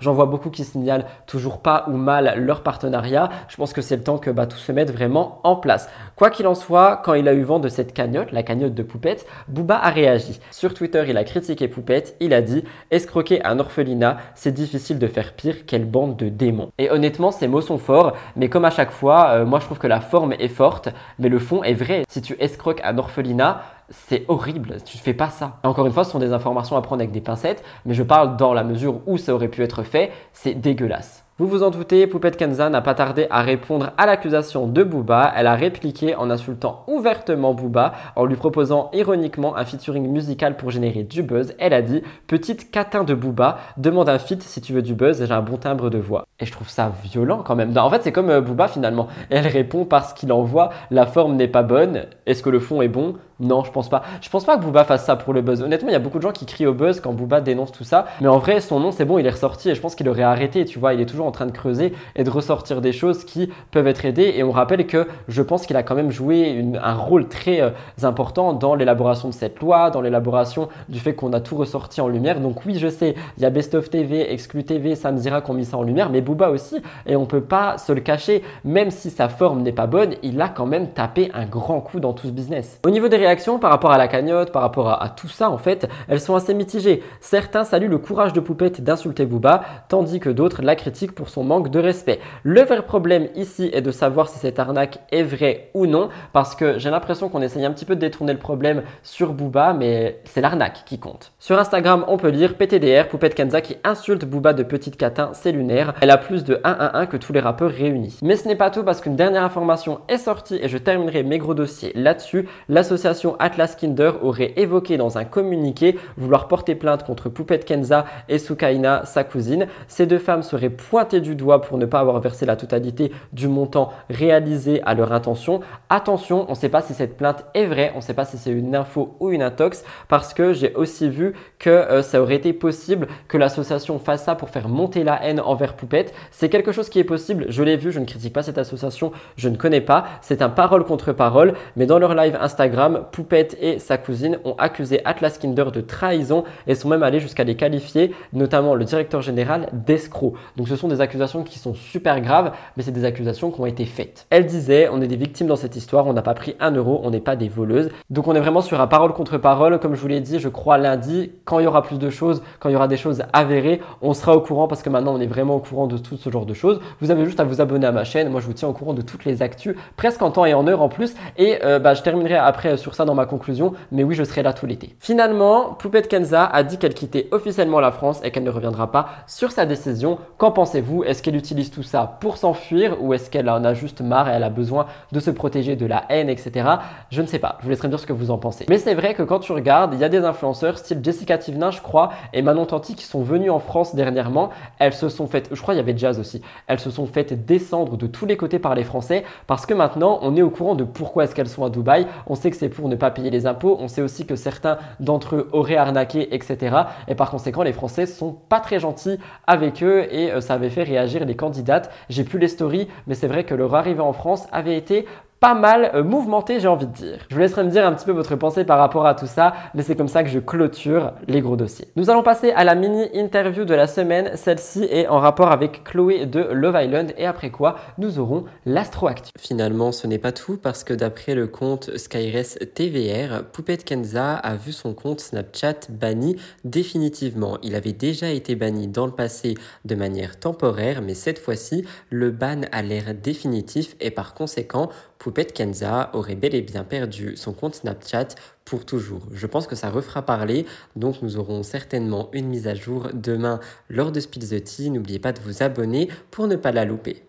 [0.00, 3.28] J'en vois beaucoup qui signalent toujours pas ou mal leur partenariat.
[3.48, 5.88] Je pense que c'est le temps que bah, tout se mette vraiment en place.
[6.16, 8.82] Quoi qu'il en soit, quand il a eu vent de cette cagnotte, la cagnotte de
[8.82, 10.40] Poupette, Booba a réagi.
[10.50, 12.16] Sur Twitter, il a critiqué Poupette.
[12.20, 15.66] Il a dit Escroquer un orphelinat, c'est difficile de faire pire.
[15.66, 16.70] Quelle bande de démons.
[16.78, 19.78] Et honnêtement, ces mots sont forts, mais comme à chaque fois, euh, moi je trouve
[19.78, 22.04] que la forme est forte, mais le fond est vrai.
[22.08, 25.58] Si tu escroques un orphelinat, c'est horrible, tu ne fais pas ça.
[25.62, 28.36] encore une fois, ce sont des informations à prendre avec des pincettes, mais je parle
[28.36, 31.25] dans la mesure où ça aurait pu être fait, c'est dégueulasse.
[31.38, 35.34] Vous vous en doutez, Poupette Kenza n'a pas tardé à répondre à l'accusation de Booba.
[35.36, 40.70] Elle a répliqué en insultant ouvertement Booba, en lui proposant ironiquement un featuring musical pour
[40.70, 41.52] générer du buzz.
[41.58, 45.22] Elle a dit Petite catin de Booba, demande un feat si tu veux du buzz,
[45.22, 46.24] j'ai un bon timbre de voix.
[46.40, 47.76] Et je trouve ça violent quand même.
[47.76, 49.08] en fait, c'est comme euh, Booba finalement.
[49.28, 52.06] Elle répond parce qu'il envoie la forme n'est pas bonne.
[52.24, 53.16] Est-ce que le fond est bon?
[53.38, 54.02] Non, je pense pas.
[54.22, 55.62] Je pense pas que Booba fasse ça pour le buzz.
[55.62, 57.84] Honnêtement, il y a beaucoup de gens qui crient au buzz quand Booba dénonce tout
[57.84, 58.06] ça.
[58.22, 60.22] Mais en vrai, son nom, c'est bon, il est ressorti et je pense qu'il aurait
[60.22, 60.64] arrêté.
[60.64, 63.50] Tu vois, il est toujours en train de creuser et de ressortir des choses qui
[63.70, 64.34] peuvent être aidées.
[64.36, 67.70] Et on rappelle que je pense qu'il a quand même joué un rôle très euh,
[68.02, 72.08] important dans l'élaboration de cette loi, dans l'élaboration du fait qu'on a tout ressorti en
[72.08, 72.40] lumière.
[72.40, 75.50] Donc oui, je sais, il y a Best of TV, Exclu TV, Sam Zira qui
[75.50, 76.76] ont mis ça en lumière, mais Booba aussi.
[77.06, 78.42] Et on peut pas se le cacher.
[78.64, 82.00] Même si sa forme n'est pas bonne, il a quand même tapé un grand coup
[82.00, 82.80] dans tout ce business.
[82.84, 85.58] Au niveau des réactions par rapport à la cagnotte, par rapport à, tout ça, en
[85.58, 87.02] fait, elles sont assez mitigées.
[87.20, 91.42] Certains saluent le courage de Poupette d'insulter Booba, tandis que d'autres la critiquent pour son
[91.42, 92.20] manque de respect.
[92.44, 96.54] Le vrai problème ici est de savoir si cette arnaque est vraie ou non, parce
[96.54, 100.20] que j'ai l'impression qu'on essaye un petit peu de détourner le problème sur Booba, mais
[100.24, 101.32] c'est l'arnaque qui compte.
[101.40, 105.52] Sur Instagram, on peut lire PTDR, Poupette Kenza qui insulte Booba de petite catin, c'est
[105.52, 105.94] lunaire.
[106.02, 108.18] Elle a plus de 1-1-1 que tous les rappeurs réunis.
[108.22, 111.38] Mais ce n'est pas tout parce qu'une dernière information est sortie et je terminerai mes
[111.38, 112.46] gros dossiers là-dessus.
[112.68, 118.38] L'association Atlas Kinder aurait évoqué dans un communiqué vouloir porter plainte contre Poupette Kenza et
[118.38, 119.66] Sukaina, sa cousine.
[119.88, 123.48] Ces deux femmes seraient pointées du doigt pour ne pas avoir versé la totalité du
[123.48, 125.60] montant réalisé à leur intention.
[125.88, 128.38] Attention, on ne sait pas si cette plainte est vraie, on ne sait pas si
[128.38, 132.34] c'est une info ou une intox, parce que j'ai aussi vu que euh, ça aurait
[132.36, 136.12] été possible que l'association fasse ça pour faire monter la haine envers Poupette.
[136.30, 139.12] C'est quelque chose qui est possible, je l'ai vu, je ne critique pas cette association,
[139.36, 140.04] je ne connais pas.
[140.20, 144.54] C'est un parole contre parole, mais dans leur live Instagram, Poupette et sa cousine ont
[144.58, 149.22] accusé Atlas Kinder de trahison et sont même allés jusqu'à les qualifier, notamment le directeur
[149.22, 150.34] général, d'escroc.
[150.56, 153.66] Donc ce sont des accusations qui sont super graves, mais c'est des accusations qui ont
[153.66, 154.26] été faites.
[154.30, 157.00] Elle disait, on est des victimes dans cette histoire, on n'a pas pris un euro,
[157.04, 157.90] on n'est pas des voleuses.
[158.10, 160.48] Donc on est vraiment sur un parole contre parole, comme je vous l'ai dit, je
[160.48, 163.22] crois lundi, quand il y aura plus de choses, quand il y aura des choses
[163.32, 166.16] avérées, on sera au courant parce que maintenant on est vraiment au courant de tout
[166.16, 166.80] ce genre de choses.
[167.00, 168.94] Vous avez juste à vous abonner à ma chaîne, moi je vous tiens au courant
[168.94, 171.14] de toutes les actus, presque en temps et en heure en plus.
[171.36, 174.42] Et euh, bah, je terminerai après sur ça dans ma conclusion, mais oui, je serai
[174.42, 174.96] là tout l'été.
[175.00, 179.08] Finalement, Poupette Kenza a dit qu'elle quittait officiellement la France et qu'elle ne reviendra pas
[179.26, 180.18] sur sa décision.
[180.38, 180.85] Qu'en pensez-vous?
[181.04, 184.32] Est-ce qu'elle utilise tout ça pour s'enfuir ou est-ce qu'elle en a juste marre et
[184.32, 186.68] elle a besoin de se protéger de la haine, etc.
[187.10, 187.56] Je ne sais pas.
[187.60, 188.66] Je vous laisserai me dire ce que vous en pensez.
[188.68, 191.70] Mais c'est vrai que quand tu regardes, il y a des influenceurs style Jessica Tivna,
[191.70, 194.50] je crois, et Manon Tanti qui sont venus en France dernièrement.
[194.78, 196.42] Elles se sont faites, je crois, il y avait Jazz aussi.
[196.66, 200.18] Elles se sont faites descendre de tous les côtés par les Français parce que maintenant,
[200.22, 202.06] on est au courant de pourquoi est-ce qu'elles sont à Dubaï.
[202.26, 203.76] On sait que c'est pour ne pas payer les impôts.
[203.80, 206.76] On sait aussi que certains d'entre eux auraient arnaqué, etc.
[207.08, 210.70] Et par conséquent, les Français sont pas très gentils avec eux et euh, ça avait
[210.70, 211.90] fait réagir les candidates.
[212.08, 215.06] J'ai plus les stories, mais c'est vrai que leur arrivée en France avait été
[215.46, 217.18] pas mal euh, mouvementé, j'ai envie de dire.
[217.30, 219.54] Je vous laisserai me dire un petit peu votre pensée par rapport à tout ça,
[219.74, 221.86] mais c'est comme ça que je clôture les gros dossiers.
[221.94, 224.32] Nous allons passer à la mini interview de la semaine.
[224.34, 229.30] Celle-ci est en rapport avec Chloé de Love Island et après quoi nous aurons l'astroactu.
[229.38, 234.56] Finalement, ce n'est pas tout parce que d'après le compte Skyres TVR, Poupette Kenza a
[234.56, 237.58] vu son compte Snapchat banni définitivement.
[237.62, 239.54] Il avait déjà été banni dans le passé
[239.84, 245.52] de manière temporaire, mais cette fois-ci, le ban a l'air définitif et par conséquent, Poupette
[245.52, 248.28] Kenza aurait bel et bien perdu son compte Snapchat
[248.64, 249.26] pour toujours.
[249.32, 253.60] Je pense que ça refera parler, donc nous aurons certainement une mise à jour demain
[253.88, 254.80] lors de Spill the.
[254.90, 257.22] N'oubliez pas de vous abonner pour ne pas la louper.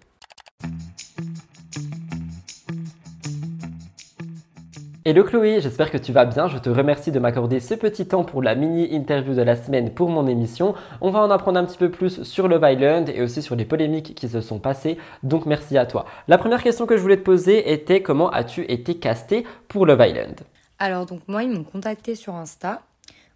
[5.09, 6.49] Hello Chloé, j'espère que tu vas bien.
[6.49, 9.93] Je te remercie de m'accorder ce petit temps pour la mini interview de la semaine
[9.93, 10.75] pour mon émission.
[10.99, 13.63] On va en apprendre un petit peu plus sur Love Island et aussi sur les
[13.63, 14.97] polémiques qui se sont passées.
[15.23, 16.07] Donc merci à toi.
[16.27, 20.05] La première question que je voulais te poser était comment as-tu été casté pour Love
[20.05, 20.41] Island?
[20.77, 22.81] Alors donc moi ils m'ont contacté sur Insta.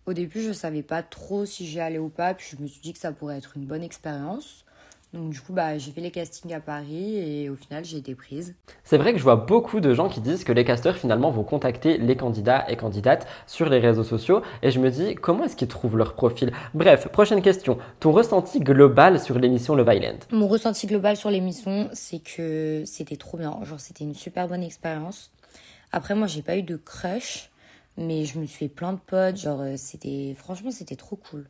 [0.05, 2.81] Au début je savais pas trop si j'y allais ou pas, puis je me suis
[2.81, 4.65] dit que ça pourrait être une bonne expérience.
[5.13, 8.15] Donc du coup, bah, j'ai fait les castings à Paris et au final, j'ai été
[8.15, 8.55] prise.
[8.85, 11.43] C'est vrai que je vois beaucoup de gens qui disent que les casteurs finalement vont
[11.43, 15.57] contacter les candidats et candidates sur les réseaux sociaux et je me dis comment est-ce
[15.57, 16.53] qu'ils trouvent leur profil?
[16.73, 17.77] Bref, prochaine question.
[17.99, 23.17] Ton ressenti global sur l'émission Love Island Mon ressenti global sur l'émission, c'est que c'était
[23.17, 23.59] trop bien.
[23.63, 25.31] Genre, c'était une super bonne expérience.
[25.91, 27.51] Après, moi, j'ai pas eu de crush,
[27.97, 29.35] mais je me suis fait plein de potes.
[29.35, 31.49] Genre, euh, c'était franchement, c'était trop cool.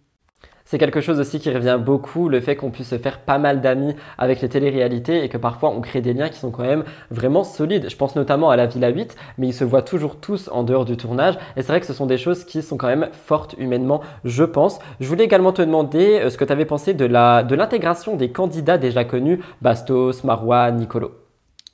[0.72, 3.60] C'est quelque chose aussi qui revient beaucoup, le fait qu'on puisse se faire pas mal
[3.60, 6.86] d'amis avec les téléréalités et que parfois on crée des liens qui sont quand même
[7.10, 7.90] vraiment solides.
[7.90, 10.86] Je pense notamment à la Villa 8, mais ils se voient toujours tous en dehors
[10.86, 13.54] du tournage et c'est vrai que ce sont des choses qui sont quand même fortes
[13.58, 14.80] humainement, je pense.
[15.02, 18.32] Je voulais également te demander euh, ce que tu avais pensé de l'intégration de des
[18.32, 21.12] candidats déjà connus, Bastos, Marois, Nicolo.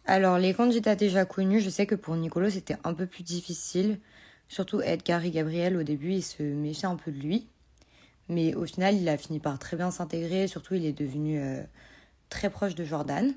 [0.08, 4.00] Alors les candidats déjà connus, je sais que pour Nicolo c'était un peu plus difficile.
[4.48, 7.48] Surtout Edgar et Gabriel au début, ils se méfiaient un peu de lui.
[8.30, 10.48] Mais au final, il a fini par très bien s'intégrer.
[10.48, 11.62] Surtout, il est devenu euh,
[12.30, 13.34] très proche de Jordan.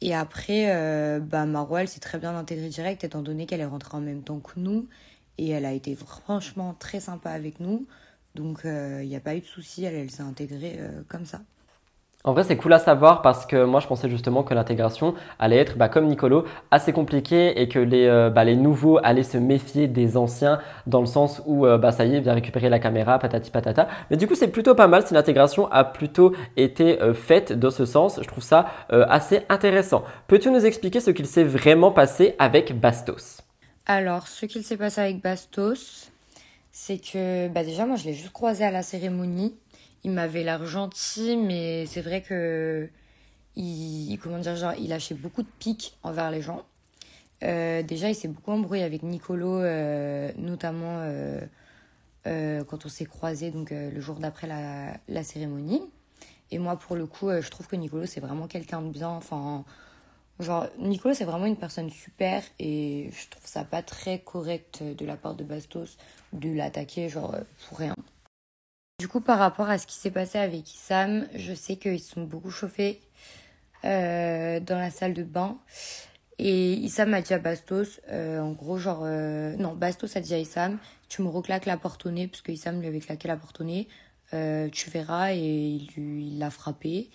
[0.00, 1.46] Et après, euh, bah,
[1.86, 4.88] s'est très bien intégrée direct, étant donné qu'elle est rentrée en même temps que nous.
[5.38, 7.86] Et elle a été franchement très sympa avec nous.
[8.34, 11.24] Donc, euh, il n'y a pas eu de souci, elle, elle s'est intégrée euh, comme
[11.24, 11.42] ça.
[12.26, 15.58] En vrai, c'est cool à savoir parce que moi, je pensais justement que l'intégration allait
[15.58, 19.36] être, bah, comme Nicolo, assez compliquée et que les, euh, bah, les nouveaux allaient se
[19.36, 22.78] méfier des anciens dans le sens où, euh, bah, ça y est, vient récupérer la
[22.78, 23.88] caméra, patati patata.
[24.10, 27.70] Mais du coup, c'est plutôt pas mal si l'intégration a plutôt été euh, faite dans
[27.70, 28.18] ce sens.
[28.22, 30.02] Je trouve ça assez intéressant.
[30.26, 33.42] Peux-tu nous expliquer ce qu'il s'est vraiment passé avec Bastos?
[33.84, 36.10] Alors, ce qu'il s'est passé avec Bastos,
[36.72, 39.54] c'est que bah, déjà, moi, je l'ai juste croisé à la cérémonie
[40.04, 42.88] il m'avait l'air gentil, mais c'est vrai que
[43.56, 46.62] il, comment dire, genre, il lâchait beaucoup de piques envers les gens.
[47.42, 53.50] Euh, déjà, il s'est beaucoup embrouillé avec Nicolo, euh, notamment euh, quand on s'est croisés
[53.50, 55.82] donc le jour d'après la, la, cérémonie.
[56.50, 59.08] Et moi, pour le coup, je trouve que Nicolo c'est vraiment quelqu'un de bien.
[59.08, 59.64] Enfin,
[60.40, 65.06] genre Nicolo c'est vraiment une personne super et je trouve ça pas très correct de
[65.06, 65.96] la part de Bastos
[66.32, 67.36] de l'attaquer genre
[67.68, 67.94] pour rien.
[69.04, 72.24] Du coup, par rapport à ce qui s'est passé avec Issam, je sais qu'ils sont
[72.24, 73.02] beaucoup chauffés
[73.84, 75.58] euh, dans la salle de bain.
[76.38, 80.32] Et Issam a dit à Bastos, euh, en gros, genre, euh, non, Bastos a dit
[80.32, 80.78] à Issam,
[81.10, 83.60] tu me reclaques la porte au nez, parce que Issam lui avait claqué la porte
[83.60, 83.88] au nez,
[84.72, 87.10] tu verras, et il l'a frappé.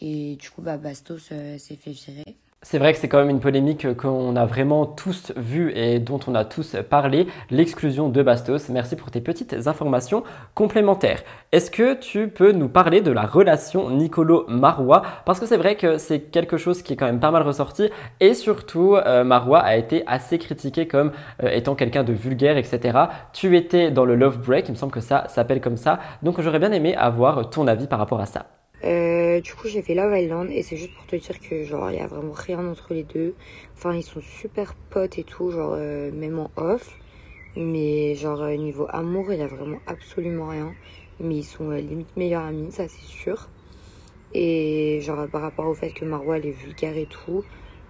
[0.00, 2.36] Et du coup, bah, Bastos s'est fait virer.
[2.66, 6.18] C'est vrai que c'est quand même une polémique qu'on a vraiment tous vue et dont
[6.26, 8.70] on a tous parlé, l'exclusion de Bastos.
[8.70, 10.24] Merci pour tes petites informations
[10.54, 11.22] complémentaires.
[11.52, 15.98] Est-ce que tu peux nous parler de la relation Nicolo-Marois Parce que c'est vrai que
[15.98, 19.76] c'est quelque chose qui est quand même pas mal ressorti et surtout euh, Marois a
[19.76, 21.12] été assez critiqué comme
[21.42, 22.98] euh, étant quelqu'un de vulgaire, etc.
[23.34, 25.98] Tu étais dans le Love Break, il me semble que ça s'appelle comme ça.
[26.22, 28.53] Donc j'aurais bien aimé avoir ton avis par rapport à ça.
[28.84, 31.90] Euh, du coup, j'ai fait Love Island et c'est juste pour te dire que genre
[31.90, 33.34] il y a vraiment rien entre les deux.
[33.76, 36.98] Enfin, ils sont super potes et tout, genre euh, même en off.
[37.56, 40.74] Mais genre euh, niveau amour, il y a vraiment absolument rien.
[41.20, 43.48] Mais ils sont limite meilleurs amis, ça c'est sûr.
[44.34, 47.44] Et genre par rapport au fait que Marwa elle est vulgaire et tout,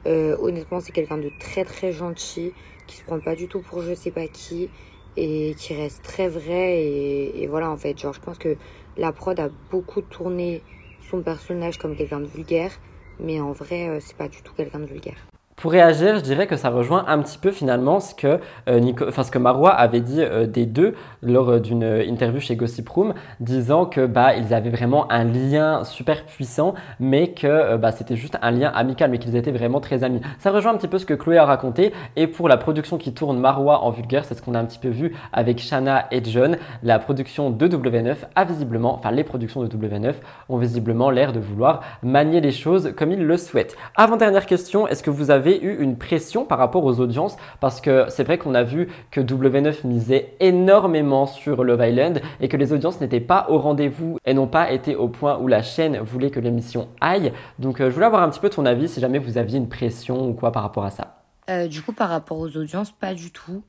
[0.07, 2.53] honnêtement c'est quelqu'un de très très gentil,
[2.87, 4.69] qui se prend pas du tout pour je sais pas qui
[5.17, 8.57] et qui reste très vrai et, et voilà en fait genre je pense que
[8.99, 10.63] la prod a beaucoup tourné
[11.11, 12.73] son personnage comme quelqu'un de vulgaire,
[13.21, 15.19] mais en vrai, euh, c'est pas du tout quelqu'un de vulgaire.
[15.57, 19.71] Pour réagir, je dirais que ça rejoint un petit peu finalement ce que, euh, Marois
[19.71, 24.35] avait dit euh, des deux lors euh, d'une interview chez Gossip Room, disant que bah,
[24.35, 29.11] ils avaient vraiment un lien super puissant, mais que bah, c'était juste un lien amical,
[29.11, 30.21] mais qu'ils étaient vraiment très amis.
[30.41, 31.93] Ça rejoint un petit peu ce que Chloé a raconté.
[32.17, 34.81] Et pour la production qui tourne Marois en vulgaire, c'est ce qu'on a un petit
[34.81, 36.59] peu vu avec Shanna et John.
[36.83, 40.15] La production de W9 a visiblement, enfin les productions de W9
[40.49, 43.77] ont visiblement l'air de vouloir manier les choses comme ils le souhaitent.
[43.95, 47.81] Avant dernière question, est-ce que vous avez eu une pression par rapport aux audiences parce
[47.81, 52.57] que c'est vrai qu'on a vu que W9 misait énormément sur Love Island et que
[52.57, 55.99] les audiences n'étaient pas au rendez-vous et n'ont pas été au point où la chaîne
[55.99, 57.33] voulait que l'émission aille.
[57.59, 59.69] Donc euh, je voulais avoir un petit peu ton avis si jamais vous aviez une
[59.69, 61.25] pression ou quoi par rapport à ça.
[61.51, 63.63] Euh, du coup, par rapport aux audiences, pas du tout.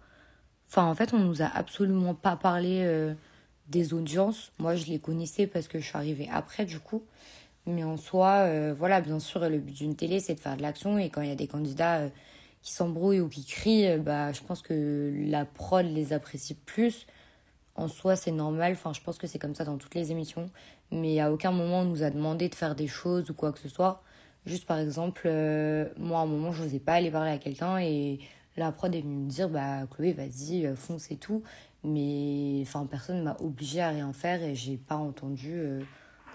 [0.70, 3.14] Enfin, en fait, on nous a absolument pas parlé euh,
[3.68, 4.52] des audiences.
[4.60, 7.04] Moi, je les connaissais parce que je suis arrivée après, du coup.
[7.68, 10.62] Mais en soi, euh, voilà, bien sûr, le but d'une télé, c'est de faire de
[10.62, 11.00] l'action.
[11.00, 12.10] Et quand il y a des candidats euh,
[12.62, 17.08] qui s'embrouillent ou qui crient, euh, bah, je pense que la prod les apprécie plus.
[17.76, 18.74] En soi, c'est normal.
[18.74, 20.50] Enfin, je pense que c'est comme ça dans toutes les émissions.
[20.92, 23.60] Mais à aucun moment, on nous a demandé de faire des choses ou quoi que
[23.60, 24.04] ce soit.
[24.46, 25.28] Juste par exemple,
[25.98, 28.20] moi, à un moment, je n'osais pas aller parler à quelqu'un et
[28.58, 31.42] la prod est venue me dire, bah, Chloé, vas-y, fonce et tout.
[31.84, 35.84] Mais, enfin, personne m'a obligé à rien faire et j'ai pas entendu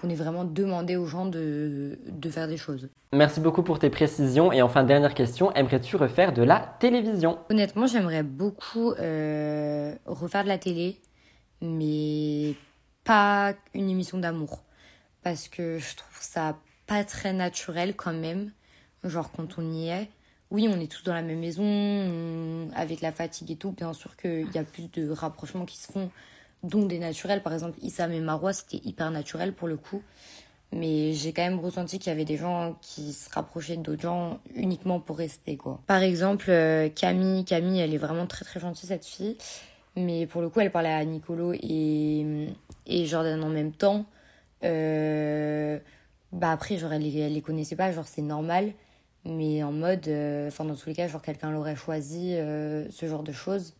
[0.02, 1.98] on est vraiment demandé aux gens de,
[2.30, 2.88] faire des choses.
[3.12, 4.52] Merci beaucoup pour tes précisions.
[4.52, 7.38] Et enfin, dernière question, aimerais-tu refaire de la télévision?
[7.50, 11.00] Honnêtement, j'aimerais beaucoup euh, refaire de la télé,
[11.60, 12.54] mais
[13.04, 14.62] pas une émission d'amour.
[15.22, 16.56] Parce que je trouve ça
[16.86, 18.52] pas très naturel quand même.
[19.04, 20.08] Genre quand on y est.
[20.50, 23.70] Oui, on est tous dans la même maison, avec la fatigue et tout.
[23.70, 26.10] Bien sûr qu'il y a plus de rapprochements qui se font
[26.62, 27.42] dont des naturels.
[27.42, 30.02] Par exemple, Issam et Marwa, c'était hyper naturel pour le coup.
[30.72, 34.38] Mais j'ai quand même ressenti qu'il y avait des gens qui se rapprochaient d'autres gens
[34.54, 35.80] uniquement pour rester, quoi.
[35.86, 39.36] Par exemple, euh, Camille, Camille, elle est vraiment très très gentille, cette fille.
[39.96, 42.54] Mais pour le coup, elle parlait à Nicolo et,
[42.86, 44.06] et Jordan en même temps.
[44.62, 45.80] Euh,
[46.30, 48.72] bah après, genre, elle, elle les connaissait pas, genre, c'est normal.
[49.24, 53.24] Mais en mode, euh, enfin, dans tous les cas, genre, quelqu'un l'aurait choisi, ce genre
[53.24, 53.74] de choses.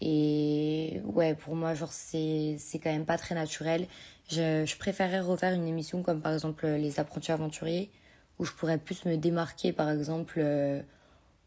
[0.00, 3.86] Et ouais, pour moi, genre, c'est, c'est quand même pas très naturel.
[4.30, 7.90] Je, je préférerais refaire une émission comme par exemple Les Apprentis Aventuriers,
[8.38, 10.80] où je pourrais plus me démarquer, par exemple, euh,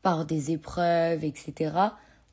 [0.04, 1.74] par des épreuves, etc.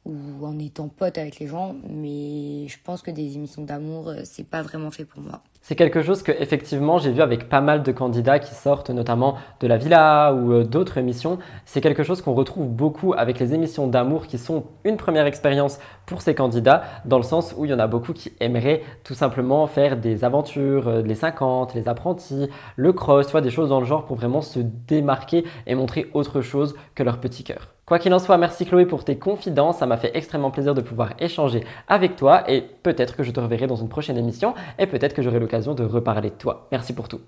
[0.05, 1.77] Ou en étant pote avec les gens.
[1.89, 5.43] Mais je pense que des émissions d'amour, euh, c'est pas vraiment fait pour moi.
[5.63, 9.37] C'est quelque chose que effectivement j'ai vu avec pas mal de candidats qui sortent notamment
[9.61, 11.39] de la villa ou euh, d'autres émissions.
[11.67, 15.79] C'est quelque chose qu'on retrouve beaucoup avec les émissions d'amour qui sont une première expérience
[16.07, 19.15] pour ces candidats dans le sens où il y en a beaucoup qui aimeraient tout
[19.15, 23.69] simplement faire des aventures, euh, les 50, les apprentis, le cross, tu vois, des choses
[23.69, 27.75] dans le genre pour vraiment se démarquer et montrer autre chose que leur petit cœur.
[27.91, 29.79] Quoi qu'il en soit, merci Chloé pour tes confidences.
[29.79, 33.41] Ça m'a fait extrêmement plaisir de pouvoir échanger avec toi et peut-être que je te
[33.41, 36.69] reverrai dans une prochaine émission et peut-être que j'aurai l'occasion de reparler de toi.
[36.71, 37.21] Merci pour tout.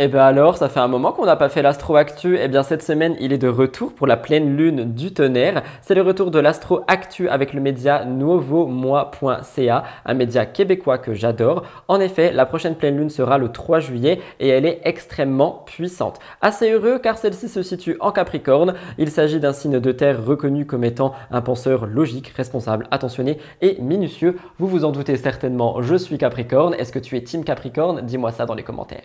[0.00, 2.38] Et bien alors, ça fait un moment qu'on n'a pas fait l'Astro Actu.
[2.38, 5.64] Et bien cette semaine, il est de retour pour la pleine lune du tonnerre.
[5.82, 11.64] C'est le retour de l'Astro Actu avec le média nouveaumois.ca, un média québécois que j'adore.
[11.88, 16.20] En effet, la prochaine pleine lune sera le 3 juillet et elle est extrêmement puissante.
[16.42, 18.74] Assez heureux car celle-ci se situe en Capricorne.
[18.98, 23.82] Il s'agit d'un signe de terre reconnu comme étant un penseur logique, responsable, attentionné et
[23.82, 24.36] minutieux.
[24.60, 26.74] Vous vous en doutez certainement, je suis Capricorne.
[26.74, 28.02] Est-ce que tu es Team Capricorne?
[28.02, 29.02] Dis-moi ça dans les commentaires.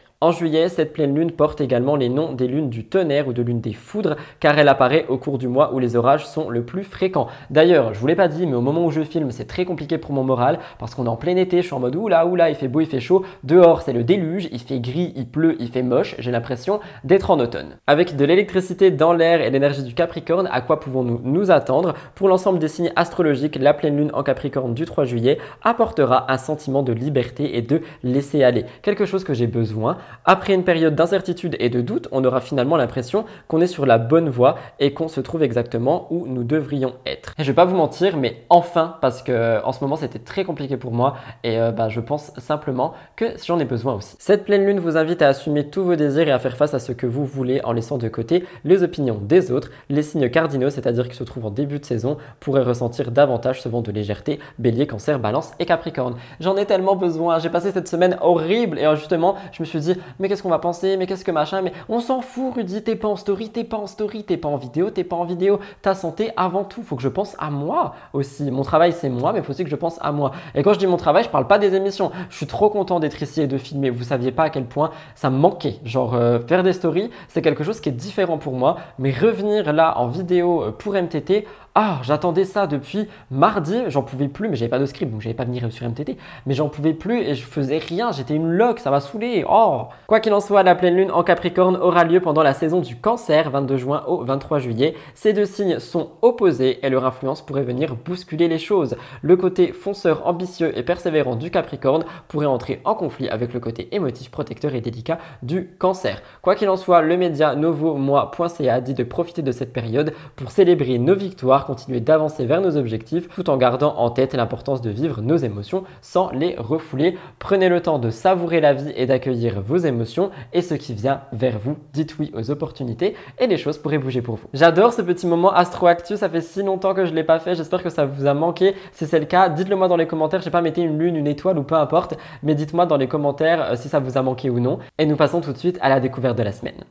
[0.84, 3.72] Cette pleine lune porte également les noms des lunes du tonnerre ou de lune des
[3.72, 7.28] foudres, car elle apparaît au cours du mois où les orages sont le plus fréquents.
[7.50, 9.98] D'ailleurs, je vous l'ai pas dit, mais au moment où je filme, c'est très compliqué
[9.98, 12.50] pour mon moral, parce qu'on est en plein été, je suis en mode oula oula,
[12.50, 15.56] il fait beau, il fait chaud, dehors c'est le déluge, il fait gris, il pleut,
[15.62, 17.78] il fait moche, j'ai l'impression d'être en automne.
[17.88, 21.94] Avec de l'électricité dans l'air et l'énergie du Capricorne, à quoi pouvons-nous nous attendre?
[22.14, 26.38] Pour l'ensemble des signes astrologiques, la pleine lune en Capricorne du 3 juillet apportera un
[26.38, 29.96] sentiment de liberté et de laisser aller, quelque chose que j'ai besoin.
[30.26, 33.98] Après une période d'incertitude et de doute, on aura finalement l'impression qu'on est sur la
[33.98, 37.34] bonne voie et qu'on se trouve exactement où nous devrions être.
[37.38, 40.44] Et je vais pas vous mentir, mais enfin, parce que en ce moment c'était très
[40.44, 44.16] compliqué pour moi et euh, bah, je pense simplement que j'en ai besoin aussi.
[44.20, 46.80] Cette pleine lune vous invite à assumer tous vos désirs et à faire face à
[46.80, 49.70] ce que vous voulez en laissant de côté les opinions des autres.
[49.90, 53.70] Les signes cardinaux, c'est-à-dire qui se trouvent en début de saison, pourraient ressentir davantage ce
[53.70, 56.16] vent de légèreté, bélier, cancer, balance et capricorne.
[56.40, 59.80] J'en ai tellement besoin, j'ai passé cette semaine horrible et euh, justement je me suis
[59.80, 62.82] dit mais qu'est-ce qu'on va penser, mais qu'est-ce que machin, mais on s'en fout Rudy,
[62.82, 65.26] t'es pas en story, t'es pas en story, t'es pas en vidéo, t'es pas en
[65.26, 68.50] vidéo, ta santé avant tout, faut que je pense à moi aussi.
[68.50, 70.32] Mon travail c'est moi, mais faut aussi que je pense à moi.
[70.56, 72.12] Et quand je dis mon travail, je parle pas des émissions.
[72.30, 73.90] Je suis trop content d'être ici et de filmer.
[73.90, 75.76] Vous saviez pas à quel point ça me manquait.
[75.84, 79.74] Genre euh, faire des stories, c'est quelque chose qui est différent pour moi, mais revenir
[79.74, 81.46] là en vidéo euh, pour MTT,
[81.76, 85.34] ah, j'attendais ça depuis mardi, j'en pouvais plus, mais j'avais pas de script, donc j'avais
[85.34, 88.78] pas venir sur MTT, mais j'en pouvais plus et je faisais rien, j'étais une loque,
[88.78, 89.44] ça m'a saoulé.
[89.50, 92.82] Oh Quoi qu'il en soit, la pleine lune en Capricorne aura lieu pendant la saison
[92.82, 94.94] du cancer, 22 juin au 23 juillet.
[95.16, 98.96] Ces deux signes sont opposés et leur influence pourrait venir bousculer les choses.
[99.24, 103.88] Le côté fonceur, ambitieux et persévérant du Capricorne pourrait entrer en conflit avec le côté
[103.96, 106.22] émotif, protecteur et délicat du cancer.
[106.44, 111.00] Quoi qu'il en soit, le média novomois.ca dit de profiter de cette période pour célébrer
[111.00, 115.22] nos victoires continuer d'avancer vers nos objectifs tout en gardant en tête l'importance de vivre
[115.22, 117.18] nos émotions sans les refouler.
[117.40, 121.22] Prenez le temps de savourer la vie et d'accueillir vos émotions et ce qui vient
[121.32, 121.78] vers vous.
[121.94, 124.48] Dites oui aux opportunités et les choses pourraient bouger pour vous.
[124.54, 127.40] J'adore ce petit moment Astro Actu, ça fait si longtemps que je ne l'ai pas
[127.40, 128.76] fait, j'espère que ça vous a manqué.
[128.92, 131.16] Si c'est le cas, dites-le moi dans les commentaires, je sais pas, mettez une lune,
[131.16, 134.22] une étoile ou peu importe, mais dites-moi dans les commentaires euh, si ça vous a
[134.22, 134.80] manqué ou non.
[134.98, 136.84] Et nous passons tout de suite à la découverte de la semaine.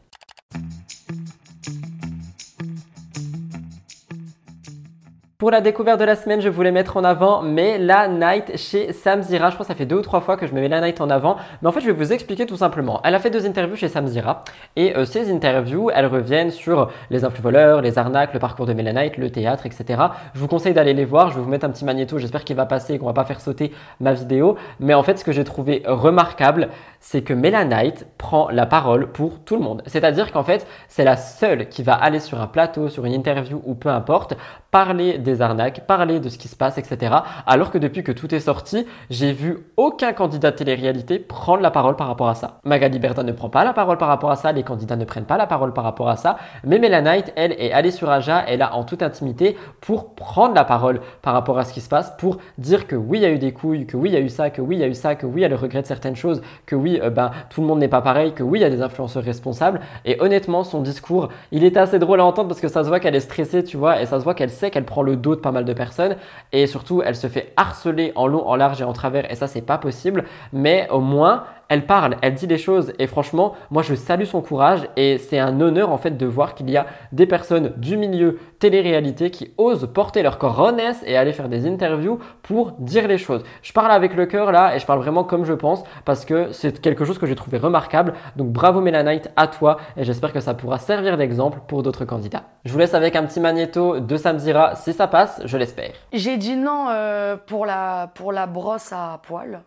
[5.42, 9.50] Pour la découverte de la semaine, je voulais mettre en avant Mela Night chez Samzira.
[9.50, 11.10] Je crois que ça fait deux ou trois fois que je mets Mela Night en
[11.10, 11.36] avant.
[11.60, 13.00] Mais en fait, je vais vous expliquer tout simplement.
[13.02, 14.44] Elle a fait deux interviews chez Samzira.
[14.76, 18.72] Et euh, ces interviews, elles reviennent sur les influx voleurs, les arnaques, le parcours de
[18.72, 20.00] Mela Night, le théâtre, etc.
[20.32, 21.32] Je vous conseille d'aller les voir.
[21.32, 22.18] Je vais vous mettre un petit magnéto.
[22.18, 24.54] J'espère qu'il va passer et qu'on va pas faire sauter ma vidéo.
[24.78, 26.68] Mais en fait, ce que j'ai trouvé remarquable,
[27.00, 29.82] c'est que Mela Knight prend la parole pour tout le monde.
[29.86, 33.60] C'est-à-dire qu'en fait, c'est la seule qui va aller sur un plateau, sur une interview
[33.64, 34.36] ou peu importe,
[34.70, 37.14] parler des arnaques, parler de ce qui se passe, etc.
[37.46, 41.96] Alors que depuis que tout est sorti, j'ai vu aucun candidat télé-réalité prendre la parole
[41.96, 42.60] par rapport à ça.
[42.64, 45.24] Magali Berda ne prend pas la parole par rapport à ça, les candidats ne prennent
[45.24, 48.44] pas la parole par rapport à ça, mais Mela Knight, elle, est allée sur Aja,
[48.46, 51.88] elle a en toute intimité pour prendre la parole par rapport à ce qui se
[51.88, 54.16] passe, pour dire que oui, il y a eu des couilles, que oui, il y
[54.16, 56.16] a eu ça, que oui, il y a eu ça, que oui, elle regrette certaines
[56.16, 58.64] choses, que oui, euh, ben, tout le monde n'est pas pareil, que oui, il y
[58.64, 59.80] a des influenceurs responsables.
[60.04, 63.00] Et honnêtement, son discours, il était assez drôle à entendre parce que ça se voit
[63.00, 65.36] qu'elle est stressée, tu vois, et ça se voit qu'elle sait qu'elle prend le dos
[65.36, 66.16] de pas mal de personnes.
[66.52, 69.46] Et surtout, elle se fait harceler en long, en large et en travers, et ça,
[69.46, 70.24] c'est pas possible.
[70.52, 74.42] Mais au moins, elle parle, elle dit des choses et franchement, moi je salue son
[74.42, 77.96] courage et c'est un honneur en fait de voir qu'il y a des personnes du
[77.96, 83.16] milieu télé-réalité qui osent porter leur coronesse et aller faire des interviews pour dire les
[83.16, 83.42] choses.
[83.62, 86.52] Je parle avec le cœur là et je parle vraiment comme je pense parce que
[86.52, 88.12] c'est quelque chose que j'ai trouvé remarquable.
[88.36, 92.44] Donc bravo Mélanite à toi et j'espère que ça pourra servir d'exemple pour d'autres candidats.
[92.66, 95.92] Je vous laisse avec un petit magnéto de Samzira si ça passe, je l'espère.
[96.12, 99.62] J'ai dit non euh, pour, la, pour la brosse à poils.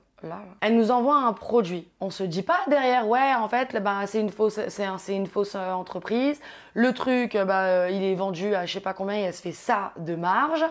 [0.62, 1.88] Elle nous envoie un produit.
[2.00, 5.56] On se dit pas derrière, ouais, en fait, ben, c'est une fausse, c'est une fausse
[5.56, 6.40] euh, entreprise.
[6.74, 9.42] Le truc, euh, bah, il est vendu à je sais pas combien, et elle se
[9.42, 10.66] fait ça de marge.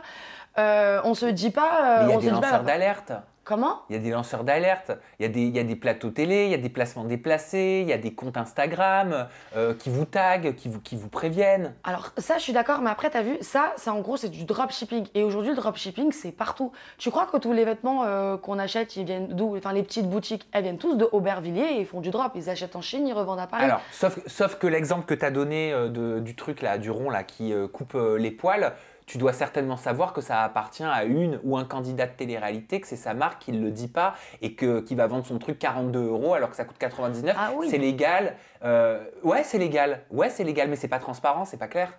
[0.59, 2.03] Euh, on se dit pas.
[2.03, 3.13] il y a des lanceurs d'alerte.
[3.45, 3.83] Comment?
[3.91, 6.11] Il y a des lanceurs d'alerte, il, y a des- il y a des plateaux
[6.11, 9.91] télé, il y a des placements déplacés, il y a des comptes Instagram euh, qui
[9.91, 11.75] vous taguent, qui vous, qui vous préviennent.
[11.85, 14.45] Alors ça, je suis d'accord, mais après, t'as vu, ça, c'est en gros, c'est du
[14.45, 15.07] dropshipping.
[15.15, 16.73] Et aujourd'hui, le dropshipping, c'est partout.
[16.99, 19.57] Tu crois que tous les vêtements euh, qu'on achète, ils viennent d'où?
[19.57, 22.33] Enfin, les petites boutiques, elles viennent tous de Aubervilliers et ils font du drop.
[22.37, 23.65] Ils achètent en Chine, ils revendent à Paris.
[23.65, 26.91] Alors, sauf, sauf que l'exemple que tu as donné euh, de- du truc là, du
[26.91, 28.73] rond là, qui coupe les poils,
[29.07, 32.87] tu dois certainement savoir que ça appartient à une ou un candidat de télé-réalité, que
[32.87, 35.59] c'est sa marque qui ne le dit pas et que, qui va vendre son truc
[35.59, 37.37] 42 euros alors que ça coûte 99.
[37.39, 37.69] Ah oui.
[37.71, 38.37] C'est légal.
[38.65, 40.03] Euh, ouais, c'est légal.
[40.11, 41.99] Ouais, c'est légal, mais c'est pas transparent, c'est pas clair.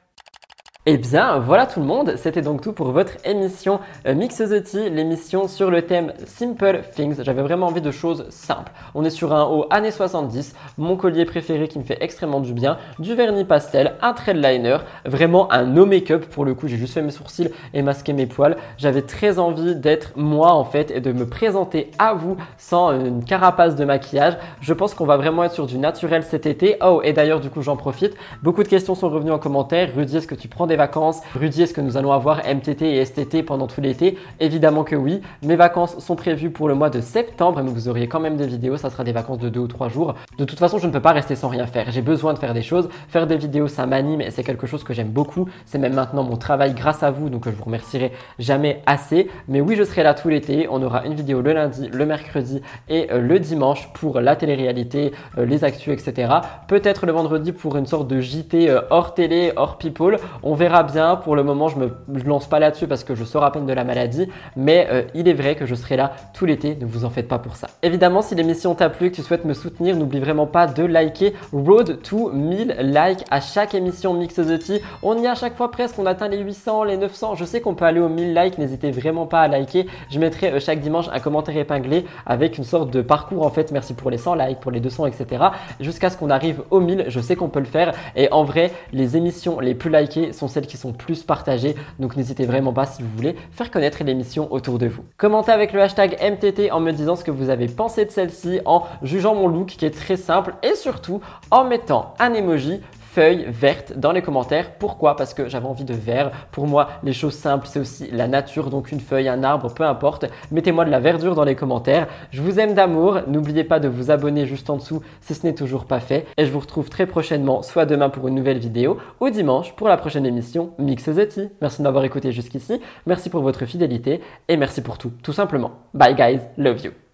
[0.87, 4.61] Eh bien, voilà tout le monde, c'était donc tout pour votre émission euh, Mix the
[4.61, 7.23] Tea, l'émission sur le thème Simple Things.
[7.23, 8.71] J'avais vraiment envie de choses simples.
[8.93, 12.53] On est sur un haut années 70, mon collier préféré qui me fait extrêmement du
[12.53, 16.67] bien, du vernis pastel, un trait de liner, vraiment un no make-up pour le coup,
[16.67, 18.55] j'ai juste fait mes sourcils et masqué mes poils.
[18.77, 23.25] J'avais très envie d'être moi en fait et de me présenter à vous sans une
[23.25, 24.37] carapace de maquillage.
[24.61, 26.77] Je pense qu'on va vraiment être sur du naturel cet été.
[26.85, 28.13] Oh, et d'ailleurs du coup j'en profite,
[28.43, 29.89] beaucoup de questions sont revenues en commentaire.
[29.95, 33.05] Rudy, est-ce que tu prends des vacances Rudy, est-ce que nous allons avoir MTT et
[33.05, 34.17] STT pendant tout l'été?
[34.39, 35.21] Évidemment que oui.
[35.43, 38.47] Mes vacances sont prévues pour le mois de septembre, mais vous auriez quand même des
[38.47, 38.77] vidéos.
[38.77, 40.15] Ça sera des vacances de deux ou trois jours.
[40.37, 41.91] De toute façon, je ne peux pas rester sans rien faire.
[41.91, 42.89] J'ai besoin de faire des choses.
[43.09, 45.47] Faire des vidéos, ça m'anime et c'est quelque chose que j'aime beaucoup.
[45.65, 49.29] C'est même maintenant mon travail grâce à vous, donc je vous remercierai jamais assez.
[49.47, 50.67] Mais oui, je serai là tout l'été.
[50.69, 55.11] On aura une vidéo le lundi, le mercredi et euh, le dimanche pour la télé-réalité,
[55.37, 56.33] euh, les actus, etc.
[56.67, 60.17] Peut-être le vendredi pour une sorte de JT euh, hors télé, hors people.
[60.43, 61.15] On verra bien.
[61.15, 61.91] Pour le moment, je me
[62.25, 64.27] lance pas là-dessus parce que je sors à peine de la maladie.
[64.55, 66.75] Mais euh, il est vrai que je serai là tout l'été.
[66.75, 67.67] Ne vous en faites pas pour ça.
[67.83, 71.33] Évidemment, si l'émission t'a plu, que tu souhaites me soutenir, n'oublie vraiment pas de liker
[71.53, 74.81] Road to 1000 likes à chaque émission Mix the Tea.
[75.03, 75.97] On y est à chaque fois presque.
[75.99, 77.35] On atteint les 800, les 900.
[77.35, 78.57] Je sais qu'on peut aller aux 1000 likes.
[78.57, 79.87] N'hésitez vraiment pas à liker.
[80.09, 83.71] Je mettrai euh, chaque dimanche un commentaire épinglé avec une sorte de parcours en fait.
[83.71, 85.45] Merci pour les 100 likes, pour les 200, etc.
[85.79, 87.05] Jusqu'à ce qu'on arrive aux 1000.
[87.07, 87.93] Je sais qu'on peut le faire.
[88.15, 91.75] Et en vrai, les émissions les plus likées sont celles qui sont plus partagées.
[91.99, 95.03] Donc n'hésitez vraiment pas si vous voulez faire connaître l'émission autour de vous.
[95.17, 98.61] Commentez avec le hashtag MTT en me disant ce que vous avez pensé de celle-ci,
[98.65, 101.19] en jugeant mon look qui est très simple et surtout
[101.51, 102.81] en mettant un emoji
[103.15, 104.71] feuille verte dans les commentaires.
[104.77, 105.15] Pourquoi?
[105.15, 106.31] Parce que j'avais envie de vert.
[106.51, 109.83] Pour moi, les choses simples, c'est aussi la nature, donc une feuille, un arbre, peu
[109.83, 110.25] importe.
[110.51, 112.07] Mettez-moi de la verdure dans les commentaires.
[112.31, 113.21] Je vous aime d'amour.
[113.27, 116.27] N'oubliez pas de vous abonner juste en dessous si ce n'est toujours pas fait.
[116.35, 119.87] Et je vous retrouve très prochainement, soit demain pour une nouvelle vidéo, ou dimanche pour
[119.87, 121.49] la prochaine émission Mix Tea.
[121.61, 122.81] Merci de m'avoir écouté jusqu'ici.
[123.05, 124.19] Merci pour votre fidélité
[124.49, 125.71] et merci pour tout, tout simplement.
[125.93, 127.04] Bye guys, love you.